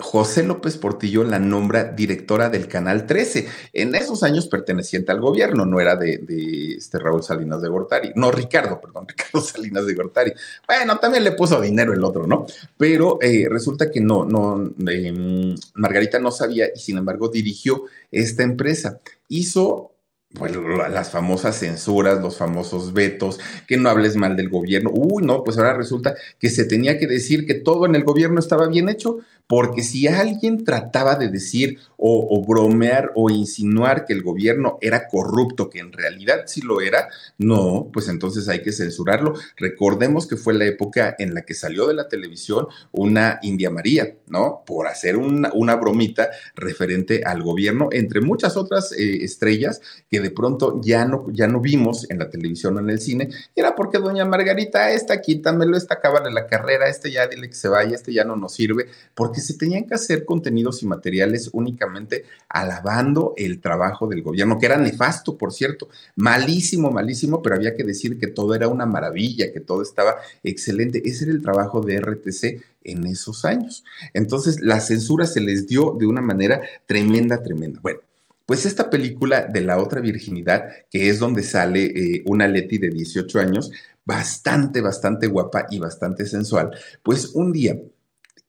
José 0.00 0.44
López 0.44 0.76
Portillo 0.76 1.24
la 1.24 1.40
nombra 1.40 1.82
directora 1.82 2.50
del 2.50 2.68
Canal 2.68 3.04
13. 3.04 3.48
En 3.72 3.96
esos 3.96 4.22
años 4.22 4.46
perteneciente 4.46 5.10
al 5.10 5.20
gobierno, 5.20 5.66
no 5.66 5.80
era 5.80 5.96
de, 5.96 6.76
este 6.78 7.00
Raúl 7.00 7.24
Salinas 7.24 7.60
de 7.62 7.68
Gortari. 7.68 8.12
No, 8.14 8.30
Ricardo, 8.30 8.80
perdón, 8.80 9.06
Ricardo 9.08 9.40
Salinas 9.40 9.86
de 9.86 9.94
Gortari. 9.94 10.32
Bueno, 10.68 10.98
también 10.98 11.24
le 11.24 11.32
puso 11.32 11.60
dinero 11.60 11.92
el 11.92 12.04
otro, 12.04 12.28
¿no? 12.28 12.46
Pero 12.76 13.18
eh, 13.20 13.48
resulta 13.50 13.90
que 13.90 14.00
no, 14.00 14.24
no, 14.24 14.70
em, 14.86 15.56
Margarita 15.74 16.20
no 16.20 16.30
sabía 16.30 16.68
y 16.72 16.78
sin 16.78 16.98
embargo 16.98 17.28
dirigió 17.28 17.82
esta 18.12 18.44
empresa. 18.44 19.00
Hizo 19.26 19.90
bueno, 20.32 20.88
las 20.88 21.10
famosas 21.10 21.58
censuras, 21.58 22.20
los 22.20 22.36
famosos 22.36 22.92
vetos, 22.92 23.40
que 23.66 23.78
no 23.78 23.88
hables 23.88 24.14
mal 24.16 24.36
del 24.36 24.50
gobierno. 24.50 24.90
Uy, 24.92 25.24
no, 25.24 25.42
pues 25.42 25.56
ahora 25.56 25.74
resulta 25.74 26.16
que 26.38 26.50
se 26.50 26.64
tenía 26.64 26.98
que 26.98 27.06
decir 27.06 27.46
que 27.46 27.54
todo 27.54 27.86
en 27.86 27.94
el 27.94 28.04
gobierno 28.04 28.38
estaba 28.38 28.68
bien 28.68 28.88
hecho, 28.90 29.18
porque 29.48 29.82
si 29.82 30.06
alguien 30.06 30.62
trataba 30.62 31.16
de 31.16 31.28
decir 31.28 31.80
o, 31.96 32.44
bromear 32.46 33.10
o 33.16 33.28
insinuar 33.28 34.04
que 34.04 34.12
el 34.12 34.22
gobierno 34.22 34.78
era 34.80 35.08
corrupto, 35.08 35.68
que 35.68 35.80
en 35.80 35.92
realidad 35.92 36.44
sí 36.46 36.60
lo 36.60 36.80
era, 36.80 37.08
no, 37.38 37.90
pues 37.92 38.08
entonces 38.08 38.48
hay 38.48 38.62
que 38.62 38.70
censurarlo. 38.70 39.34
Recordemos 39.56 40.28
que 40.28 40.36
fue 40.36 40.54
la 40.54 40.66
época 40.66 41.16
en 41.18 41.34
la 41.34 41.42
que 41.42 41.54
salió 41.54 41.88
de 41.88 41.94
la 41.94 42.08
televisión 42.08 42.68
una 42.92 43.40
India 43.42 43.70
María, 43.70 44.14
¿no? 44.28 44.62
Por 44.64 44.86
hacer 44.86 45.16
una, 45.16 45.50
una 45.54 45.74
bromita 45.74 46.28
referente 46.54 47.24
al 47.24 47.42
gobierno, 47.42 47.88
entre 47.90 48.20
muchas 48.20 48.56
otras 48.56 48.92
eh, 48.92 49.24
estrellas 49.24 49.80
que 50.08 50.20
de 50.20 50.30
pronto 50.30 50.80
ya 50.80 51.04
no, 51.04 51.26
ya 51.32 51.48
no 51.48 51.60
vimos 51.60 52.08
en 52.10 52.20
la 52.20 52.30
televisión 52.30 52.76
o 52.76 52.80
en 52.80 52.90
el 52.90 53.00
cine, 53.00 53.30
era 53.56 53.74
porque 53.74 53.98
doña 53.98 54.24
Margarita, 54.24 54.92
esta 54.92 55.20
quítamelo, 55.20 55.76
esta 55.76 55.94
acaba 55.94 56.20
la 56.30 56.46
carrera, 56.46 56.88
este 56.88 57.10
ya 57.10 57.26
dile 57.26 57.48
que 57.48 57.54
se 57.54 57.68
vaya, 57.68 57.94
este 57.94 58.12
ya 58.12 58.24
no 58.24 58.36
nos 58.36 58.54
sirve, 58.54 58.86
porque 59.14 59.37
se 59.40 59.54
tenían 59.54 59.84
que 59.84 59.94
hacer 59.94 60.24
contenidos 60.24 60.82
y 60.82 60.86
materiales 60.86 61.50
únicamente 61.52 62.24
alabando 62.48 63.34
el 63.36 63.60
trabajo 63.60 64.06
del 64.06 64.22
gobierno, 64.22 64.58
que 64.58 64.66
era 64.66 64.78
nefasto, 64.78 65.36
por 65.36 65.52
cierto, 65.52 65.88
malísimo, 66.16 66.90
malísimo, 66.90 67.42
pero 67.42 67.56
había 67.56 67.74
que 67.74 67.84
decir 67.84 68.18
que 68.18 68.26
todo 68.26 68.54
era 68.54 68.68
una 68.68 68.86
maravilla, 68.86 69.52
que 69.52 69.60
todo 69.60 69.82
estaba 69.82 70.16
excelente. 70.42 71.02
Ese 71.04 71.24
era 71.24 71.32
el 71.32 71.42
trabajo 71.42 71.80
de 71.80 72.00
RTC 72.00 72.62
en 72.84 73.06
esos 73.06 73.44
años. 73.44 73.84
Entonces, 74.14 74.60
la 74.60 74.80
censura 74.80 75.26
se 75.26 75.40
les 75.40 75.66
dio 75.66 75.96
de 75.98 76.06
una 76.06 76.20
manera 76.20 76.60
tremenda, 76.86 77.42
tremenda. 77.42 77.80
Bueno, 77.82 78.00
pues 78.46 78.64
esta 78.64 78.88
película 78.88 79.42
de 79.46 79.60
la 79.60 79.78
otra 79.78 80.00
virginidad, 80.00 80.70
que 80.90 81.10
es 81.10 81.18
donde 81.18 81.42
sale 81.42 81.84
eh, 81.84 82.22
una 82.24 82.48
Leti 82.48 82.78
de 82.78 82.88
18 82.88 83.38
años, 83.40 83.70
bastante, 84.06 84.80
bastante 84.80 85.26
guapa 85.26 85.66
y 85.70 85.78
bastante 85.78 86.24
sensual, 86.24 86.70
pues 87.02 87.32
un 87.34 87.52
día 87.52 87.78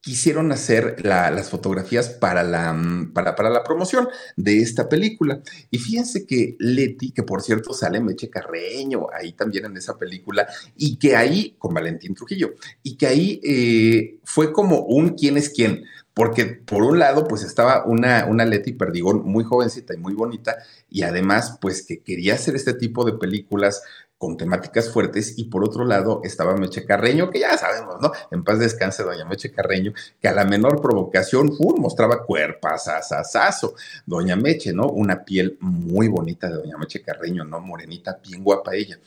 quisieron 0.00 0.50
hacer 0.50 1.04
las 1.04 1.50
fotografías 1.50 2.08
para 2.08 2.42
la, 2.42 2.72
mm, 2.72 3.12
para, 3.12 3.34
para, 3.34 3.50
la 3.50 3.62
promoción 3.62 4.08
de 4.36 4.58
esta 4.58 4.88
película. 4.88 5.40
Y 5.70 5.78
fíjense 5.78 6.26
que 6.26 6.56
Leti, 6.58 7.12
que 7.12 7.22
por 7.22 7.42
cierto 7.42 7.74
sale 7.74 8.00
Meche 8.00 8.30
Carreño 8.30 9.06
ahí 9.12 9.32
también 9.32 9.66
en 9.66 9.76
esa 9.76 9.98
película, 9.98 10.48
y 10.76 10.96
que 10.96 11.16
ahí, 11.16 11.54
con 11.58 11.74
Valentín 11.74 12.14
Trujillo, 12.14 12.54
y 12.82 12.96
que 12.96 13.06
ahí 13.06 13.40
eh, 13.44 14.18
fue 14.24 14.52
como 14.52 14.80
un 14.80 15.10
quién 15.10 15.36
es 15.36 15.50
quién. 15.50 15.84
Porque 16.14 16.44
por 16.46 16.82
un 16.82 16.98
lado, 16.98 17.24
pues 17.28 17.44
estaba 17.44 17.84
una, 17.86 18.26
una 18.26 18.44
Leti 18.44 18.72
Perdigón 18.72 19.22
muy 19.24 19.44
jovencita 19.44 19.94
y 19.94 19.98
muy 19.98 20.14
bonita, 20.14 20.56
y 20.88 21.02
además, 21.02 21.58
pues 21.60 21.84
que 21.86 22.02
quería 22.02 22.34
hacer 22.34 22.56
este 22.56 22.74
tipo 22.74 23.04
de 23.04 23.12
películas 23.12 23.82
con 24.20 24.36
temáticas 24.36 24.90
fuertes 24.90 25.38
y 25.38 25.44
por 25.44 25.64
otro 25.64 25.82
lado 25.82 26.20
estaba 26.22 26.54
Meche 26.54 26.84
Carreño, 26.84 27.30
que 27.30 27.40
ya 27.40 27.56
sabemos, 27.56 28.02
¿no? 28.02 28.12
En 28.30 28.44
paz 28.44 28.58
descanse 28.58 29.02
doña 29.02 29.24
Meche 29.24 29.50
Carreño, 29.50 29.94
que 30.20 30.28
a 30.28 30.34
la 30.34 30.44
menor 30.44 30.82
provocación 30.82 31.56
mostraba 31.78 32.22
cuerpas, 32.26 32.86
asasazo. 32.86 33.74
Doña 34.04 34.36
Meche, 34.36 34.74
¿no? 34.74 34.88
Una 34.88 35.24
piel 35.24 35.56
muy 35.60 36.08
bonita 36.08 36.48
de 36.48 36.56
doña 36.56 36.76
Meche 36.76 37.00
Carreño, 37.00 37.44
¿no? 37.44 37.60
Morenita, 37.60 38.20
bien 38.22 38.44
guapa 38.44 38.74
ella. 38.74 38.98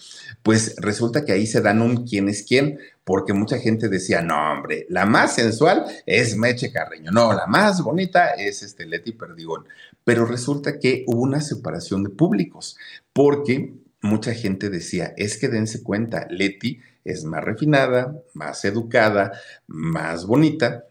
Pues 0.41 0.78
resulta 0.78 1.24
que 1.24 1.34
ahí 1.34 1.45
se 1.45 1.61
dan 1.61 1.84
un 1.84 2.07
quién 2.07 2.28
es 2.28 2.41
quién, 2.41 2.80
porque 3.03 3.34
mucha 3.34 3.59
gente 3.59 3.89
decía, 3.89 4.24
no, 4.24 4.53
hombre, 4.53 4.88
la 4.89 5.05
más 5.05 5.36
sensual 5.36 5.86
es 6.07 6.36
Meche 6.36 6.72
Carreño, 6.72 7.11
no, 7.11 7.34
la 7.34 7.45
más 7.45 7.84
bonita 7.84 8.32
es 8.32 8.64
este 8.64 8.88
Leti 8.88 9.11
Perdigón. 9.11 9.68
Pero 10.03 10.26
resulta 10.26 10.80
que 10.80 11.03
hubo 11.05 11.22
una 11.22 11.39
separación 11.39 12.03
de 12.03 12.09
públicos, 12.09 12.78
porque 13.14 13.83
mucha 14.04 14.34
gente 14.34 14.70
decía, 14.70 15.14
es 15.18 15.38
que 15.38 15.47
dense 15.47 15.82
cuenta, 15.82 16.28
Leti 16.30 16.80
es 17.06 17.24
más 17.24 17.43
refinada, 17.43 18.16
más 18.34 18.64
educada, 18.66 19.32
más 19.66 20.26
bonita. 20.26 20.86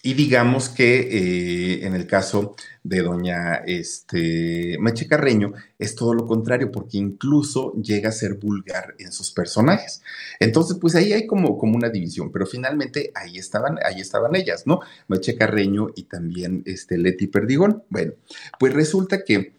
Y 0.00 0.14
digamos 0.14 0.68
que 0.68 1.00
eh, 1.00 1.86
en 1.86 1.94
el 1.94 2.06
caso 2.06 2.54
de 2.84 3.02
doña 3.02 3.56
este, 3.66 4.78
Meche 4.80 5.08
Carreño 5.08 5.52
es 5.78 5.96
todo 5.96 6.14
lo 6.14 6.26
contrario, 6.26 6.70
porque 6.70 6.98
incluso 6.98 7.72
llega 7.74 8.08
a 8.08 8.12
ser 8.12 8.34
vulgar 8.34 8.94
en 8.98 9.12
sus 9.12 9.32
personajes. 9.32 10.02
Entonces, 10.38 10.76
pues 10.80 10.94
ahí 10.94 11.12
hay 11.12 11.26
como, 11.26 11.58
como 11.58 11.76
una 11.76 11.88
división, 11.88 12.30
pero 12.32 12.46
finalmente 12.46 13.10
ahí 13.14 13.38
estaban, 13.38 13.78
ahí 13.84 14.00
estaban 14.00 14.36
ellas, 14.36 14.66
¿no? 14.66 14.80
Meche 15.08 15.36
Carreño 15.36 15.88
y 15.94 16.04
también 16.04 16.62
este, 16.64 16.96
Leti 16.96 17.26
Perdigón. 17.26 17.82
Bueno, 17.90 18.12
pues 18.58 18.74
resulta 18.74 19.24
que 19.24 19.57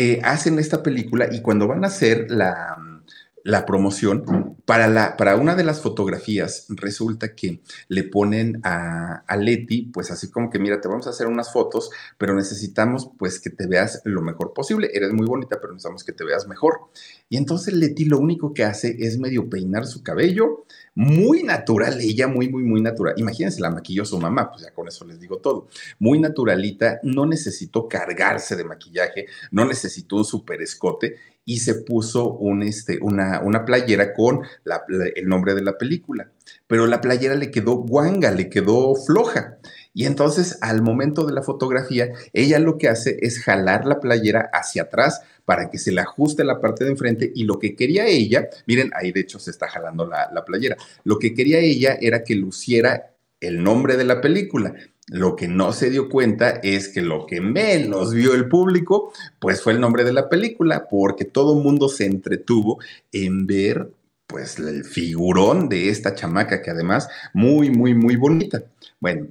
eh, 0.00 0.20
hacen 0.22 0.60
esta 0.60 0.80
película 0.80 1.28
y 1.28 1.42
cuando 1.42 1.66
van 1.66 1.82
a 1.82 1.88
hacer 1.88 2.30
la, 2.30 3.02
la 3.42 3.66
promoción, 3.66 4.56
para, 4.64 4.86
la, 4.86 5.16
para 5.16 5.34
una 5.34 5.56
de 5.56 5.64
las 5.64 5.80
fotografías 5.80 6.66
resulta 6.68 7.34
que 7.34 7.62
le 7.88 8.04
ponen 8.04 8.60
a, 8.62 9.24
a, 9.26 9.36
Leti, 9.36 9.90
pues 9.92 10.12
así 10.12 10.30
como 10.30 10.50
que 10.50 10.60
mira, 10.60 10.80
te 10.80 10.86
vamos 10.86 11.08
a 11.08 11.10
hacer 11.10 11.26
unas 11.26 11.52
fotos, 11.52 11.90
pero 12.16 12.32
necesitamos 12.32 13.10
pues 13.18 13.40
que 13.40 13.50
te 13.50 13.66
veas 13.66 14.00
lo 14.04 14.22
mejor 14.22 14.52
posible. 14.52 14.88
Eres 14.92 15.12
muy 15.12 15.26
bonita, 15.26 15.58
pero 15.60 15.72
necesitamos 15.72 16.04
que 16.04 16.12
te 16.12 16.24
veas 16.24 16.46
mejor. 16.46 16.92
Y 17.28 17.36
entonces 17.36 17.74
Leti 17.74 18.04
lo 18.04 18.20
único 18.20 18.54
que 18.54 18.62
hace 18.62 18.94
es 19.00 19.18
medio 19.18 19.50
peinar 19.50 19.84
su 19.84 20.04
cabello, 20.04 20.64
muy 20.98 21.44
natural, 21.44 22.00
ella 22.00 22.26
muy, 22.26 22.48
muy, 22.48 22.64
muy 22.64 22.80
natural. 22.80 23.14
Imagínense, 23.18 23.60
la 23.60 23.70
maquilló 23.70 24.04
su 24.04 24.18
mamá, 24.18 24.50
pues 24.50 24.64
ya 24.64 24.74
con 24.74 24.88
eso 24.88 25.04
les 25.04 25.20
digo 25.20 25.38
todo. 25.38 25.68
Muy 26.00 26.18
naturalita, 26.18 26.98
no 27.04 27.24
necesitó 27.24 27.86
cargarse 27.86 28.56
de 28.56 28.64
maquillaje, 28.64 29.26
no 29.52 29.64
necesitó 29.64 30.16
un 30.16 30.24
super 30.24 30.60
escote 30.60 31.14
y 31.44 31.60
se 31.60 31.76
puso 31.76 32.32
un, 32.32 32.64
este, 32.64 32.98
una, 33.00 33.40
una 33.42 33.64
playera 33.64 34.12
con 34.12 34.40
el 35.14 35.28
nombre 35.28 35.54
de 35.54 35.62
la 35.62 35.78
película. 35.78 36.32
Pero 36.66 36.88
la 36.88 37.00
playera 37.00 37.36
le 37.36 37.52
quedó 37.52 37.76
guanga, 37.76 38.32
le 38.32 38.50
quedó 38.50 38.96
floja. 38.96 39.58
Y 39.98 40.06
entonces 40.06 40.58
al 40.60 40.80
momento 40.80 41.26
de 41.26 41.32
la 41.32 41.42
fotografía, 41.42 42.12
ella 42.32 42.60
lo 42.60 42.78
que 42.78 42.86
hace 42.86 43.18
es 43.20 43.40
jalar 43.40 43.84
la 43.84 43.98
playera 43.98 44.48
hacia 44.52 44.82
atrás 44.82 45.22
para 45.44 45.70
que 45.70 45.78
se 45.78 45.90
le 45.90 46.00
ajuste 46.00 46.44
la 46.44 46.60
parte 46.60 46.84
de 46.84 46.92
enfrente 46.92 47.32
y 47.34 47.42
lo 47.42 47.58
que 47.58 47.74
quería 47.74 48.06
ella, 48.06 48.48
miren, 48.68 48.92
ahí 48.94 49.10
de 49.10 49.18
hecho 49.18 49.40
se 49.40 49.50
está 49.50 49.66
jalando 49.66 50.06
la, 50.06 50.30
la 50.32 50.44
playera, 50.44 50.76
lo 51.02 51.18
que 51.18 51.34
quería 51.34 51.58
ella 51.58 51.98
era 52.00 52.22
que 52.22 52.36
luciera 52.36 53.16
el 53.40 53.60
nombre 53.60 53.96
de 53.96 54.04
la 54.04 54.20
película. 54.20 54.72
Lo 55.08 55.34
que 55.34 55.48
no 55.48 55.72
se 55.72 55.90
dio 55.90 56.08
cuenta 56.08 56.60
es 56.62 56.90
que 56.90 57.02
lo 57.02 57.26
que 57.26 57.40
menos 57.40 58.14
vio 58.14 58.34
el 58.34 58.48
público, 58.48 59.12
pues 59.40 59.62
fue 59.62 59.72
el 59.72 59.80
nombre 59.80 60.04
de 60.04 60.12
la 60.12 60.28
película, 60.28 60.86
porque 60.88 61.24
todo 61.24 61.58
el 61.58 61.64
mundo 61.64 61.88
se 61.88 62.06
entretuvo 62.06 62.78
en 63.10 63.48
ver 63.48 63.90
pues 64.28 64.60
el 64.60 64.84
figurón 64.84 65.68
de 65.68 65.88
esta 65.88 66.14
chamaca 66.14 66.62
que 66.62 66.70
además 66.70 67.08
muy, 67.32 67.70
muy, 67.70 67.94
muy 67.94 68.14
bonita. 68.14 68.62
Bueno, 69.00 69.28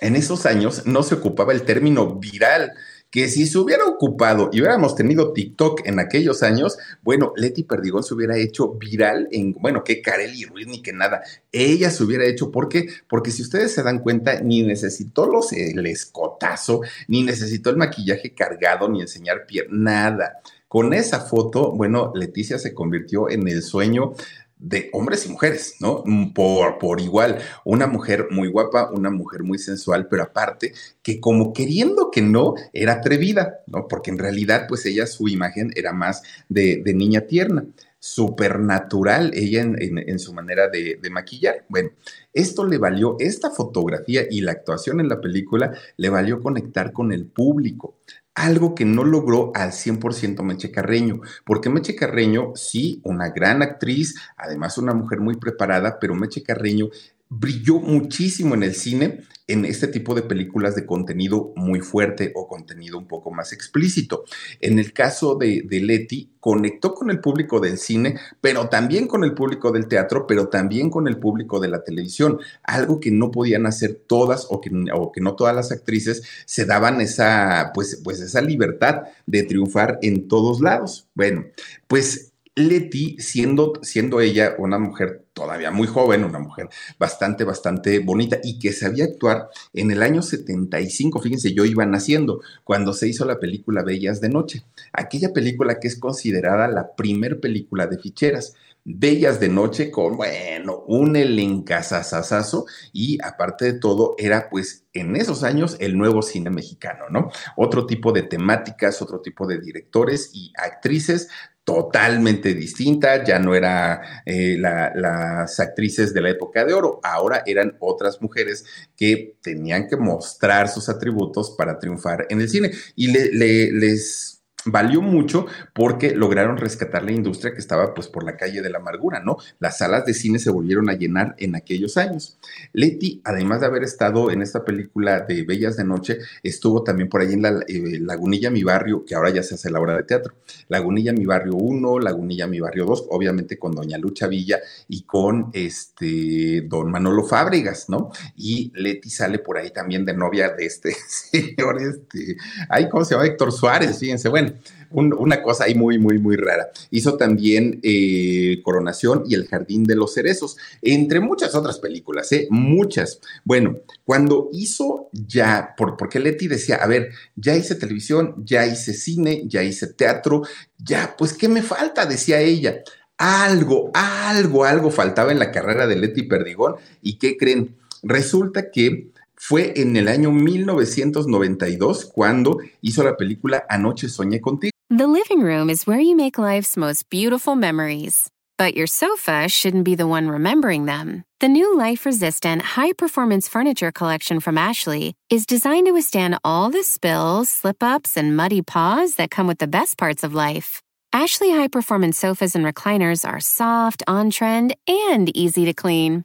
en 0.00 0.16
esos 0.16 0.46
años 0.46 0.86
no 0.86 1.02
se 1.02 1.14
ocupaba 1.14 1.52
el 1.52 1.62
término 1.62 2.14
viral, 2.14 2.72
que 3.10 3.28
si 3.28 3.46
se 3.46 3.58
hubiera 3.58 3.84
ocupado 3.86 4.50
y 4.52 4.60
hubiéramos 4.60 4.94
tenido 4.94 5.32
TikTok 5.32 5.86
en 5.86 5.98
aquellos 5.98 6.42
años, 6.42 6.76
bueno, 7.02 7.32
Leti 7.36 7.62
Perdigón 7.62 8.02
se 8.02 8.12
hubiera 8.12 8.36
hecho 8.36 8.74
viral 8.74 9.28
en, 9.30 9.54
bueno, 9.54 9.82
que 9.82 10.02
Kareli 10.02 10.44
Ruiz 10.44 10.66
ni 10.66 10.82
que 10.82 10.92
nada. 10.92 11.22
Ella 11.50 11.90
se 11.90 12.04
hubiera 12.04 12.26
hecho, 12.26 12.50
¿por 12.50 12.68
qué? 12.68 12.86
Porque 13.08 13.30
si 13.30 13.42
ustedes 13.42 13.72
se 13.72 13.82
dan 13.82 14.00
cuenta, 14.00 14.40
ni 14.42 14.62
necesitó 14.62 15.26
los, 15.26 15.52
el 15.52 15.86
escotazo, 15.86 16.82
ni 17.06 17.22
necesitó 17.22 17.70
el 17.70 17.78
maquillaje 17.78 18.34
cargado, 18.34 18.88
ni 18.90 19.00
enseñar 19.00 19.46
pie, 19.46 19.66
nada. 19.70 20.40
Con 20.68 20.92
esa 20.92 21.20
foto, 21.20 21.72
bueno, 21.72 22.12
Leticia 22.14 22.58
se 22.58 22.74
convirtió 22.74 23.30
en 23.30 23.48
el 23.48 23.62
sueño 23.62 24.12
de 24.58 24.90
hombres 24.92 25.26
y 25.26 25.30
mujeres, 25.30 25.76
¿no? 25.80 26.02
Mm, 26.04 26.32
por, 26.32 26.78
por 26.78 27.00
igual, 27.00 27.38
una 27.64 27.86
mujer 27.86 28.28
muy 28.30 28.48
guapa, 28.48 28.90
una 28.90 29.10
mujer 29.10 29.42
muy 29.42 29.58
sensual, 29.58 30.08
pero 30.08 30.24
aparte 30.24 30.72
que 31.02 31.20
como 31.20 31.52
queriendo 31.52 32.10
que 32.10 32.22
no, 32.22 32.54
era 32.72 32.94
atrevida, 32.94 33.60
¿no? 33.66 33.86
Porque 33.88 34.10
en 34.10 34.18
realidad, 34.18 34.66
pues 34.68 34.84
ella, 34.86 35.06
su 35.06 35.28
imagen 35.28 35.70
era 35.76 35.92
más 35.92 36.22
de, 36.48 36.82
niña 36.98 37.22
tierna 37.22 37.64
supernatural 38.00 39.32
ella 39.34 39.62
en, 39.62 40.18
su 40.18 40.32
manera 40.32 40.68
de, 40.68 40.98
maquillar. 41.10 41.64
Bueno, 41.68 41.90
esto 42.32 42.64
le 42.64 42.78
valió, 42.78 43.16
esta 43.18 43.50
fotografía 43.50 44.22
y 44.28 44.40
la 44.40 44.52
actuación 44.52 45.00
en 45.00 45.08
la 45.08 45.20
película 45.20 45.72
le 45.96 46.08
valió 46.08 46.40
conectar 46.40 46.92
con 46.92 47.12
el 47.12 47.26
público 47.26 47.98
algo 48.38 48.74
que 48.74 48.84
no 48.84 49.04
logró 49.04 49.52
al 49.54 49.72
100% 49.72 50.42
Meche 50.42 50.70
Carreño, 50.70 51.20
porque 51.44 51.70
Meche 51.70 51.94
Carreño, 51.94 52.52
sí, 52.54 53.00
una 53.04 53.30
gran 53.30 53.62
actriz, 53.62 54.14
además 54.36 54.78
una 54.78 54.94
mujer 54.94 55.20
muy 55.20 55.36
preparada, 55.36 55.98
pero 55.98 56.14
Meche 56.14 56.42
Carreño 56.42 56.88
brilló 57.28 57.80
muchísimo 57.80 58.54
en 58.54 58.62
el 58.62 58.74
cine 58.74 59.24
en 59.48 59.64
este 59.64 59.88
tipo 59.88 60.14
de 60.14 60.22
películas 60.22 60.74
de 60.74 60.84
contenido 60.84 61.52
muy 61.56 61.80
fuerte 61.80 62.32
o 62.34 62.46
contenido 62.46 62.98
un 62.98 63.08
poco 63.08 63.30
más 63.30 63.54
explícito. 63.54 64.24
En 64.60 64.78
el 64.78 64.92
caso 64.92 65.36
de, 65.36 65.64
Leti, 65.70 66.32
conectó 66.38 66.94
con 66.94 67.10
el 67.10 67.20
público 67.20 67.58
del 67.58 67.78
cine, 67.78 68.20
pero 68.42 68.68
también 68.68 69.08
con 69.08 69.24
el 69.24 69.32
público 69.32 69.72
del 69.72 69.88
teatro, 69.88 70.26
pero 70.26 70.48
también 70.48 70.90
con 70.90 71.08
el 71.08 71.16
público 71.16 71.60
de 71.60 71.68
la 71.68 71.82
televisión, 71.82 72.38
algo 72.62 73.00
que 73.00 73.10
no 73.10 73.30
podían 73.30 73.64
hacer 73.64 74.02
todas 74.06 74.46
o 74.50 74.60
que, 74.60 74.70
o 74.92 75.12
que 75.12 75.22
no 75.22 75.34
todas 75.34 75.56
las 75.56 75.72
actrices 75.72 76.22
se 76.44 76.66
daban 76.66 77.00
esa, 77.00 77.72
pues, 77.72 78.02
pues 78.04 78.20
esa 78.20 78.42
libertad 78.42 79.04
de 79.26 79.44
triunfar 79.44 79.98
en 80.02 80.28
todos 80.28 80.60
lados. 80.60 81.08
Bueno, 81.14 81.46
pues 81.86 82.32
Leti, 82.58 83.16
siendo, 83.18 83.74
siendo 83.82 84.20
ella 84.20 84.54
una 84.58 84.78
mujer 84.78 85.26
todavía 85.32 85.70
muy 85.70 85.86
joven, 85.86 86.24
una 86.24 86.40
mujer 86.40 86.68
bastante, 86.98 87.44
bastante 87.44 88.00
bonita 88.00 88.38
y 88.42 88.58
que 88.58 88.72
sabía 88.72 89.04
actuar 89.04 89.48
en 89.72 89.90
el 89.90 90.02
año 90.02 90.22
75, 90.22 91.20
fíjense, 91.20 91.54
yo 91.54 91.64
iba 91.64 91.86
naciendo 91.86 92.40
cuando 92.64 92.92
se 92.92 93.08
hizo 93.08 93.24
la 93.24 93.38
película 93.38 93.82
Bellas 93.82 94.20
de 94.20 94.28
Noche, 94.28 94.64
aquella 94.92 95.32
película 95.32 95.78
que 95.78 95.88
es 95.88 95.98
considerada 95.98 96.66
la 96.68 96.94
primer 96.96 97.40
película 97.40 97.86
de 97.86 97.98
ficheras. 97.98 98.54
Bellas 98.90 99.38
de 99.38 99.50
Noche 99.50 99.90
con, 99.90 100.16
bueno, 100.16 100.82
un 100.86 101.14
elencazazazazo 101.14 102.64
y 102.90 103.18
aparte 103.22 103.66
de 103.66 103.78
todo 103.78 104.14
era 104.16 104.48
pues 104.48 104.86
en 104.94 105.14
esos 105.14 105.42
años 105.42 105.76
el 105.80 105.98
nuevo 105.98 106.22
cine 106.22 106.48
mexicano, 106.48 107.04
¿no? 107.10 107.30
Otro 107.56 107.84
tipo 107.84 108.12
de 108.12 108.22
temáticas, 108.22 109.02
otro 109.02 109.20
tipo 109.20 109.46
de 109.46 109.60
directores 109.60 110.30
y 110.32 110.52
actrices 110.56 111.28
totalmente 111.68 112.54
distinta, 112.54 113.22
ya 113.22 113.38
no 113.38 113.54
era 113.54 114.22
eh, 114.24 114.56
las 114.56 115.60
actrices 115.60 116.14
de 116.14 116.22
la 116.22 116.30
época 116.30 116.64
de 116.64 116.72
oro, 116.72 116.98
ahora 117.02 117.42
eran 117.44 117.76
otras 117.80 118.22
mujeres 118.22 118.64
que 118.96 119.36
tenían 119.42 119.86
que 119.86 119.98
mostrar 119.98 120.70
sus 120.70 120.88
atributos 120.88 121.50
para 121.58 121.78
triunfar 121.78 122.26
en 122.30 122.40
el 122.40 122.48
cine. 122.48 122.70
Y 122.96 123.08
les 123.08 124.37
valió 124.64 125.02
mucho 125.02 125.46
porque 125.72 126.14
lograron 126.14 126.56
rescatar 126.56 127.04
la 127.04 127.12
industria 127.12 127.52
que 127.52 127.60
estaba 127.60 127.94
pues 127.94 128.08
por 128.08 128.24
la 128.24 128.36
calle 128.36 128.60
de 128.60 128.70
la 128.70 128.78
amargura, 128.78 129.20
¿no? 129.20 129.36
Las 129.58 129.78
salas 129.78 130.04
de 130.04 130.14
cine 130.14 130.38
se 130.38 130.50
volvieron 130.50 130.90
a 130.90 130.94
llenar 130.94 131.34
en 131.38 131.54
aquellos 131.54 131.96
años. 131.96 132.38
Leti, 132.72 133.20
además 133.24 133.60
de 133.60 133.66
haber 133.66 133.82
estado 133.82 134.30
en 134.30 134.42
esta 134.42 134.64
película 134.64 135.20
de 135.20 135.42
Bellas 135.44 135.76
de 135.76 135.84
Noche, 135.84 136.18
estuvo 136.42 136.82
también 136.82 137.08
por 137.08 137.20
ahí 137.20 137.32
en 137.32 137.42
la 137.42 137.50
eh, 137.66 137.98
Lagunilla 138.00 138.50
Mi 138.50 138.62
Barrio, 138.64 139.04
que 139.04 139.14
ahora 139.14 139.30
ya 139.30 139.42
se 139.42 139.54
hace 139.54 139.70
la 139.70 139.80
obra 139.80 139.96
de 139.96 140.02
teatro. 140.02 140.34
Lagunilla 140.68 141.12
Mi 141.12 141.24
Barrio 141.24 141.54
1, 141.54 142.00
Lagunilla 142.00 142.46
Mi 142.46 142.60
Barrio 142.60 142.84
2, 142.84 143.06
obviamente 143.10 143.58
con 143.58 143.72
Doña 143.72 143.98
Lucha 143.98 144.26
Villa 144.26 144.60
y 144.88 145.02
con 145.02 145.50
este 145.52 146.62
Don 146.62 146.90
Manolo 146.90 147.24
Fábregas, 147.24 147.88
¿no? 147.88 148.10
Y 148.36 148.72
Leti 148.74 149.10
sale 149.10 149.38
por 149.38 149.56
ahí 149.56 149.70
también 149.70 150.04
de 150.04 150.14
novia 150.14 150.50
de 150.50 150.66
este 150.66 150.92
señor, 151.08 151.80
este, 151.80 152.36
ay, 152.68 152.88
¿cómo 152.88 153.04
se 153.04 153.14
llama? 153.14 153.26
Héctor 153.26 153.52
Suárez, 153.52 153.98
fíjense, 153.98 154.28
bueno, 154.28 154.47
una 154.90 155.42
cosa 155.42 155.64
ahí 155.64 155.74
muy, 155.74 155.98
muy, 155.98 156.18
muy 156.18 156.36
rara. 156.36 156.68
Hizo 156.90 157.16
también 157.16 157.80
eh, 157.82 158.60
Coronación 158.62 159.24
y 159.26 159.34
El 159.34 159.46
Jardín 159.46 159.84
de 159.84 159.96
los 159.96 160.14
Cerezos, 160.14 160.56
entre 160.82 161.20
muchas 161.20 161.54
otras 161.54 161.78
películas, 161.78 162.32
¿eh? 162.32 162.46
Muchas. 162.50 163.20
Bueno, 163.44 163.78
cuando 164.04 164.48
hizo 164.52 165.08
ya, 165.12 165.74
por, 165.76 165.96
porque 165.96 166.20
Leti 166.20 166.48
decía, 166.48 166.76
a 166.76 166.86
ver, 166.86 167.10
ya 167.36 167.54
hice 167.56 167.74
televisión, 167.74 168.34
ya 168.44 168.66
hice 168.66 168.94
cine, 168.94 169.42
ya 169.46 169.62
hice 169.62 169.88
teatro, 169.88 170.42
ya, 170.78 171.14
pues, 171.18 171.34
¿qué 171.34 171.48
me 171.48 171.62
falta? 171.62 172.06
Decía 172.06 172.40
ella. 172.40 172.82
Algo, 173.18 173.90
algo, 173.94 174.64
algo 174.64 174.90
faltaba 174.90 175.32
en 175.32 175.40
la 175.40 175.50
carrera 175.50 175.86
de 175.86 175.96
Leti 175.96 176.22
Perdigón. 176.22 176.76
¿Y 177.02 177.18
qué 177.18 177.36
creen? 177.36 177.76
Resulta 178.02 178.70
que 178.70 179.10
fue 179.38 179.72
en 179.76 179.96
el 179.96 180.08
año 180.08 180.30
1992 180.30 182.10
cuando 182.12 182.58
hizo 182.82 183.04
la 183.04 183.16
película 183.16 183.64
Anoche 183.68 184.08
soñé 184.08 184.40
contigo. 184.40 184.72
The 184.90 185.06
living 185.06 185.42
room 185.42 185.70
is 185.70 185.86
where 185.86 186.00
you 186.00 186.16
make 186.16 186.38
life's 186.38 186.76
most 186.76 187.08
beautiful 187.10 187.54
memories. 187.54 188.30
But 188.58 188.74
your 188.74 188.88
sofa 188.88 189.48
shouldn't 189.48 189.84
be 189.84 189.94
the 189.94 190.08
one 190.08 190.28
remembering 190.28 190.86
them. 190.86 191.22
The 191.38 191.48
new 191.48 191.76
life 191.78 192.04
resistant, 192.04 192.62
high 192.62 192.92
performance 192.92 193.46
furniture 193.46 193.92
collection 193.92 194.40
from 194.40 194.58
Ashley 194.58 195.14
is 195.30 195.46
designed 195.46 195.86
to 195.86 195.92
withstand 195.92 196.38
all 196.42 196.68
the 196.68 196.82
spills, 196.82 197.48
slip 197.48 197.82
ups, 197.82 198.16
and 198.16 198.36
muddy 198.36 198.62
paws 198.62 199.14
that 199.14 199.30
come 199.30 199.46
with 199.46 199.58
the 199.58 199.68
best 199.68 199.96
parts 199.96 200.24
of 200.24 200.34
life. 200.34 200.82
Ashley 201.12 201.52
high 201.52 201.68
performance 201.68 202.18
sofas 202.18 202.56
and 202.56 202.66
recliners 202.66 203.26
are 203.26 203.40
soft, 203.40 204.02
on 204.08 204.30
trend, 204.30 204.74
and 204.88 205.34
easy 205.36 205.64
to 205.64 205.72
clean. 205.72 206.24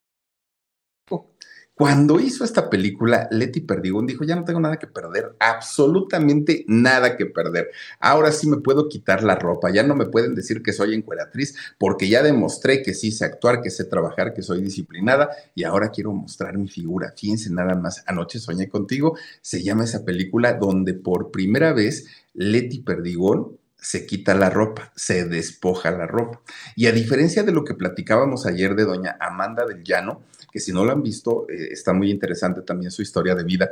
Cuando 1.81 2.19
hizo 2.19 2.43
esta 2.43 2.69
película, 2.69 3.27
Leti 3.31 3.59
Perdigón 3.59 4.05
dijo, 4.05 4.23
ya 4.23 4.35
no 4.35 4.43
tengo 4.43 4.59
nada 4.59 4.77
que 4.77 4.85
perder, 4.85 5.35
absolutamente 5.39 6.63
nada 6.67 7.17
que 7.17 7.25
perder. 7.25 7.71
Ahora 7.99 8.31
sí 8.31 8.47
me 8.47 8.57
puedo 8.57 8.87
quitar 8.87 9.23
la 9.23 9.33
ropa, 9.33 9.71
ya 9.71 9.81
no 9.81 9.95
me 9.95 10.05
pueden 10.05 10.35
decir 10.35 10.61
que 10.61 10.73
soy 10.73 10.93
encueratriz, 10.93 11.55
porque 11.79 12.07
ya 12.07 12.21
demostré 12.21 12.83
que 12.83 12.93
sí 12.93 13.11
sé 13.11 13.25
actuar, 13.25 13.63
que 13.63 13.71
sé 13.71 13.85
trabajar, 13.85 14.35
que 14.35 14.43
soy 14.43 14.61
disciplinada 14.61 15.31
y 15.55 15.63
ahora 15.63 15.89
quiero 15.89 16.13
mostrar 16.13 16.55
mi 16.55 16.67
figura. 16.67 17.15
Fíjense 17.17 17.49
nada 17.49 17.73
más, 17.73 18.03
anoche 18.05 18.37
soñé 18.37 18.69
contigo, 18.69 19.17
se 19.41 19.63
llama 19.63 19.85
esa 19.85 20.05
película 20.05 20.53
donde 20.53 20.93
por 20.93 21.31
primera 21.31 21.73
vez 21.73 22.05
Leti 22.35 22.81
Perdigón 22.81 23.57
se 23.81 24.05
quita 24.05 24.35
la 24.35 24.51
ropa, 24.51 24.91
se 24.95 25.25
despoja 25.25 25.89
la 25.89 26.05
ropa. 26.05 26.41
Y 26.75 26.85
a 26.85 26.91
diferencia 26.91 27.41
de 27.41 27.51
lo 27.51 27.63
que 27.63 27.73
platicábamos 27.73 28.45
ayer 28.45 28.75
de 28.75 28.85
doña 28.85 29.17
Amanda 29.19 29.65
del 29.65 29.83
Llano, 29.83 30.21
que 30.51 30.59
si 30.59 30.71
no 30.71 30.85
lo 30.85 30.91
han 30.91 31.01
visto, 31.01 31.47
eh, 31.49 31.69
está 31.71 31.93
muy 31.93 32.11
interesante 32.11 32.61
también 32.61 32.91
su 32.91 33.01
historia 33.01 33.35
de 33.35 33.43
vida. 33.43 33.71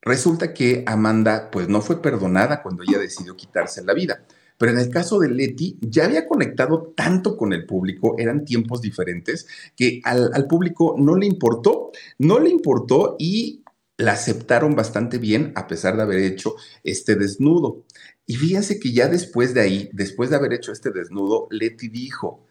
Resulta 0.00 0.54
que 0.54 0.84
Amanda, 0.86 1.50
pues 1.50 1.68
no 1.68 1.80
fue 1.80 2.00
perdonada 2.00 2.62
cuando 2.62 2.82
ella 2.82 2.98
decidió 2.98 3.36
quitarse 3.36 3.84
la 3.84 3.94
vida. 3.94 4.24
Pero 4.56 4.72
en 4.72 4.78
el 4.78 4.90
caso 4.90 5.20
de 5.20 5.28
Leti, 5.28 5.78
ya 5.80 6.06
había 6.06 6.26
conectado 6.26 6.92
tanto 6.96 7.36
con 7.36 7.52
el 7.52 7.64
público, 7.64 8.16
eran 8.18 8.44
tiempos 8.44 8.80
diferentes, 8.80 9.46
que 9.76 10.00
al, 10.04 10.30
al 10.34 10.46
público 10.46 10.96
no 10.98 11.16
le 11.16 11.26
importó, 11.26 11.92
no 12.18 12.40
le 12.40 12.50
importó 12.50 13.14
y 13.18 13.62
la 13.98 14.12
aceptaron 14.12 14.74
bastante 14.74 15.18
bien 15.18 15.52
a 15.56 15.66
pesar 15.66 15.96
de 15.96 16.02
haber 16.02 16.20
hecho 16.20 16.54
este 16.82 17.14
desnudo. 17.16 17.84
Y 18.26 18.36
fíjense 18.36 18.78
que 18.78 18.92
ya 18.92 19.08
después 19.08 19.54
de 19.54 19.60
ahí, 19.60 19.90
después 19.92 20.30
de 20.30 20.36
haber 20.36 20.52
hecho 20.52 20.72
este 20.72 20.90
desnudo, 20.90 21.48
Leti 21.50 21.88
dijo, 21.88 22.44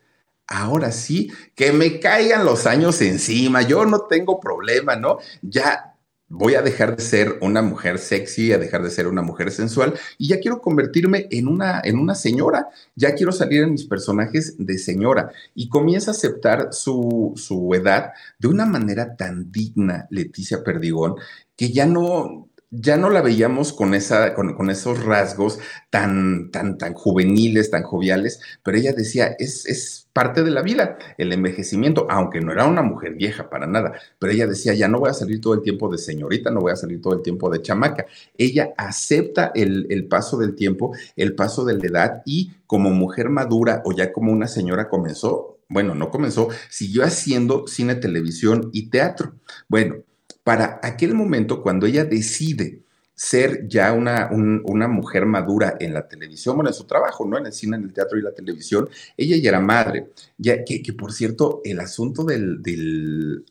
ahora 0.47 0.91
sí, 0.91 1.31
que 1.55 1.71
me 1.71 1.99
caigan 1.99 2.45
los 2.45 2.65
años 2.65 3.01
encima, 3.01 3.61
yo 3.61 3.85
no 3.85 4.01
tengo 4.01 4.39
problema, 4.39 4.95
¿no? 4.95 5.17
Ya 5.41 5.97
voy 6.29 6.55
a 6.55 6.61
dejar 6.61 6.97
de 6.97 7.03
ser 7.03 7.37
una 7.41 7.61
mujer 7.61 7.99
sexy, 7.99 8.51
a 8.51 8.57
dejar 8.57 8.83
de 8.83 8.89
ser 8.89 9.07
una 9.07 9.21
mujer 9.21 9.51
sensual 9.51 9.93
y 10.17 10.27
ya 10.27 10.39
quiero 10.39 10.61
convertirme 10.61 11.27
en 11.31 11.47
una, 11.47 11.81
en 11.83 11.97
una 11.97 12.15
señora, 12.15 12.67
ya 12.95 13.13
quiero 13.15 13.31
salir 13.31 13.63
en 13.63 13.71
mis 13.71 13.85
personajes 13.85 14.55
de 14.57 14.77
señora 14.77 15.31
y 15.55 15.69
comienza 15.69 16.11
a 16.11 16.13
aceptar 16.13 16.69
su, 16.71 17.33
su 17.35 17.73
edad 17.73 18.11
de 18.39 18.47
una 18.47 18.65
manera 18.65 19.15
tan 19.15 19.51
digna, 19.51 20.07
Leticia 20.09 20.63
Perdigón, 20.63 21.15
que 21.55 21.71
ya 21.71 21.85
no, 21.85 22.49
ya 22.69 22.97
no 22.97 23.09
la 23.09 23.21
veíamos 23.21 23.71
con, 23.71 23.93
esa, 23.93 24.33
con, 24.33 24.53
con, 24.55 24.69
esos 24.69 25.03
rasgos 25.03 25.59
tan, 25.89 26.51
tan, 26.51 26.77
tan 26.77 26.93
juveniles, 26.93 27.71
tan 27.71 27.83
joviales, 27.83 28.41
pero 28.63 28.77
ella 28.77 28.91
decía, 28.91 29.35
es, 29.39 29.65
es 29.65 30.06
parte 30.17 30.41
de 30.41 30.49
la 30.49 30.63
vida, 30.63 30.97
el 31.19 31.31
envejecimiento, 31.31 32.07
aunque 32.09 32.41
no 32.41 32.51
era 32.51 32.65
una 32.65 32.81
mujer 32.81 33.13
vieja 33.13 33.51
para 33.51 33.67
nada, 33.67 33.93
pero 34.17 34.33
ella 34.33 34.47
decía, 34.47 34.73
ya 34.73 34.87
no 34.87 34.97
voy 34.97 35.11
a 35.11 35.13
salir 35.13 35.39
todo 35.39 35.53
el 35.53 35.61
tiempo 35.61 35.89
de 35.89 35.99
señorita, 35.99 36.49
no 36.49 36.59
voy 36.59 36.71
a 36.71 36.75
salir 36.75 36.99
todo 36.99 37.13
el 37.13 37.21
tiempo 37.21 37.51
de 37.51 37.61
chamaca. 37.61 38.07
Ella 38.35 38.73
acepta 38.77 39.51
el, 39.53 39.85
el 39.91 40.07
paso 40.07 40.39
del 40.39 40.55
tiempo, 40.55 40.91
el 41.15 41.35
paso 41.35 41.65
de 41.65 41.77
la 41.77 41.85
edad 41.85 42.23
y 42.25 42.51
como 42.65 42.89
mujer 42.89 43.29
madura 43.29 43.83
o 43.85 43.91
ya 43.91 44.11
como 44.11 44.31
una 44.31 44.47
señora 44.47 44.89
comenzó, 44.89 45.59
bueno, 45.69 45.93
no 45.93 46.09
comenzó, 46.09 46.47
siguió 46.67 47.03
haciendo 47.03 47.67
cine, 47.67 47.93
televisión 47.93 48.71
y 48.73 48.89
teatro. 48.89 49.35
Bueno, 49.67 49.97
para 50.43 50.79
aquel 50.81 51.13
momento 51.13 51.61
cuando 51.61 51.85
ella 51.85 52.05
decide 52.05 52.79
ser 53.17 53.67
ya 53.67 53.93
una, 53.93 54.29
un- 54.31 54.61
una 54.65 54.87
mujer 54.87 55.25
madura 55.25 55.75
en 55.79 55.93
la 55.93 56.07
televisión, 56.07 56.55
bueno, 56.55 56.69
en 56.69 56.75
su 56.75 56.85
trabajo, 56.85 57.25
¿no? 57.27 57.37
En 57.37 57.47
el 57.47 57.53
cine, 57.53 57.77
en 57.77 57.83
el 57.85 57.93
teatro 57.93 58.17
y 58.19 58.21
la 58.21 58.33
televisión, 58.33 58.89
ella 59.17 59.37
ya 59.37 59.49
era 59.49 59.59
madre. 59.61 60.11
Ya 60.37 60.63
que, 60.63 60.81
que, 60.83 60.93
por 60.93 61.11
cierto, 61.13 61.61
el 61.65 61.79
asunto 61.79 62.23
del, 62.23 62.61
del 62.61 63.45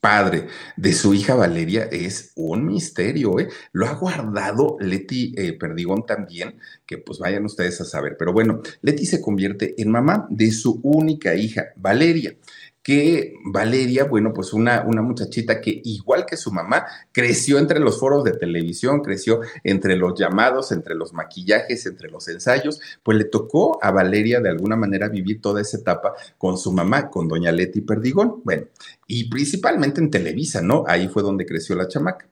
padre 0.00 0.46
de 0.76 0.92
su 0.94 1.12
hija 1.14 1.34
Valeria 1.34 1.84
es 1.90 2.32
un 2.36 2.66
misterio, 2.66 3.38
¿eh? 3.38 3.48
Lo 3.72 3.86
ha 3.86 3.94
guardado 3.94 4.76
Leti 4.80 5.34
eh, 5.36 5.52
Perdigón 5.54 6.06
también, 6.06 6.58
que 6.86 6.98
pues 6.98 7.18
vayan 7.18 7.44
ustedes 7.44 7.80
a 7.80 7.84
saber. 7.84 8.16
Pero 8.18 8.32
bueno, 8.32 8.62
Leti 8.82 9.04
se 9.06 9.20
convierte 9.20 9.74
en 9.80 9.90
mamá 9.90 10.26
de 10.30 10.50
su 10.52 10.80
única 10.82 11.34
hija, 11.34 11.66
Valeria 11.76 12.34
que 12.82 13.34
Valeria, 13.44 14.04
bueno, 14.04 14.32
pues 14.32 14.52
una, 14.52 14.82
una 14.86 15.02
muchachita 15.02 15.60
que 15.60 15.82
igual 15.84 16.24
que 16.24 16.36
su 16.36 16.50
mamá, 16.50 16.86
creció 17.12 17.58
entre 17.58 17.78
los 17.78 18.00
foros 18.00 18.24
de 18.24 18.32
televisión, 18.32 19.02
creció 19.02 19.40
entre 19.64 19.96
los 19.96 20.18
llamados, 20.18 20.72
entre 20.72 20.94
los 20.94 21.12
maquillajes, 21.12 21.84
entre 21.86 22.10
los 22.10 22.26
ensayos, 22.28 22.80
pues 23.02 23.18
le 23.18 23.24
tocó 23.24 23.78
a 23.82 23.90
Valeria 23.90 24.40
de 24.40 24.48
alguna 24.48 24.76
manera 24.76 25.08
vivir 25.08 25.40
toda 25.40 25.60
esa 25.60 25.76
etapa 25.76 26.14
con 26.38 26.56
su 26.56 26.72
mamá, 26.72 27.10
con 27.10 27.28
doña 27.28 27.52
Leti 27.52 27.82
Perdigón, 27.82 28.40
bueno, 28.44 28.66
y 29.06 29.28
principalmente 29.28 30.00
en 30.00 30.10
Televisa, 30.10 30.62
¿no? 30.62 30.84
Ahí 30.86 31.08
fue 31.08 31.22
donde 31.22 31.46
creció 31.46 31.76
la 31.76 31.88
chamaca. 31.88 32.28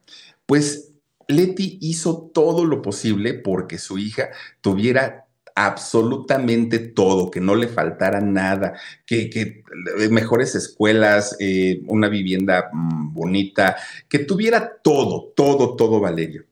Pues 0.47 0.93
Leti 1.27 1.79
hizo 1.83 2.31
todo 2.33 2.65
lo 2.65 2.81
posible 2.81 3.35
porque 3.35 3.77
su 3.77 3.99
hija 3.99 4.31
tuviera 4.63 5.28
absolutamente 5.67 6.79
todo, 6.79 7.31
que 7.31 7.41
no 7.41 7.57
le 7.57 7.67
faltara 7.67 8.21
nada, 8.21 8.75
que, 9.05 9.29
que 9.29 9.65
mejores 10.11 10.55
escuelas, 10.55 11.37
eh, 11.41 11.83
una 11.89 12.09
vivienda 12.09 12.71
mm, 12.73 13.13
bonita, 13.13 13.77
que 14.09 14.21
tuviera 14.21 14.79
todo, 14.83 15.33
todo, 15.35 15.75
todo 15.75 15.99
Valeria. 15.99 16.45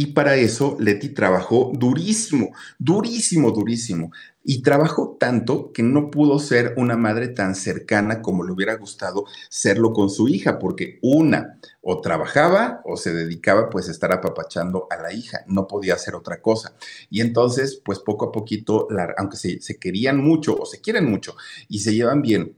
Y 0.00 0.06
para 0.12 0.36
eso 0.36 0.76
Leti 0.78 1.08
trabajó 1.08 1.72
durísimo, 1.74 2.50
durísimo, 2.78 3.50
durísimo. 3.50 4.12
Y 4.44 4.62
trabajó 4.62 5.16
tanto 5.18 5.72
que 5.72 5.82
no 5.82 6.08
pudo 6.10 6.38
ser 6.38 6.72
una 6.76 6.96
madre 6.96 7.26
tan 7.28 7.56
cercana 7.56 8.22
como 8.22 8.44
le 8.44 8.52
hubiera 8.52 8.76
gustado 8.76 9.24
serlo 9.50 9.92
con 9.92 10.08
su 10.08 10.28
hija, 10.28 10.60
porque 10.60 11.00
una, 11.02 11.58
o 11.82 12.00
trabajaba 12.00 12.80
o 12.84 12.96
se 12.96 13.12
dedicaba 13.12 13.68
pues 13.70 13.88
a 13.88 13.90
estar 13.90 14.12
apapachando 14.12 14.86
a 14.88 14.96
la 15.02 15.12
hija, 15.12 15.40
no 15.48 15.66
podía 15.66 15.94
hacer 15.94 16.14
otra 16.14 16.40
cosa. 16.40 16.74
Y 17.10 17.20
entonces, 17.20 17.82
pues 17.84 17.98
poco 17.98 18.26
a 18.26 18.32
poquito, 18.32 18.86
la- 18.90 19.12
aunque 19.18 19.36
se, 19.36 19.60
se 19.60 19.78
querían 19.80 20.18
mucho 20.18 20.54
o 20.56 20.64
se 20.64 20.80
quieren 20.80 21.10
mucho 21.10 21.34
y 21.68 21.80
se 21.80 21.92
llevan 21.92 22.22
bien, 22.22 22.54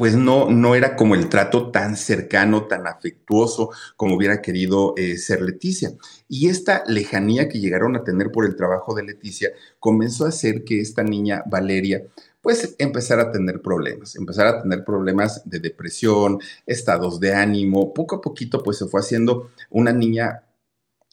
pues 0.00 0.16
no, 0.16 0.48
no 0.48 0.74
era 0.74 0.96
como 0.96 1.14
el 1.14 1.28
trato 1.28 1.70
tan 1.70 1.94
cercano, 1.94 2.64
tan 2.64 2.86
afectuoso 2.86 3.68
como 3.96 4.16
hubiera 4.16 4.40
querido 4.40 4.94
eh, 4.96 5.18
ser 5.18 5.42
Leticia. 5.42 5.92
Y 6.26 6.48
esta 6.48 6.84
lejanía 6.86 7.50
que 7.50 7.60
llegaron 7.60 7.94
a 7.96 8.02
tener 8.02 8.32
por 8.32 8.46
el 8.46 8.56
trabajo 8.56 8.94
de 8.94 9.02
Leticia 9.02 9.50
comenzó 9.78 10.24
a 10.24 10.30
hacer 10.30 10.64
que 10.64 10.80
esta 10.80 11.02
niña, 11.02 11.42
Valeria, 11.44 12.02
pues 12.40 12.76
empezara 12.78 13.24
a 13.24 13.30
tener 13.30 13.60
problemas, 13.60 14.16
empezara 14.16 14.48
a 14.48 14.62
tener 14.62 14.84
problemas 14.84 15.42
de 15.44 15.58
depresión, 15.58 16.38
estados 16.64 17.20
de 17.20 17.34
ánimo. 17.34 17.92
Poco 17.92 18.16
a 18.16 18.20
poquito, 18.22 18.62
pues 18.62 18.78
se 18.78 18.86
fue 18.86 19.02
haciendo 19.02 19.50
una 19.68 19.92
niña 19.92 20.44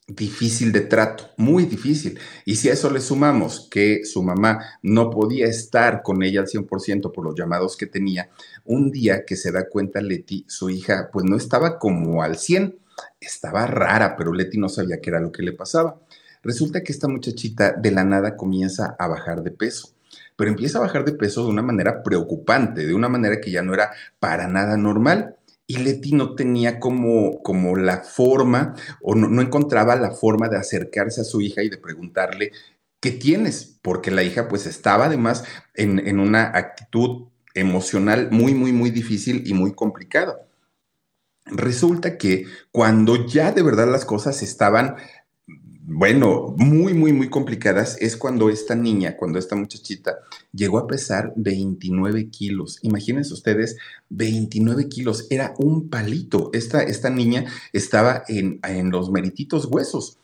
difícil 0.07 0.71
de 0.71 0.81
trato, 0.81 1.31
muy 1.35 1.65
difícil. 1.65 2.17
Y 2.45 2.55
si 2.55 2.69
a 2.69 2.73
eso 2.73 2.89
le 2.89 3.01
sumamos 3.01 3.67
que 3.69 4.05
su 4.05 4.23
mamá 4.23 4.59
no 4.81 5.09
podía 5.09 5.47
estar 5.47 6.01
con 6.01 6.23
ella 6.23 6.39
al 6.41 6.47
100% 6.47 7.11
por 7.11 7.25
los 7.25 7.35
llamados 7.35 7.75
que 7.75 7.87
tenía, 7.87 8.29
un 8.63 8.89
día 8.89 9.25
que 9.25 9.35
se 9.35 9.51
da 9.51 9.67
cuenta 9.67 10.01
Leti, 10.01 10.45
su 10.47 10.69
hija, 10.69 11.09
pues 11.11 11.25
no 11.25 11.35
estaba 11.35 11.77
como 11.77 12.23
al 12.23 12.37
100, 12.37 12.79
estaba 13.19 13.67
rara, 13.67 14.15
pero 14.15 14.33
Leti 14.33 14.57
no 14.57 14.69
sabía 14.69 15.01
qué 15.01 15.09
era 15.09 15.19
lo 15.19 15.31
que 15.31 15.43
le 15.43 15.53
pasaba. 15.53 15.99
Resulta 16.41 16.83
que 16.83 16.93
esta 16.93 17.07
muchachita 17.07 17.73
de 17.73 17.91
la 17.91 18.03
nada 18.03 18.37
comienza 18.37 18.95
a 18.97 19.07
bajar 19.07 19.43
de 19.43 19.51
peso, 19.51 19.89
pero 20.37 20.49
empieza 20.49 20.77
a 20.77 20.81
bajar 20.81 21.03
de 21.03 21.13
peso 21.13 21.43
de 21.43 21.49
una 21.49 21.61
manera 21.61 22.03
preocupante, 22.03 22.85
de 22.85 22.93
una 22.93 23.09
manera 23.09 23.41
que 23.41 23.51
ya 23.51 23.61
no 23.61 23.73
era 23.73 23.91
para 24.19 24.47
nada 24.47 24.77
normal. 24.77 25.36
Y 25.67 25.77
Leti 25.77 26.13
no 26.13 26.33
tenía 26.33 26.79
como, 26.79 27.43
como 27.43 27.75
la 27.75 27.97
forma 27.97 28.73
o 29.01 29.15
no, 29.15 29.41
encontraba 29.41 29.97
la 29.97 30.11
forma 30.11 30.47
de 30.47 30.57
acercarse 30.57 31.21
a 31.21 31.25
su 31.25 31.41
hija 31.41 31.61
y 31.61 31.69
de 31.69 31.77
preguntarle, 31.77 32.53
¿qué 33.01 33.11
tienes? 33.11 33.77
Porque 33.81 34.09
la 34.09 34.23
hija 34.23 34.47
pues 34.47 34.65
estaba 34.65 35.05
además 35.05 35.43
en, 35.75 35.99
en 36.07 36.19
una 36.19 36.57
actitud 36.57 37.27
emocional 37.53 38.29
muy, 38.31 38.53
muy, 38.53 38.71
muy 38.71 38.91
difícil 38.91 39.43
y 39.45 39.53
muy 39.53 39.73
complicada. 39.73 40.47
Resulta 41.45 42.17
que 42.17 42.45
cuando 42.71 43.25
ya 43.25 43.51
de 43.51 43.63
verdad 43.63 43.89
las 43.89 44.05
cosas 44.05 44.43
estaban, 44.43 44.95
bueno, 45.89 46.53
muy, 46.57 46.93
muy, 46.93 47.13
muy 47.13 47.29
complicadas, 47.29 47.95
es 48.01 48.17
cuando 48.17 48.49
esta 48.49 48.75
niña, 48.75 49.15
cuando 49.15 49.39
esta 49.39 49.55
muchachita 49.55 50.17
llegó 50.51 50.79
a 50.79 50.87
pesar 50.87 51.31
29 51.37 52.29
kilos. 52.29 52.79
Imagínense 52.81 53.33
ustedes, 53.33 53.77
29 54.09 54.89
kilos, 54.89 55.27
era 55.29 55.53
un 55.57 55.89
palito. 55.89 56.49
Esta, 56.51 56.83
esta 56.83 57.09
niña 57.09 57.45
estaba 57.71 58.23
en, 58.27 58.59
en 58.63 58.91
los 58.91 59.11
merititos 59.11 59.65
huesos 59.65 60.19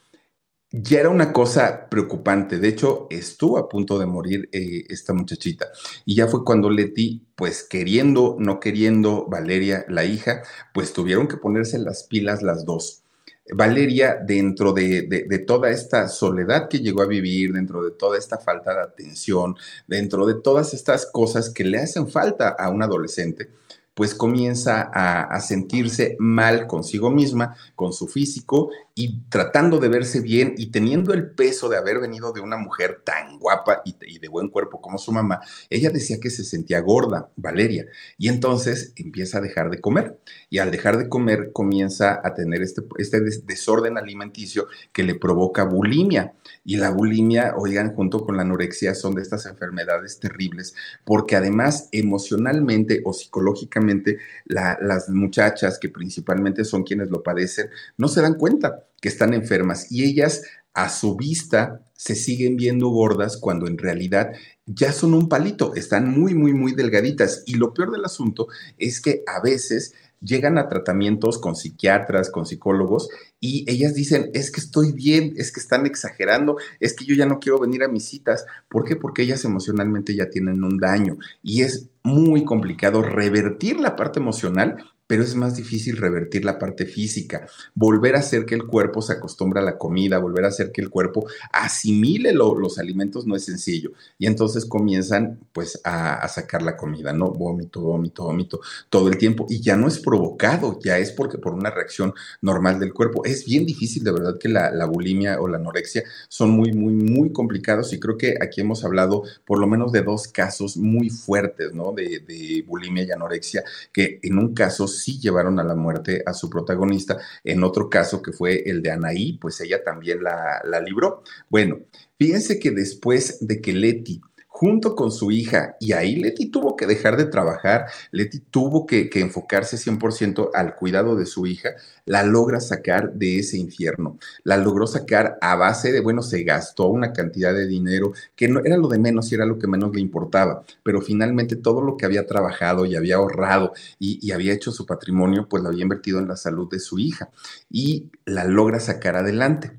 ya 0.74 1.00
era 1.00 1.10
una 1.10 1.32
cosa 1.32 1.88
preocupante. 1.88 2.58
De 2.58 2.68
hecho, 2.68 3.06
estuvo 3.12 3.60
a 3.60 3.70
punto 3.70 4.00
de 4.00 4.08
morir 4.08 4.50
eh, 4.52 4.86
esta 4.90 5.14
muchachita. 5.14 5.68
Y 6.04 6.16
ya 6.16 6.28
fue 6.28 6.44
cuando 6.44 6.72
Leti, 6.72 7.28
pues 7.36 7.64
queriendo, 7.64 8.36
no 8.40 8.60
queriendo, 8.60 9.28
Valeria, 9.30 9.86
la 9.88 10.04
hija, 10.04 10.42
pues 10.74 10.92
tuvieron 10.92 11.28
que 11.28 11.38
ponerse 11.38 11.78
las 11.78 12.04
pilas 12.06 12.42
las 12.42 12.66
dos. 12.66 13.03
Valeria, 13.52 14.16
dentro 14.16 14.72
de, 14.72 15.02
de, 15.02 15.26
de, 15.28 15.40
toda 15.40 15.70
esta 15.70 16.08
soledad 16.08 16.70
que 16.70 16.80
llegó 16.80 17.02
a 17.02 17.08
vivir, 17.08 17.52
dentro 17.52 17.84
de 17.84 17.92
toda 17.92 18.18
esta 18.18 18.38
falta 18.38 18.74
de 18.74 18.82
atención, 18.82 19.56
dentro 19.86 20.26
de 20.26 20.36
todas 20.36 20.74
estas 20.74 21.06
cosas 21.06 21.50
que 21.50 21.66
le 21.66 21.80
hacen 21.80 22.08
falta 22.08 22.50
a 22.50 22.70
un 22.70 22.82
adolescente, 22.82 23.50
pues 23.94 24.16
comienza 24.16 24.90
a, 24.94 25.24
a, 25.24 25.40
sentirse 25.42 26.16
mal 26.20 26.68
consigo 26.68 27.12
misma, 27.12 27.56
con 27.76 27.94
su 27.94 28.08
físico 28.08 28.72
y 28.96 29.22
tratando 29.30 29.80
de 29.80 29.88
verse 29.88 30.22
bien 30.22 30.54
y 30.58 30.68
teniendo 30.68 31.14
el 31.14 31.32
peso 31.32 31.68
de 31.68 31.78
haber 31.78 32.00
venido 32.00 32.32
de 32.32 32.42
una 32.42 32.58
mujer 32.58 33.02
tan 33.04 33.40
guapa 33.40 33.82
y, 33.86 34.20
de 34.20 34.28
buen 34.28 34.50
cuerpo 34.50 34.82
como 34.82 34.98
su 34.98 35.12
mamá, 35.12 35.42
ella 35.70 35.90
decía 35.90 36.20
que 36.20 36.30
se 36.30 36.44
sentía 36.44 36.80
gorda, 36.80 37.30
Valeria, 37.36 37.88
y 38.18 38.28
entonces 38.30 38.94
empieza 38.96 39.40
a 39.40 39.42
dejar 39.42 39.70
de 39.70 39.82
comer. 39.82 40.20
Y 40.50 40.60
al 40.60 40.70
dejar 40.70 40.98
de 40.98 41.10
comer 41.10 41.52
comienza 41.52 42.22
a 42.24 42.34
tener 42.36 42.62
este, 42.62 42.84
este 42.98 43.22
desorden 43.46 43.98
alimenticio 43.98 44.68
que 44.92 45.04
le 45.04 45.16
provoca 45.16 45.64
bulimia. 45.64 46.34
Y 46.64 46.78
la 46.78 46.92
bulimia, 46.92 47.56
oigan, 47.58 47.96
junto 47.96 48.24
con 48.24 48.38
la 48.38 48.44
anorexia 48.44 48.94
son 48.94 49.16
de 49.16 49.24
estas 49.24 49.46
enfermedades 49.48 50.20
terribles 50.20 50.76
porque 51.04 51.36
además 51.36 51.90
emocionalmente 51.92 53.02
o 53.06 53.14
psicológicamente 53.14 54.18
la, 54.46 54.78
las 54.82 55.10
muchachas 55.10 55.80
que 55.80 55.90
principalmente 55.90 56.64
son 56.64 56.84
quienes 56.84 57.10
lo 57.10 57.24
padecen 57.24 57.70
no 57.98 58.08
se 58.08 58.22
dan 58.22 58.36
cuenta 58.36 58.83
que 59.02 59.10
están 59.10 59.34
enfermas 59.34 59.92
y 59.92 60.04
ellas 60.04 60.44
a 60.74 60.90
su 60.90 61.16
vista 61.16 61.82
se 61.94 62.16
siguen 62.16 62.58
viendo 62.58 62.90
gordas 62.90 63.38
cuando 63.38 63.68
en 63.68 63.78
realidad 63.78 64.34
ya 64.66 64.92
son 64.92 65.14
un 65.14 65.30
palito, 65.30 65.76
están 65.76 66.10
muy, 66.10 66.34
muy, 66.34 66.54
muy 66.54 66.74
delgaditas. 66.74 67.44
Y 67.46 67.56
lo 67.56 67.74
peor 67.74 67.92
del 67.92 68.06
asunto 68.06 68.48
es 68.78 69.00
que 69.00 69.24
a 69.28 69.42
veces 69.42 69.94
llegan 70.20 70.58
a 70.58 70.70
tratamientos 70.70 71.38
con 71.38 71.56
psiquiatras, 71.56 72.30
con 72.30 72.46
psicólogos, 72.46 73.10
y 73.40 73.70
ellas 73.70 73.94
dicen, 73.94 74.32
es 74.34 74.52
que 74.52 74.62
estoy 74.62 74.94
bien, 74.94 75.34
es 75.36 75.52
que 75.52 75.60
están 75.60 75.86
exagerando, 75.86 76.58
es 76.80 76.94
que 76.94 77.06
yo 77.06 77.14
ya 77.14 77.26
no 77.26 77.40
quiero 77.40 77.60
venir 77.60 77.84
a 77.84 77.90
mis 77.90 78.06
citas. 78.06 78.46
¿Por 78.70 78.86
qué? 78.86 78.96
Porque 78.96 79.24
ellas 79.24 79.44
emocionalmente 79.44 80.16
ya 80.16 80.30
tienen 80.30 80.64
un 80.64 80.80
daño 80.80 81.18
y 81.42 81.62
es 81.62 81.90
muy 82.04 82.46
complicado 82.46 83.02
revertir 83.02 83.80
la 83.80 83.96
parte 83.96 84.20
emocional 84.20 84.78
pero 85.08 85.24
es 85.24 85.36
más 85.36 85.56
difícil 85.56 85.98
revertir 85.98 86.46
la 86.46 86.58
parte 86.58 86.86
física, 86.86 87.48
volver 87.74 88.16
a 88.16 88.20
hacer 88.20 88.46
que 88.46 88.56
el 88.56 88.66
cuerpo 88.66 89.02
se 89.02 89.14
acostumbre 89.14 89.60
a 89.60 89.64
la 89.64 89.78
comida, 89.78 90.18
volver 90.18 90.46
a 90.46 90.50
hacer 90.50 90.72
que 90.72 90.82
el 90.82 90.90
cuerpo 90.90 91.28
asimile 91.52 92.32
lo, 92.34 92.58
los 92.58 92.80
alimentos 92.80 93.28
no 93.28 93.36
es 93.36 93.46
sencillo. 93.46 93.92
Y 94.18 94.28
entonces 94.28 94.66
comienzan 94.66 95.40
pues 95.52 95.80
a, 95.84 96.28
sacar 96.28 96.62
la 96.62 96.78
comida, 96.78 97.14
¿no? 97.14 97.32
Vómito, 97.32 97.82
vómito, 97.82 98.24
vómito, 98.24 98.62
todo 98.90 99.08
el 99.10 99.18
tiempo. 99.18 99.46
Y 99.50 99.62
ya 99.62 99.76
no 99.76 99.88
es 99.88 100.00
provocado, 100.00 100.80
ya 100.84 100.98
es 100.98 101.12
porque 101.12 101.38
por 101.38 101.54
una 101.54 101.70
reacción 101.70 102.14
normal 102.42 102.80
del 102.80 102.94
cuerpo. 102.94 103.26
Es 103.26 103.46
bien 103.46 103.66
difícil, 103.66 104.04
de 104.04 104.12
verdad, 104.12 104.38
que 104.40 104.50
la, 104.50 104.86
bulimia 104.86 105.40
o 105.40 105.48
la 105.48 105.58
anorexia 105.58 106.04
son 106.30 106.52
muy, 106.52 106.72
muy, 106.72 106.94
muy 106.94 107.32
complicados. 107.32 107.94
Y 107.94 108.00
creo 108.00 108.18
que 108.18 108.36
aquí 108.42 108.62
hemos 108.62 108.84
hablado 108.84 109.24
por 109.46 109.60
lo 109.60 109.68
menos 109.68 109.92
de 109.92 110.02
dos 110.02 110.28
casos 110.28 110.78
muy 110.78 111.10
fuertes, 111.10 111.74
¿no? 111.74 111.92
De 111.92 112.64
bulimia 112.66 113.04
y 113.04 113.12
anorexia, 113.12 113.64
que 113.92 114.20
en 114.24 114.38
un 114.38 114.54
caso 114.54 114.88
sí 115.02 115.20
llevaron 115.20 115.60
a 115.60 115.64
la 115.64 115.76
muerte 115.76 116.24
a 116.26 116.34
su 116.34 116.50
protagonista. 116.50 117.18
En 117.44 117.64
otro 117.64 117.90
caso, 117.90 118.22
que 118.22 118.32
fue 118.32 118.64
el 118.70 118.82
de 118.82 118.92
Anaí, 118.92 119.38
pues 119.38 119.60
ella 119.62 119.84
también 119.84 120.24
la, 120.24 120.62
la 120.64 120.80
libró. 120.80 121.24
Bueno, 121.50 121.80
fíjense 122.18 122.60
que 122.60 122.72
después 122.72 123.46
de 123.46 123.62
que 123.62 123.74
Leti 123.74 124.22
junto 124.64 124.96
con 124.96 125.12
su 125.12 125.30
hija. 125.30 125.76
Y 125.82 125.92
ahí 125.92 126.16
Leti 126.16 126.46
tuvo 126.46 126.78
que 126.78 126.88
dejar 126.88 127.18
de 127.18 127.26
trabajar, 127.26 127.88
Leti 128.12 128.40
tuvo 128.40 128.86
que, 128.86 129.10
que 129.10 129.20
enfocarse 129.20 129.76
100% 129.76 130.52
al 130.54 130.76
cuidado 130.76 131.18
de 131.18 131.26
su 131.26 131.46
hija, 131.46 131.72
la 132.06 132.24
logra 132.24 132.62
sacar 132.62 133.12
de 133.12 133.40
ese 133.40 133.58
infierno, 133.58 134.18
la 134.46 134.56
logró 134.56 134.88
sacar 134.88 135.38
a 135.42 135.56
base 135.56 135.92
de, 135.92 136.00
bueno, 136.00 136.22
se 136.22 136.44
gastó 136.44 136.88
una 136.88 137.12
cantidad 137.12 137.54
de 137.54 137.68
dinero 137.68 138.14
que 138.38 138.48
no 138.48 138.62
era 138.64 138.78
lo 138.78 138.88
de 138.88 139.00
menos 139.00 139.30
y 139.30 139.36
era 139.36 139.46
lo 139.46 139.60
que 139.60 139.68
menos 139.68 139.94
le 139.94 140.00
importaba, 140.00 140.64
pero 140.82 141.02
finalmente 141.02 141.58
todo 141.58 141.82
lo 141.82 141.98
que 141.98 142.06
había 142.06 142.26
trabajado 142.26 142.86
y 142.86 142.96
había 142.96 143.18
ahorrado 143.18 143.74
y, 144.00 144.26
y 144.26 144.32
había 144.32 144.54
hecho 144.54 144.72
su 144.72 144.86
patrimonio, 144.86 145.50
pues 145.50 145.62
lo 145.62 145.68
había 145.68 145.84
invertido 145.84 146.20
en 146.20 146.30
la 146.30 146.38
salud 146.38 146.70
de 146.72 146.80
su 146.80 147.00
hija 147.00 147.32
y 147.70 148.12
la 148.24 148.46
logra 148.46 148.80
sacar 148.80 149.18
adelante. 149.18 149.78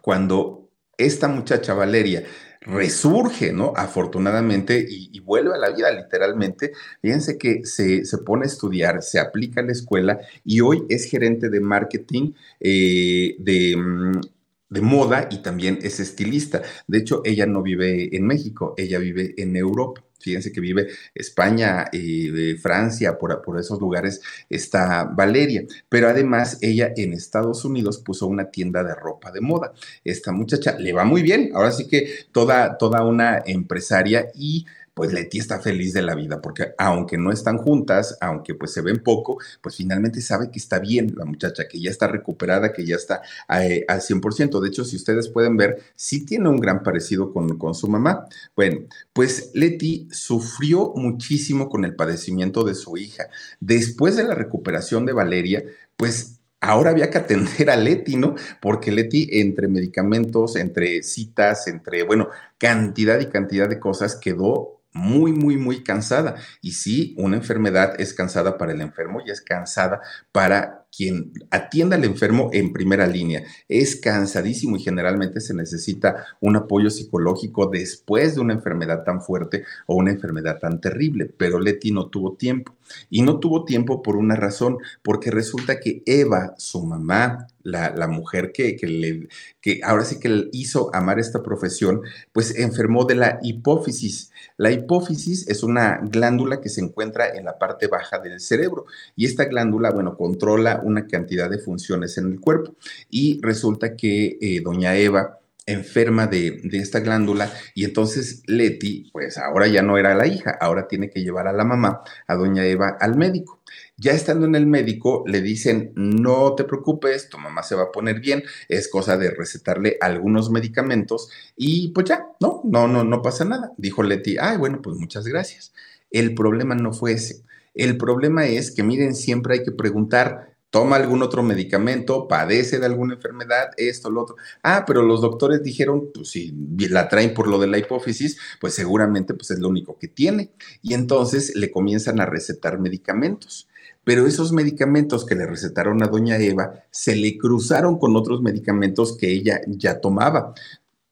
Cuando 0.00 0.70
esta 0.96 1.28
muchacha 1.28 1.74
Valeria 1.74 2.24
resurge, 2.64 3.52
¿no? 3.52 3.72
Afortunadamente 3.76 4.84
y, 4.88 5.20
vuelve 5.20 5.54
a 5.54 5.58
la 5.58 5.70
vida 5.70 5.90
literalmente. 5.90 6.72
Fíjense 7.00 7.38
que 7.38 7.64
se, 7.64 8.04
se, 8.04 8.18
pone 8.18 8.44
a 8.44 8.46
estudiar, 8.46 9.02
se 9.02 9.18
aplica 9.18 9.60
a 9.60 9.64
la 9.64 9.72
escuela 9.72 10.20
y 10.44 10.60
hoy 10.60 10.84
es 10.90 11.06
gerente 11.06 11.48
de 11.48 11.60
marketing 11.60 12.32
eh, 12.60 13.36
de, 13.38 13.76
mm, 13.76 14.20
de 14.68 14.80
moda 14.82 15.28
y 15.30 15.38
también 15.38 15.78
es 15.82 16.00
estilista. 16.00 16.62
De 16.86 16.98
hecho, 16.98 17.22
ella 17.24 17.46
no 17.46 17.62
vive 17.62 18.14
en 18.14 18.26
México, 18.26 18.74
ella 18.76 18.98
vive 18.98 19.34
en 19.38 19.56
Europa. 19.56 20.02
Fíjense 20.24 20.52
que 20.52 20.60
vive 20.62 20.88
España, 21.14 21.84
eh, 21.92 22.56
Francia, 22.60 23.18
por, 23.18 23.42
por, 23.42 23.60
esos 23.60 23.78
lugares 23.78 24.22
está 24.48 25.04
Valeria. 25.04 25.64
Pero 25.90 26.08
además 26.08 26.56
ella 26.62 26.94
en 26.96 27.12
Estados 27.12 27.66
Unidos 27.66 27.98
puso 27.98 28.26
una 28.26 28.50
tienda 28.50 28.82
de 28.82 28.94
ropa 28.94 29.30
de 29.30 29.42
moda. 29.42 29.74
Esta 30.02 30.32
muchacha 30.32 30.78
le 30.78 30.94
va 30.94 31.04
muy 31.04 31.20
bien. 31.20 31.50
Ahora 31.54 31.72
sí 31.72 31.86
que 31.86 32.08
toda, 32.32 32.78
toda 32.78 33.04
una 33.04 33.42
empresaria 33.44 34.30
y 34.34 34.64
pues 34.94 35.12
Leti 35.12 35.38
está 35.38 35.60
feliz 35.60 35.92
de 35.92 36.02
la 36.02 36.14
vida, 36.14 36.40
porque 36.40 36.74
aunque 36.78 37.18
no 37.18 37.32
están 37.32 37.58
juntas, 37.58 38.16
aunque 38.20 38.54
pues 38.54 38.72
se 38.72 38.80
ven 38.80 39.02
poco, 39.02 39.38
pues 39.60 39.76
finalmente 39.76 40.20
sabe 40.20 40.50
que 40.50 40.58
está 40.58 40.78
bien 40.78 41.14
la 41.16 41.24
muchacha, 41.24 41.68
que 41.68 41.80
ya 41.80 41.90
está 41.90 42.06
recuperada, 42.06 42.72
que 42.72 42.86
ya 42.86 42.96
está 42.96 43.22
eh, 43.60 43.84
al 43.88 44.00
100%. 44.00 44.60
De 44.60 44.68
hecho, 44.68 44.84
si 44.84 44.96
ustedes 44.96 45.28
pueden 45.28 45.56
ver, 45.56 45.82
sí 45.96 46.24
tiene 46.24 46.48
un 46.48 46.60
gran 46.60 46.82
parecido 46.82 47.32
con, 47.32 47.58
con 47.58 47.74
su 47.74 47.88
mamá. 47.88 48.26
Bueno, 48.54 48.80
pues 49.12 49.50
Leti 49.54 50.08
sufrió 50.12 50.92
muchísimo 50.94 51.68
con 51.68 51.84
el 51.84 51.96
padecimiento 51.96 52.64
de 52.64 52.74
su 52.74 52.96
hija. 52.96 53.28
Después 53.60 54.16
de 54.16 54.24
la 54.24 54.34
recuperación 54.34 55.06
de 55.06 55.12
Valeria, 55.12 55.64
pues 55.96 56.40
ahora 56.60 56.90
había 56.90 57.10
que 57.10 57.18
atender 57.18 57.70
a 57.70 57.76
Leti, 57.76 58.16
¿no? 58.16 58.34
Porque 58.60 58.92
Leti, 58.92 59.28
entre 59.32 59.68
medicamentos, 59.68 60.56
entre 60.56 61.02
citas, 61.02 61.66
entre, 61.68 62.04
bueno, 62.04 62.28
cantidad 62.58 63.20
y 63.20 63.26
cantidad 63.26 63.68
de 63.68 63.78
cosas, 63.78 64.16
quedó 64.16 64.73
muy, 64.94 65.32
muy, 65.32 65.56
muy 65.56 65.82
cansada. 65.82 66.36
Y 66.62 66.72
sí, 66.72 67.14
una 67.18 67.36
enfermedad 67.36 68.00
es 68.00 68.14
cansada 68.14 68.56
para 68.56 68.72
el 68.72 68.80
enfermo 68.80 69.20
y 69.26 69.30
es 69.30 69.40
cansada 69.40 70.00
para 70.32 70.86
quien 70.96 71.32
atienda 71.50 71.96
al 71.96 72.04
enfermo 72.04 72.50
en 72.52 72.72
primera 72.72 73.06
línea. 73.06 73.42
Es 73.68 73.96
cansadísimo 73.96 74.76
y 74.76 74.80
generalmente 74.80 75.40
se 75.40 75.52
necesita 75.52 76.24
un 76.40 76.56
apoyo 76.56 76.88
psicológico 76.88 77.66
después 77.66 78.36
de 78.36 78.40
una 78.40 78.54
enfermedad 78.54 79.02
tan 79.02 79.20
fuerte 79.20 79.64
o 79.86 79.96
una 79.96 80.12
enfermedad 80.12 80.58
tan 80.60 80.80
terrible. 80.80 81.26
Pero 81.26 81.58
Leti 81.58 81.90
no 81.90 82.06
tuvo 82.06 82.34
tiempo. 82.34 82.74
Y 83.10 83.22
no 83.22 83.40
tuvo 83.40 83.64
tiempo 83.64 84.02
por 84.02 84.16
una 84.16 84.36
razón, 84.36 84.78
porque 85.02 85.30
resulta 85.30 85.80
que 85.80 86.02
Eva, 86.06 86.54
su 86.58 86.84
mamá, 86.84 87.48
la, 87.62 87.94
la 87.94 88.06
mujer 88.08 88.52
que, 88.52 88.76
que, 88.76 88.86
le, 88.86 89.28
que 89.60 89.80
ahora 89.82 90.04
sí 90.04 90.20
que 90.20 90.28
le 90.28 90.48
hizo 90.52 90.94
amar 90.94 91.18
esta 91.18 91.42
profesión, 91.42 92.02
pues 92.32 92.58
enfermó 92.58 93.04
de 93.04 93.14
la 93.14 93.38
hipófisis. 93.42 94.30
La 94.56 94.70
hipófisis 94.70 95.48
es 95.48 95.62
una 95.62 95.98
glándula 96.02 96.60
que 96.60 96.68
se 96.68 96.80
encuentra 96.80 97.28
en 97.28 97.44
la 97.44 97.58
parte 97.58 97.86
baja 97.86 98.18
del 98.18 98.40
cerebro 98.40 98.86
y 99.16 99.24
esta 99.24 99.46
glándula, 99.46 99.90
bueno, 99.90 100.16
controla 100.16 100.80
una 100.84 101.06
cantidad 101.06 101.50
de 101.50 101.58
funciones 101.58 102.18
en 102.18 102.32
el 102.32 102.40
cuerpo. 102.40 102.74
Y 103.10 103.40
resulta 103.42 103.96
que 103.96 104.38
eh, 104.40 104.60
doña 104.62 104.96
Eva 104.96 105.40
enferma 105.66 106.26
de, 106.26 106.60
esta 106.72 107.00
glándula 107.00 107.52
y 107.74 107.84
entonces 107.84 108.42
Leti, 108.46 109.10
pues 109.12 109.38
ahora 109.38 109.66
ya 109.66 109.82
no 109.82 109.96
era 109.98 110.14
la 110.14 110.26
hija, 110.26 110.56
ahora 110.60 110.88
tiene 110.88 111.10
que 111.10 111.22
llevar 111.22 111.48
a 111.48 111.52
la 111.52 111.64
mamá, 111.64 112.02
a 112.26 112.34
doña 112.34 112.66
Eva, 112.66 112.96
al 113.00 113.16
médico. 113.16 113.60
Ya 113.96 114.12
estando 114.12 114.46
en 114.46 114.54
el 114.56 114.66
médico, 114.66 115.24
le 115.26 115.40
dicen, 115.40 115.92
no 115.94 116.54
te 116.54 116.64
preocupes, 116.64 117.28
tu 117.28 117.38
mamá 117.38 117.62
se 117.62 117.76
va 117.76 117.84
a 117.84 117.92
poner 117.92 118.20
bien, 118.20 118.42
es 118.68 118.88
cosa 118.88 119.16
de 119.16 119.30
recetarle 119.30 119.96
algunos 120.00 120.50
medicamentos 120.50 121.30
y 121.56 121.88
pues 121.88 122.06
ya, 122.06 122.26
no, 122.40 122.60
no, 122.64 122.88
no, 122.88 123.04
no 123.04 123.22
pasa 123.22 123.44
nada. 123.44 123.72
Dijo 123.76 124.02
Leti, 124.02 124.36
ay, 124.38 124.56
bueno, 124.56 124.80
pues 124.82 124.96
muchas 124.96 125.26
gracias. 125.26 125.72
El 126.10 126.34
problema 126.34 126.74
no 126.74 126.92
fue 126.92 127.12
ese. 127.12 127.42
El 127.74 127.96
problema 127.96 128.46
es 128.46 128.70
que, 128.70 128.82
miren, 128.82 129.14
siempre 129.14 129.54
hay 129.54 129.64
que 129.64 129.72
preguntar, 129.72 130.53
toma 130.74 130.96
algún 130.96 131.22
otro 131.22 131.44
medicamento, 131.44 132.26
padece 132.26 132.80
de 132.80 132.86
alguna 132.86 133.14
enfermedad, 133.14 133.70
esto, 133.76 134.10
lo 134.10 134.22
otro. 134.22 134.34
Ah, 134.60 134.82
pero 134.84 135.02
los 135.02 135.20
doctores 135.20 135.62
dijeron, 135.62 136.10
pues 136.12 136.30
si 136.30 136.52
la 136.90 137.08
traen 137.08 137.32
por 137.32 137.46
lo 137.46 137.60
de 137.60 137.68
la 137.68 137.78
hipófisis, 137.78 138.40
pues 138.60 138.74
seguramente 138.74 139.34
pues 139.34 139.52
es 139.52 139.60
lo 139.60 139.68
único 139.68 139.96
que 140.00 140.08
tiene. 140.08 140.50
Y 140.82 140.94
entonces 140.94 141.54
le 141.54 141.70
comienzan 141.70 142.18
a 142.20 142.26
recetar 142.26 142.80
medicamentos. 142.80 143.68
Pero 144.02 144.26
esos 144.26 144.50
medicamentos 144.50 145.24
que 145.24 145.36
le 145.36 145.46
recetaron 145.46 146.02
a 146.02 146.08
doña 146.08 146.38
Eva 146.38 146.82
se 146.90 147.14
le 147.14 147.38
cruzaron 147.38 147.96
con 147.96 148.16
otros 148.16 148.42
medicamentos 148.42 149.16
que 149.16 149.30
ella 149.30 149.60
ya 149.68 150.00
tomaba. 150.00 150.54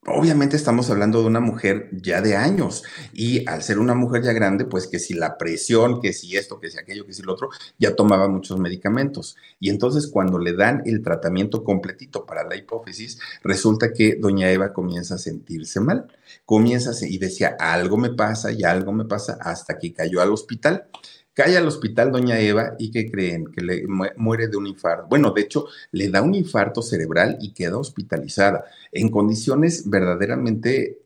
Obviamente 0.04 0.56
estamos 0.56 0.90
hablando 0.90 1.20
de 1.20 1.28
una 1.28 1.38
mujer 1.38 1.88
ya 1.92 2.20
de 2.20 2.34
años 2.34 2.82
y 3.12 3.48
al 3.48 3.62
ser 3.62 3.78
una 3.78 3.94
mujer 3.94 4.24
ya 4.24 4.32
grande, 4.32 4.64
pues 4.64 4.88
que 4.88 4.98
si 4.98 5.14
la 5.14 5.38
presión, 5.38 6.00
que 6.00 6.12
si 6.12 6.36
esto, 6.36 6.58
que 6.58 6.72
si 6.72 6.78
aquello, 6.80 7.06
que 7.06 7.12
si 7.12 7.22
lo 7.22 7.32
otro, 7.32 7.50
ya 7.78 7.94
tomaba 7.94 8.26
muchos 8.26 8.58
medicamentos. 8.58 9.36
Y 9.60 9.70
entonces 9.70 10.08
cuando 10.08 10.40
le 10.40 10.54
dan 10.54 10.82
el 10.86 11.04
tratamiento 11.04 11.62
completito 11.62 12.26
para 12.26 12.42
la 12.42 12.56
hipófisis, 12.56 13.20
resulta 13.44 13.92
que 13.92 14.16
doña 14.16 14.50
Eva 14.50 14.72
comienza 14.72 15.14
a 15.14 15.18
sentirse 15.18 15.78
mal, 15.78 16.08
comienza 16.44 16.90
a, 16.90 16.94
y 17.06 17.18
decía, 17.18 17.54
algo 17.60 17.96
me 17.96 18.10
pasa 18.12 18.50
y 18.50 18.64
algo 18.64 18.92
me 18.92 19.04
pasa 19.04 19.38
hasta 19.40 19.78
que 19.78 19.92
cayó 19.92 20.20
al 20.20 20.32
hospital. 20.32 20.88
Cae 21.34 21.56
al 21.56 21.66
hospital 21.66 22.12
doña 22.12 22.38
Eva 22.38 22.74
y 22.78 22.90
que 22.90 23.10
creen 23.10 23.46
que 23.46 23.62
le 23.62 23.86
muere 24.16 24.48
de 24.48 24.56
un 24.58 24.66
infarto. 24.66 25.06
Bueno, 25.08 25.30
de 25.30 25.42
hecho, 25.42 25.66
le 25.90 26.10
da 26.10 26.20
un 26.20 26.34
infarto 26.34 26.82
cerebral 26.82 27.38
y 27.40 27.54
queda 27.54 27.78
hospitalizada 27.78 28.64
en 28.92 29.08
condiciones 29.10 29.88
verdaderamente 29.88 31.02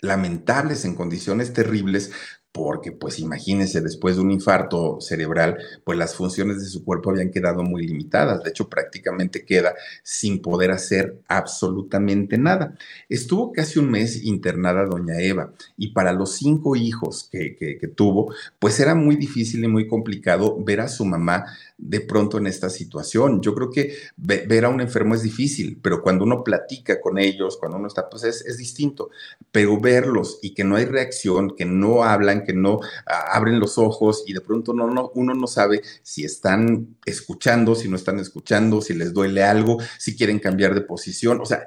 lamentables, 0.00 0.84
en 0.84 0.94
condiciones 0.94 1.52
terribles, 1.52 2.12
porque 2.56 2.90
pues 2.90 3.18
imagínense, 3.18 3.82
después 3.82 4.16
de 4.16 4.22
un 4.22 4.30
infarto 4.30 4.98
cerebral, 4.98 5.58
pues 5.84 5.98
las 5.98 6.14
funciones 6.14 6.58
de 6.58 6.64
su 6.64 6.82
cuerpo 6.86 7.10
habían 7.10 7.30
quedado 7.30 7.62
muy 7.62 7.86
limitadas, 7.86 8.42
de 8.42 8.48
hecho 8.48 8.70
prácticamente 8.70 9.44
queda 9.44 9.74
sin 10.02 10.40
poder 10.40 10.70
hacer 10.70 11.20
absolutamente 11.28 12.38
nada. 12.38 12.74
Estuvo 13.10 13.52
casi 13.52 13.78
un 13.78 13.90
mes 13.90 14.24
internada 14.24 14.86
doña 14.86 15.20
Eva 15.20 15.52
y 15.76 15.88
para 15.92 16.14
los 16.14 16.32
cinco 16.36 16.76
hijos 16.76 17.28
que, 17.30 17.56
que, 17.56 17.76
que 17.76 17.88
tuvo, 17.88 18.32
pues 18.58 18.80
era 18.80 18.94
muy 18.94 19.16
difícil 19.16 19.62
y 19.62 19.68
muy 19.68 19.86
complicado 19.86 20.56
ver 20.64 20.80
a 20.80 20.88
su 20.88 21.04
mamá 21.04 21.44
de 21.78 22.00
pronto 22.00 22.38
en 22.38 22.46
esta 22.46 22.70
situación. 22.70 23.40
Yo 23.42 23.54
creo 23.54 23.70
que 23.70 23.96
ver 24.16 24.64
a 24.64 24.68
un 24.68 24.80
enfermo 24.80 25.14
es 25.14 25.22
difícil, 25.22 25.78
pero 25.82 26.02
cuando 26.02 26.24
uno 26.24 26.42
platica 26.42 27.00
con 27.00 27.18
ellos, 27.18 27.56
cuando 27.58 27.76
uno 27.76 27.88
está, 27.88 28.08
pues 28.08 28.24
es, 28.24 28.56
distinto. 28.56 29.10
Pero 29.52 29.78
verlos 29.78 30.38
y 30.42 30.54
que 30.54 30.64
no 30.64 30.76
hay 30.76 30.86
reacción, 30.86 31.54
que 31.56 31.64
no 31.64 32.04
hablan, 32.04 32.44
que 32.44 32.54
no 32.54 32.80
abren 33.06 33.60
los 33.60 33.78
ojos 33.78 34.24
y 34.26 34.32
de 34.32 34.40
pronto 34.40 34.72
no, 34.72 34.88
no, 34.88 35.10
uno 35.14 35.34
no 35.34 35.46
sabe 35.46 35.82
si 36.02 36.24
están 36.24 36.96
escuchando, 37.04 37.74
si 37.74 37.88
no 37.88 37.96
están 37.96 38.18
escuchando, 38.18 38.80
si 38.80 38.94
les 38.94 39.12
duele 39.12 39.42
algo, 39.42 39.78
si 39.98 40.16
quieren 40.16 40.38
cambiar 40.38 40.74
de 40.74 40.80
posición. 40.80 41.40
O 41.40 41.44
sea, 41.44 41.66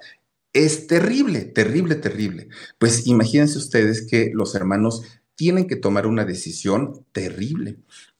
es 0.54 0.88
terrible, 0.88 1.42
terrible, 1.42 1.96
terrible. 1.96 2.50
Pues 2.80 3.06
imagínense 3.06 3.58
ustedes 3.58 4.06
que 4.08 4.32
los 4.34 4.56
hermanos 4.56 5.04
tienen 5.36 5.68
que 5.68 5.76
tomar 5.76 6.08
una 6.08 6.26
decisión 6.26 7.06
terrible. 7.12 7.78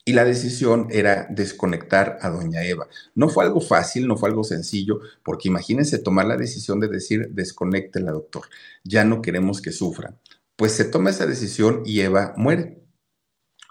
Y 0.10 0.14
la 0.14 0.26
decisión 0.26 0.88
era 0.90 1.28
desconectar 1.30 2.18
a 2.22 2.32
doña 2.32 2.64
Eva. 2.64 2.88
No 3.14 3.30
fue 3.30 3.46
algo 3.46 3.62
fácil, 3.62 4.08
no 4.08 4.18
fue 4.18 4.30
algo 4.30 4.44
sencillo, 4.44 5.02
porque 5.22 5.50
imagínense 5.50 6.00
tomar 6.00 6.26
la 6.26 6.36
decisión 6.36 6.80
de 6.80 6.88
decir, 6.88 7.30
desconéctela, 7.30 8.12
doctor, 8.12 8.46
ya 8.84 9.06
no 9.06 9.22
queremos 9.22 9.62
que 9.62 9.72
sufra. 9.72 10.18
Pues 10.56 10.72
se 10.72 10.86
toma 10.86 11.12
esa 11.12 11.28
decisión 11.28 11.84
y 11.86 12.00
Eva 12.00 12.34
muere. 12.38 12.82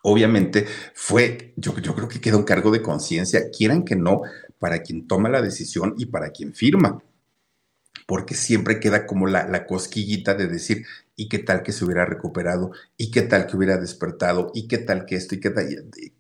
Obviamente 0.05 0.65
fue, 0.95 1.55
yo, 1.57 1.77
yo 1.81 1.93
creo 1.97 2.07
que 2.07 2.21
queda 2.21 2.37
un 2.37 2.45
cargo 2.45 2.71
de 2.71 2.83
conciencia, 2.83 3.51
quieran 3.51 3.85
que 3.85 3.97
no, 3.97 4.23
para 4.61 4.83
quien 4.83 5.09
toma 5.09 5.29
la 5.29 5.43
decisión 5.43 5.97
y 5.99 6.07
para 6.07 6.31
quien 6.31 6.55
firma 6.55 7.03
porque 8.07 8.35
siempre 8.35 8.81
queda 8.81 9.07
como 9.07 9.27
la, 9.27 9.47
la, 9.49 9.67
cosquillita 9.67 10.35
de 10.35 10.47
decir, 10.47 10.87
¿y 11.15 11.29
qué 11.29 11.41
tal 11.41 11.63
que 11.63 11.73
se 11.73 11.85
hubiera 11.85 12.07
recuperado? 12.07 12.71
¿Y 12.97 13.11
qué 13.11 13.21
tal 13.21 13.47
que 13.47 13.55
hubiera 13.55 13.77
despertado? 13.77 14.51
¿Y 14.55 14.67
qué 14.67 14.79
tal 14.79 15.05
que 15.05 15.17
esto? 15.17 15.35
¿Y 15.35 15.41
qué 15.41 15.51
tal? 15.51 15.67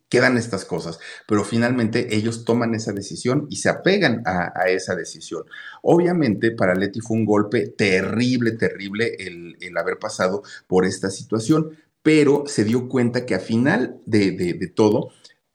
Quedan 0.09 0.37
estas 0.37 0.65
cosas, 0.65 0.99
pero 1.27 1.45
finalmente 1.45 2.15
ellos 2.17 2.45
toman 2.45 2.75
esa 2.75 2.93
decisión 2.93 3.47
y 3.51 3.57
se 3.57 3.69
apegan 3.69 4.23
a, 4.25 4.69
esa 4.69 4.95
decisión. 4.95 5.45
Obviamente 5.83 6.51
para 6.51 6.75
Leti 6.75 7.01
fue 7.01 7.17
un 7.17 7.27
golpe 7.27 7.69
terrible, 7.69 8.53
terrible 8.53 9.17
el, 9.19 9.77
haber 9.77 9.99
pasado 9.99 10.43
por 10.67 10.85
esta 10.85 11.11
situación, 11.11 11.79
pero 12.03 12.45
se 12.47 12.65
dio 12.65 12.89
cuenta 12.89 13.27
que 13.27 13.35
a 13.35 13.39
final 13.39 14.01
de, 14.07 14.33
de 14.33 14.67
todo 14.67 15.11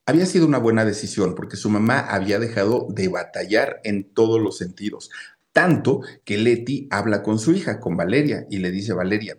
había 0.06 0.26
sido 0.26 0.46
una 0.46 0.60
buena 0.60 0.86
decisión 0.86 1.36
porque 1.36 1.58
su 1.58 1.70
mamá 1.70 2.00
había 2.00 2.40
dejado 2.40 2.88
de 2.90 3.08
batallar 3.08 3.82
en 3.84 4.04
todos 4.04 4.42
los 4.42 4.58
sentidos. 4.58 5.10
Tanto 5.52 6.02
que 6.26 6.38
Leti 6.38 6.88
habla 6.90 7.22
con 7.22 7.38
su 7.38 7.54
hija, 7.54 7.80
con 7.80 7.96
Valeria, 7.96 8.48
y 8.50 8.58
le 8.58 8.72
dice, 8.72 8.94
Valeria, 8.94 9.38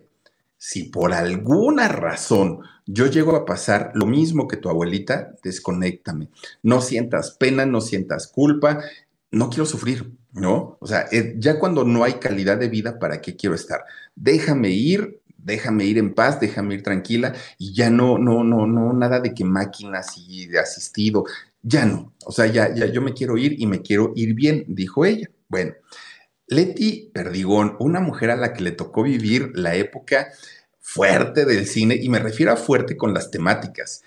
si 0.67 0.85
por 0.85 1.13
alguna 1.13 1.87
razón 1.87 2.61
yo 2.87 3.05
llego 3.05 3.35
a 3.35 3.45
pasar 3.45 3.91
lo 3.93 4.07
mismo 4.07 4.47
que 4.47 4.57
tu 4.57 4.67
abuelita, 4.67 5.35
desconéctame. 5.43 6.29
No 6.63 6.81
sientas 6.81 7.29
pena, 7.29 7.67
no 7.67 7.81
sientas 7.81 8.25
culpa, 8.25 8.81
no 9.29 9.51
quiero 9.51 9.67
sufrir, 9.67 10.11
¿no? 10.33 10.79
O 10.81 10.87
sea, 10.87 11.05
eh, 11.11 11.35
ya 11.37 11.59
cuando 11.59 11.83
no 11.83 12.03
hay 12.03 12.13
calidad 12.13 12.57
de 12.57 12.67
vida, 12.67 12.97
¿para 12.97 13.21
qué 13.21 13.35
quiero 13.35 13.53
estar? 13.53 13.81
Déjame 14.15 14.71
ir, 14.71 15.21
déjame 15.37 15.85
ir 15.85 15.99
en 15.99 16.15
paz, 16.15 16.39
déjame 16.39 16.73
ir 16.73 16.81
tranquila 16.81 17.35
y 17.59 17.75
ya 17.75 17.91
no, 17.91 18.17
no, 18.17 18.43
no, 18.43 18.65
no, 18.65 18.91
nada 18.91 19.19
de 19.19 19.35
que 19.35 19.43
máquinas 19.43 20.17
y 20.17 20.47
de 20.47 20.57
asistido, 20.57 21.25
ya 21.61 21.85
no. 21.85 22.11
O 22.25 22.31
sea, 22.31 22.47
ya, 22.47 22.73
ya 22.73 22.87
yo 22.87 23.03
me 23.03 23.13
quiero 23.13 23.37
ir 23.37 23.53
y 23.61 23.67
me 23.67 23.83
quiero 23.83 24.13
ir 24.15 24.33
bien, 24.33 24.65
dijo 24.67 25.05
ella. 25.05 25.29
Bueno, 25.47 25.73
Leti 26.47 27.11
Perdigón, 27.13 27.75
una 27.79 27.99
mujer 27.99 28.29
a 28.29 28.35
la 28.35 28.53
que 28.53 28.63
le 28.63 28.71
tocó 28.71 29.03
vivir 29.03 29.51
la 29.55 29.75
época 29.75 30.31
fuerte 30.87 31.45
del 31.45 31.65
cine, 31.65 31.97
y 31.99 32.09
me 32.09 32.19
refiero 32.19 32.53
a 32.53 32.57
fuerte 32.57 32.95
con 32.95 33.13
las 33.13 33.31
temáticas, 33.31 34.03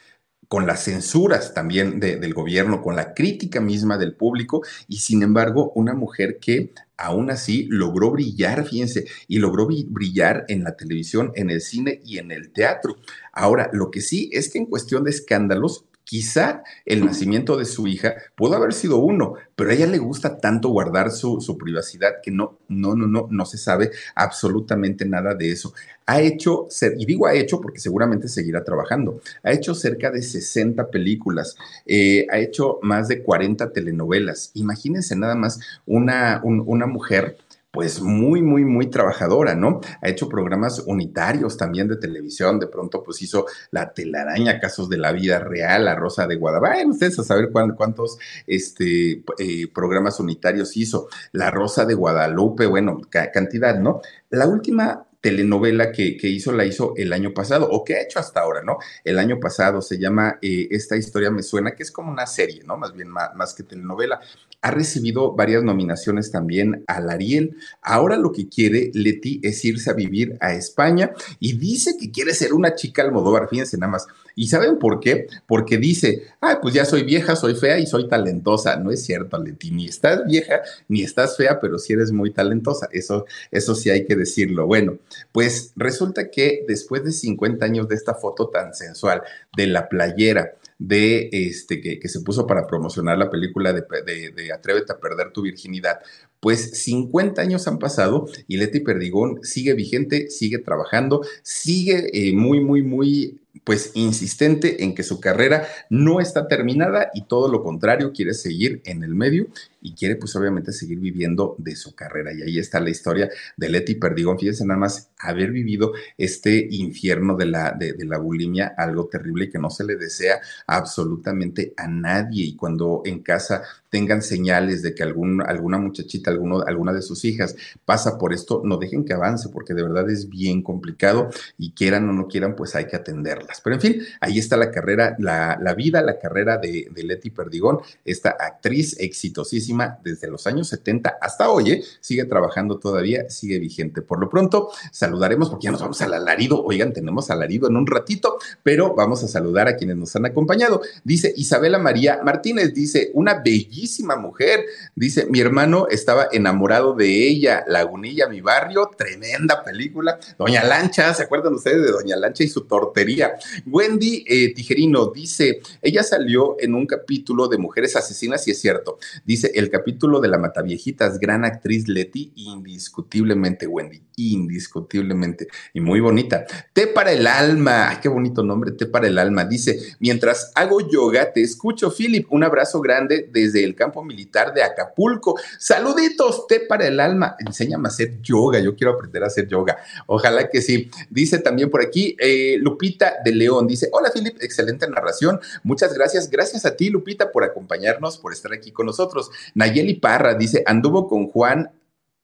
con 0.46 0.66
las 0.66 0.84
censuras 0.84 1.52
también 1.52 1.98
del 1.98 2.32
gobierno, 2.32 2.80
con 2.80 2.94
la 2.96 3.12
crítica 3.14 3.60
misma 3.60 3.98
del 3.98 4.14
público, 4.14 4.62
y 4.86 4.98
sin 4.98 5.22
embargo, 5.22 5.72
una 5.74 5.92
mujer 5.92 6.38
que 6.40 6.72
aún 6.96 7.30
así 7.30 7.66
logró 7.68 8.12
brillar, 8.12 8.64
fíjense, 8.64 9.06
y 9.26 9.38
logró 9.38 9.66
brillar 9.66 10.44
en 10.48 10.62
la 10.62 10.76
televisión, 10.76 11.32
en 11.34 11.50
el 11.50 11.60
cine 11.60 12.00
y 12.04 12.18
en 12.18 12.30
el 12.30 12.52
teatro. 12.52 12.96
Ahora, 13.32 13.68
lo 13.72 13.90
que 13.90 14.00
sí 14.00 14.30
es 14.32 14.48
que 14.48 14.58
en 14.58 14.66
cuestión 14.66 15.04
de 15.04 15.10
escándalos, 15.10 15.84
Quizá 16.08 16.62
el 16.86 17.04
nacimiento 17.04 17.58
de 17.58 17.66
su 17.66 17.86
hija 17.86 18.14
pudo 18.34 18.56
haber 18.56 18.72
sido 18.72 18.96
uno, 18.96 19.34
pero 19.54 19.68
a 19.68 19.74
ella 19.74 19.86
le 19.86 19.98
gusta 19.98 20.38
tanto 20.38 20.70
guardar 20.70 21.10
su, 21.10 21.58
privacidad 21.58 22.22
que 22.22 22.30
no, 22.30 22.56
no, 22.66 22.96
no, 22.96 23.06
no, 23.06 23.28
no 23.30 23.44
se 23.44 23.58
sabe 23.58 23.90
absolutamente 24.14 25.04
nada 25.04 25.34
de 25.34 25.52
eso. 25.52 25.74
Ha 26.06 26.22
hecho, 26.22 26.66
y 26.96 27.04
digo 27.04 27.26
ha 27.26 27.34
hecho 27.34 27.60
porque 27.60 27.78
seguramente 27.78 28.26
seguirá 28.28 28.64
trabajando, 28.64 29.20
ha 29.42 29.52
hecho 29.52 29.74
cerca 29.74 30.10
de 30.10 30.22
60 30.22 30.90
películas, 30.90 31.56
eh, 31.84 32.26
ha 32.30 32.38
hecho 32.38 32.78
más 32.80 33.08
de 33.08 33.22
40 33.22 33.70
telenovelas. 33.74 34.50
Imagínense 34.54 35.14
nada 35.14 35.34
más 35.34 35.60
una, 35.84 36.40
una 36.42 36.86
mujer 36.86 37.36
pues 37.70 38.00
muy, 38.00 38.40
muy, 38.42 38.64
muy 38.64 38.88
trabajadora, 38.88 39.54
¿no? 39.54 39.80
Ha 40.00 40.08
hecho 40.08 40.28
programas 40.28 40.82
unitarios 40.86 41.56
también 41.56 41.86
de 41.88 41.96
televisión, 41.96 42.58
de 42.58 42.66
pronto 42.66 43.02
pues 43.02 43.20
hizo 43.20 43.46
La 43.70 43.92
telaraña, 43.92 44.58
Casos 44.58 44.88
de 44.88 44.96
la 44.96 45.12
Vida 45.12 45.38
Real, 45.38 45.84
La 45.84 45.94
Rosa 45.94 46.26
de 46.26 46.36
Guadalupe, 46.36 46.86
ustedes 46.86 47.18
a 47.18 47.24
saber 47.24 47.50
cuántos 47.52 48.18
este, 48.46 49.22
eh, 49.38 49.68
programas 49.74 50.18
unitarios 50.18 50.76
hizo, 50.76 51.08
La 51.32 51.50
Rosa 51.50 51.84
de 51.84 51.94
Guadalupe, 51.94 52.66
bueno, 52.66 53.00
cantidad, 53.10 53.78
¿no? 53.78 54.00
La 54.30 54.46
última 54.46 55.07
telenovela 55.20 55.90
que, 55.92 56.16
hizo 56.22 56.52
la 56.52 56.64
hizo 56.64 56.94
el 56.96 57.12
año 57.12 57.34
pasado, 57.34 57.68
o 57.70 57.84
que 57.84 57.96
ha 57.96 58.02
hecho 58.02 58.18
hasta 58.18 58.40
ahora, 58.40 58.62
¿no? 58.62 58.78
El 59.04 59.18
año 59.18 59.40
pasado 59.40 59.82
se 59.82 59.98
llama 59.98 60.38
eh, 60.42 60.68
Esta 60.70 60.96
historia 60.96 61.30
me 61.30 61.42
suena, 61.42 61.72
que 61.72 61.82
es 61.82 61.90
como 61.90 62.10
una 62.12 62.26
serie, 62.26 62.62
¿no? 62.64 62.76
Más 62.76 62.92
bien 62.92 63.08
más, 63.08 63.34
más 63.34 63.54
que 63.54 63.62
telenovela. 63.62 64.20
Ha 64.60 64.70
recibido 64.70 65.34
varias 65.34 65.62
nominaciones 65.62 66.30
también 66.30 66.84
al 66.86 67.10
Ariel. 67.10 67.56
Ahora 67.80 68.16
lo 68.16 68.32
que 68.32 68.48
quiere 68.48 68.90
Leti 68.92 69.40
es 69.42 69.64
irse 69.64 69.90
a 69.90 69.94
vivir 69.94 70.36
a 70.40 70.52
España 70.54 71.12
y 71.38 71.56
dice 71.58 71.96
que 71.98 72.10
quiere 72.10 72.34
ser 72.34 72.52
una 72.52 72.74
chica 72.74 73.02
Almodóvar, 73.02 73.48
fíjense 73.48 73.78
nada 73.78 73.92
más. 73.92 74.06
¿Y 74.38 74.46
saben 74.46 74.78
por 74.78 75.00
qué? 75.00 75.26
Porque 75.48 75.78
dice, 75.78 76.22
ah, 76.40 76.60
pues 76.62 76.72
ya 76.72 76.84
soy 76.84 77.02
vieja, 77.02 77.34
soy 77.34 77.56
fea 77.56 77.80
y 77.80 77.86
soy 77.88 78.08
talentosa. 78.08 78.76
No 78.76 78.92
es 78.92 79.04
cierto, 79.04 79.36
Leti, 79.36 79.72
ni 79.72 79.86
estás 79.86 80.24
vieja 80.26 80.62
ni 80.86 81.02
estás 81.02 81.36
fea, 81.36 81.58
pero 81.60 81.76
sí 81.76 81.94
eres 81.94 82.12
muy 82.12 82.30
talentosa. 82.30 82.88
Eso, 82.92 83.26
eso 83.50 83.74
sí 83.74 83.90
hay 83.90 84.06
que 84.06 84.14
decirlo. 84.14 84.68
Bueno, 84.68 84.98
pues 85.32 85.72
resulta 85.74 86.30
que 86.30 86.64
después 86.68 87.02
de 87.02 87.10
50 87.10 87.66
años 87.66 87.88
de 87.88 87.96
esta 87.96 88.14
foto 88.14 88.48
tan 88.48 88.74
sensual 88.74 89.22
de 89.56 89.66
la 89.66 89.88
playera, 89.88 90.54
de 90.78 91.28
este 91.32 91.80
que, 91.80 92.08
se 92.08 92.20
puso 92.20 92.46
para 92.46 92.66
promocionar 92.66 93.18
la 93.18 93.30
película 93.30 93.72
de, 93.72 93.82
de, 93.82 94.52
Atrévete 94.52 94.92
a 94.92 95.00
perder 95.00 95.32
tu 95.32 95.42
virginidad. 95.42 95.98
Pues 96.38 96.70
50 96.84 97.42
años 97.42 97.66
han 97.66 97.80
pasado 97.80 98.28
y 98.46 98.56
Leti 98.56 98.78
Perdigón 98.78 99.40
sigue 99.42 99.74
vigente, 99.74 100.30
sigue 100.30 100.58
trabajando, 100.58 101.22
sigue 101.42 102.10
eh, 102.12 102.32
muy, 102.32 102.60
muy, 102.60 102.82
muy 102.82 103.40
pues 103.64 103.92
insistente 103.94 104.84
en 104.84 104.94
que 104.94 105.02
su 105.02 105.20
carrera 105.20 105.68
no 105.90 106.20
está 106.20 106.48
terminada 106.48 107.10
y 107.14 107.22
todo 107.22 107.48
lo 107.48 107.62
contrario, 107.62 108.12
quiere 108.12 108.34
seguir 108.34 108.82
en 108.84 109.02
el 109.02 109.14
medio 109.14 109.48
y 109.80 109.94
quiere 109.94 110.16
pues 110.16 110.34
obviamente 110.36 110.72
seguir 110.72 110.98
viviendo 110.98 111.54
de 111.58 111.76
su 111.76 111.94
carrera. 111.94 112.32
Y 112.32 112.42
ahí 112.42 112.58
está 112.58 112.80
la 112.80 112.90
historia 112.90 113.30
de 113.56 113.68
Leti 113.68 113.94
Perdigón. 113.94 114.38
Fíjense 114.38 114.64
nada 114.64 114.80
más 114.80 115.10
haber 115.18 115.50
vivido 115.50 115.92
este 116.16 116.66
infierno 116.70 117.36
de 117.36 117.46
la, 117.46 117.72
de, 117.72 117.94
la 118.04 118.18
bulimia, 118.18 118.74
algo 118.76 119.06
terrible 119.06 119.50
que 119.50 119.58
no 119.58 119.70
se 119.70 119.84
le 119.84 119.96
desea 119.96 120.40
absolutamente 120.66 121.74
a 121.76 121.86
nadie. 121.86 122.44
Y 122.44 122.56
cuando 122.56 123.02
en 123.04 123.20
casa 123.20 123.62
tengan 123.88 124.22
señales 124.22 124.82
de 124.82 124.94
que 124.94 125.02
algún, 125.02 125.42
alguna 125.42 125.78
muchachita, 125.78 126.30
alguno, 126.30 126.62
alguna 126.66 126.92
de 126.92 127.02
sus 127.02 127.24
hijas 127.24 127.56
pasa 127.84 128.18
por 128.18 128.32
esto, 128.32 128.62
no 128.64 128.76
dejen 128.76 129.04
que 129.04 129.14
avance 129.14 129.48
porque 129.48 129.74
de 129.74 129.82
verdad 129.82 130.10
es 130.10 130.28
bien 130.28 130.62
complicado 130.62 131.30
y 131.56 131.72
quieran 131.72 132.08
o 132.08 132.12
no 132.12 132.28
quieran, 132.28 132.54
pues 132.56 132.74
hay 132.74 132.86
que 132.86 132.96
atenderlas. 132.96 133.60
Pero 133.62 133.76
en 133.76 133.80
fin, 133.80 134.02
ahí 134.20 134.38
está 134.38 134.56
la 134.56 134.70
carrera, 134.70 135.16
la, 135.18 135.58
la 135.60 135.74
vida, 135.74 136.02
la 136.02 136.18
carrera 136.18 136.58
de, 136.58 136.88
de 136.90 137.04
Leti 137.04 137.30
Perdigón, 137.30 137.78
esta 138.04 138.30
actriz 138.30 138.98
exitosísima 138.98 139.67
desde 140.02 140.28
los 140.28 140.46
años 140.46 140.68
70 140.68 141.18
hasta 141.20 141.50
hoy, 141.50 141.70
¿eh? 141.70 141.84
sigue 142.00 142.24
trabajando 142.24 142.78
todavía, 142.78 143.28
sigue 143.28 143.58
vigente. 143.58 144.02
Por 144.02 144.20
lo 144.20 144.28
pronto, 144.28 144.70
saludaremos 144.92 145.50
porque 145.50 145.64
ya 145.64 145.70
nos 145.70 145.80
vamos 145.80 146.00
al 146.02 146.14
alarido. 146.14 146.62
Oigan, 146.64 146.92
tenemos 146.92 147.30
alarido 147.30 147.68
en 147.68 147.76
un 147.76 147.86
ratito, 147.86 148.38
pero 148.62 148.94
vamos 148.94 149.22
a 149.24 149.28
saludar 149.28 149.68
a 149.68 149.76
quienes 149.76 149.96
nos 149.96 150.14
han 150.16 150.26
acompañado. 150.26 150.80
Dice 151.04 151.32
Isabela 151.36 151.78
María 151.78 152.20
Martínez, 152.22 152.74
dice, 152.74 153.10
una 153.14 153.42
bellísima 153.42 154.16
mujer. 154.16 154.64
Dice, 154.94 155.26
mi 155.26 155.40
hermano 155.40 155.86
estaba 155.90 156.28
enamorado 156.32 156.94
de 156.94 157.28
ella, 157.28 157.64
Lagunilla, 157.66 158.28
mi 158.28 158.40
barrio, 158.40 158.90
tremenda 158.96 159.62
película. 159.62 160.18
Doña 160.38 160.64
Lancha, 160.64 161.12
¿se 161.14 161.24
acuerdan 161.24 161.54
ustedes 161.54 161.82
de 161.82 161.92
Doña 161.92 162.16
Lancha 162.16 162.44
y 162.44 162.48
su 162.48 162.62
tortería? 162.62 163.34
Wendy 163.66 164.24
eh, 164.26 164.54
Tijerino 164.54 165.06
dice, 165.06 165.60
ella 165.82 166.02
salió 166.02 166.56
en 166.58 166.74
un 166.74 166.86
capítulo 166.86 167.48
de 167.48 167.58
Mujeres 167.58 167.96
Asesinas 167.96 168.46
y 168.48 168.52
es 168.52 168.60
cierto. 168.60 168.98
Dice, 169.24 169.50
el 169.58 169.70
capítulo 169.70 170.20
de 170.20 170.28
la 170.28 170.38
Mataviejitas, 170.38 171.18
gran 171.18 171.44
actriz 171.44 171.88
Leti, 171.88 172.32
indiscutiblemente, 172.36 173.66
Wendy, 173.66 174.02
indiscutiblemente 174.16 175.48
y 175.74 175.80
muy 175.80 175.98
bonita. 176.00 176.46
Té 176.72 176.86
para 176.86 177.12
el 177.12 177.26
alma, 177.26 177.98
qué 178.00 178.08
bonito 178.08 178.42
nombre, 178.42 178.70
té 178.72 178.86
para 178.86 179.08
el 179.08 179.18
alma. 179.18 179.44
Dice, 179.44 179.96
mientras 179.98 180.52
hago 180.54 180.80
yoga, 180.88 181.32
te 181.32 181.42
escucho, 181.42 181.90
Philip. 181.90 182.26
Un 182.30 182.44
abrazo 182.44 182.80
grande 182.80 183.28
desde 183.32 183.64
el 183.64 183.74
campo 183.74 184.04
militar 184.04 184.54
de 184.54 184.62
Acapulco. 184.62 185.38
Saluditos, 185.58 186.46
té 186.46 186.60
para 186.60 186.86
el 186.86 187.00
alma. 187.00 187.36
Enséñame 187.44 187.88
a 187.88 187.90
hacer 187.90 188.20
yoga, 188.22 188.60
yo 188.60 188.76
quiero 188.76 188.92
aprender 188.92 189.24
a 189.24 189.26
hacer 189.26 189.48
yoga. 189.48 189.78
Ojalá 190.06 190.48
que 190.48 190.62
sí. 190.62 190.88
Dice 191.10 191.38
también 191.38 191.68
por 191.68 191.82
aquí, 191.82 192.16
eh, 192.20 192.58
Lupita 192.60 193.14
de 193.24 193.32
León, 193.32 193.66
dice, 193.66 193.88
hola, 193.92 194.10
Philip, 194.14 194.36
excelente 194.40 194.88
narración. 194.88 195.40
Muchas 195.64 195.94
gracias. 195.94 196.30
Gracias 196.30 196.64
a 196.64 196.76
ti, 196.76 196.90
Lupita, 196.90 197.32
por 197.32 197.42
acompañarnos, 197.42 198.18
por 198.18 198.32
estar 198.32 198.52
aquí 198.52 198.70
con 198.70 198.86
nosotros. 198.86 199.30
Nayeli 199.54 199.94
Parra 199.94 200.34
dice, 200.34 200.62
anduvo 200.66 201.08
con 201.08 201.28
Juan 201.28 201.70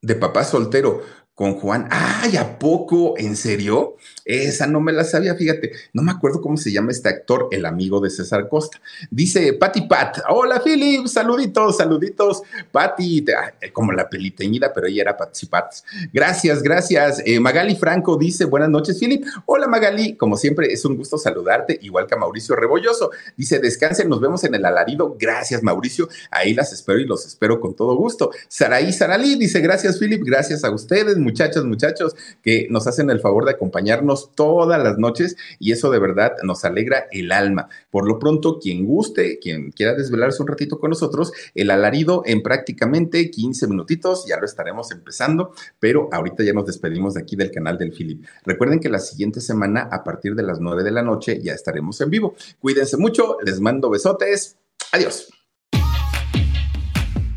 de 0.01 0.15
papá 0.15 0.45
soltero 0.45 1.03
con 1.35 1.55
Juan. 1.55 1.89
¡Ay, 1.91 2.37
a 2.37 2.59
poco! 2.59 3.15
¿En 3.19 3.35
serio? 3.37 3.97
Esa 4.25 4.67
no 4.67 4.81
me 4.81 4.93
la 4.93 5.05
sabía, 5.05 5.35
fíjate. 5.35 5.73
No 5.93 6.03
me 6.03 6.13
acuerdo 6.13 6.41
cómo 6.41 6.57
se 6.57 6.71
llama 6.71 6.93
este 6.93 7.09
actor, 7.09 7.49
el 7.51 7.67
amigo 7.67 8.01
de 8.01 8.09
César 8.09 8.49
Costa. 8.49 8.81
Dice 9.11 9.53
Pati 9.55 9.83
Pat. 9.83 10.19
Hola, 10.29 10.63
Philip. 10.63 11.07
Saluditos, 11.07 11.77
saluditos. 11.77 12.43
Pati, 12.71 13.25
como 13.73 13.93
la 13.93 14.09
peliteñida, 14.09 14.73
pero 14.73 14.87
ella 14.87 15.03
era 15.03 15.17
Patsy 15.17 15.47
Pat. 15.47 15.75
Gracias, 16.13 16.63
gracias. 16.63 17.21
Eh, 17.27 17.41
Magali 17.41 17.75
Franco 17.75 18.17
dice, 18.17 18.45
buenas 18.45 18.71
noches, 18.71 18.99
Philip. 19.01 19.25
Hola, 19.47 19.67
Magali. 19.67 20.17
Como 20.17 20.37
siempre, 20.37 20.73
es 20.73 20.85
un 20.85 20.97
gusto 20.97 21.19
saludarte, 21.19 21.79
igual 21.83 22.07
que 22.07 22.15
a 22.15 22.19
Mauricio 22.19 22.55
Rebolloso. 22.55 23.11
Dice, 23.37 23.59
descansen, 23.59 24.09
nos 24.09 24.21
vemos 24.21 24.45
en 24.45 24.55
el 24.55 24.65
alarido. 24.65 25.17
Gracias, 25.19 25.65
Mauricio. 25.65 26.09
Ahí 26.31 26.55
las 26.55 26.73
espero 26.73 27.01
y 27.01 27.07
los 27.07 27.27
espero 27.27 27.61
con 27.61 27.75
todo 27.75 27.97
gusto. 27.97 28.31
Saraí 28.47 28.93
Saralí 28.93 29.35
dice, 29.35 29.61
gracias, 29.61 29.99
Philip. 29.99 30.23
Gracias 30.25 30.63
a 30.63 30.71
ustedes 30.71 31.17
muchachas, 31.25 31.65
muchachos, 31.65 32.15
que 32.43 32.69
nos 32.71 32.87
hacen 32.87 33.11
el 33.11 33.21
favor 33.21 33.45
de 33.45 33.53
acompañarnos 33.53 34.31
todas 34.35 34.83
las 34.83 34.99
noches 34.99 35.37
y 35.59 35.73
eso 35.73 35.91
de 35.91 35.99
verdad 35.99 36.35
nos 36.43 36.65
alegra 36.65 37.07
el 37.11 37.33
alma. 37.33 37.69
Por 37.91 38.07
lo 38.07 38.19
pronto, 38.19 38.59
quien 38.59 38.87
guste, 38.87 39.39
quien 39.39 39.71
quiera 39.73 39.95
desvelarse 39.95 40.43
un 40.43 40.49
ratito 40.49 40.79
con 40.79 40.91
nosotros, 40.91 41.33
el 41.55 41.71
alarido 41.71 42.23
en 42.27 42.43
prácticamente 42.43 43.31
15 43.31 43.67
minutitos, 43.67 44.27
ya 44.27 44.39
lo 44.39 44.45
estaremos 44.45 44.91
empezando, 44.93 45.53
pero 45.81 46.09
ahorita 46.13 46.45
ya 46.45 46.53
nos 46.53 46.67
despedimos 46.67 47.15
de 47.15 47.23
aquí 47.23 47.37
del 47.37 47.51
canal 47.51 47.79
del 47.79 47.93
Philip. 47.93 48.25
Recuerden 48.45 48.81
que 48.81 48.89
la 48.89 48.99
siguiente 48.99 49.41
semana, 49.41 49.89
a 49.91 50.05
partir 50.05 50.35
de 50.35 50.43
las 50.43 50.61
9 50.61 50.85
de 50.85 50.91
la 50.91 51.03
noche, 51.03 51.41
ya 51.43 51.53
estaremos 51.53 52.01
en 52.01 52.11
vivo. 52.11 52.35
Cuídense 52.61 52.97
mucho, 52.97 53.39
les 53.45 53.61
mando 53.61 53.91
besotes. 53.91 54.57
Adiós. 54.93 55.44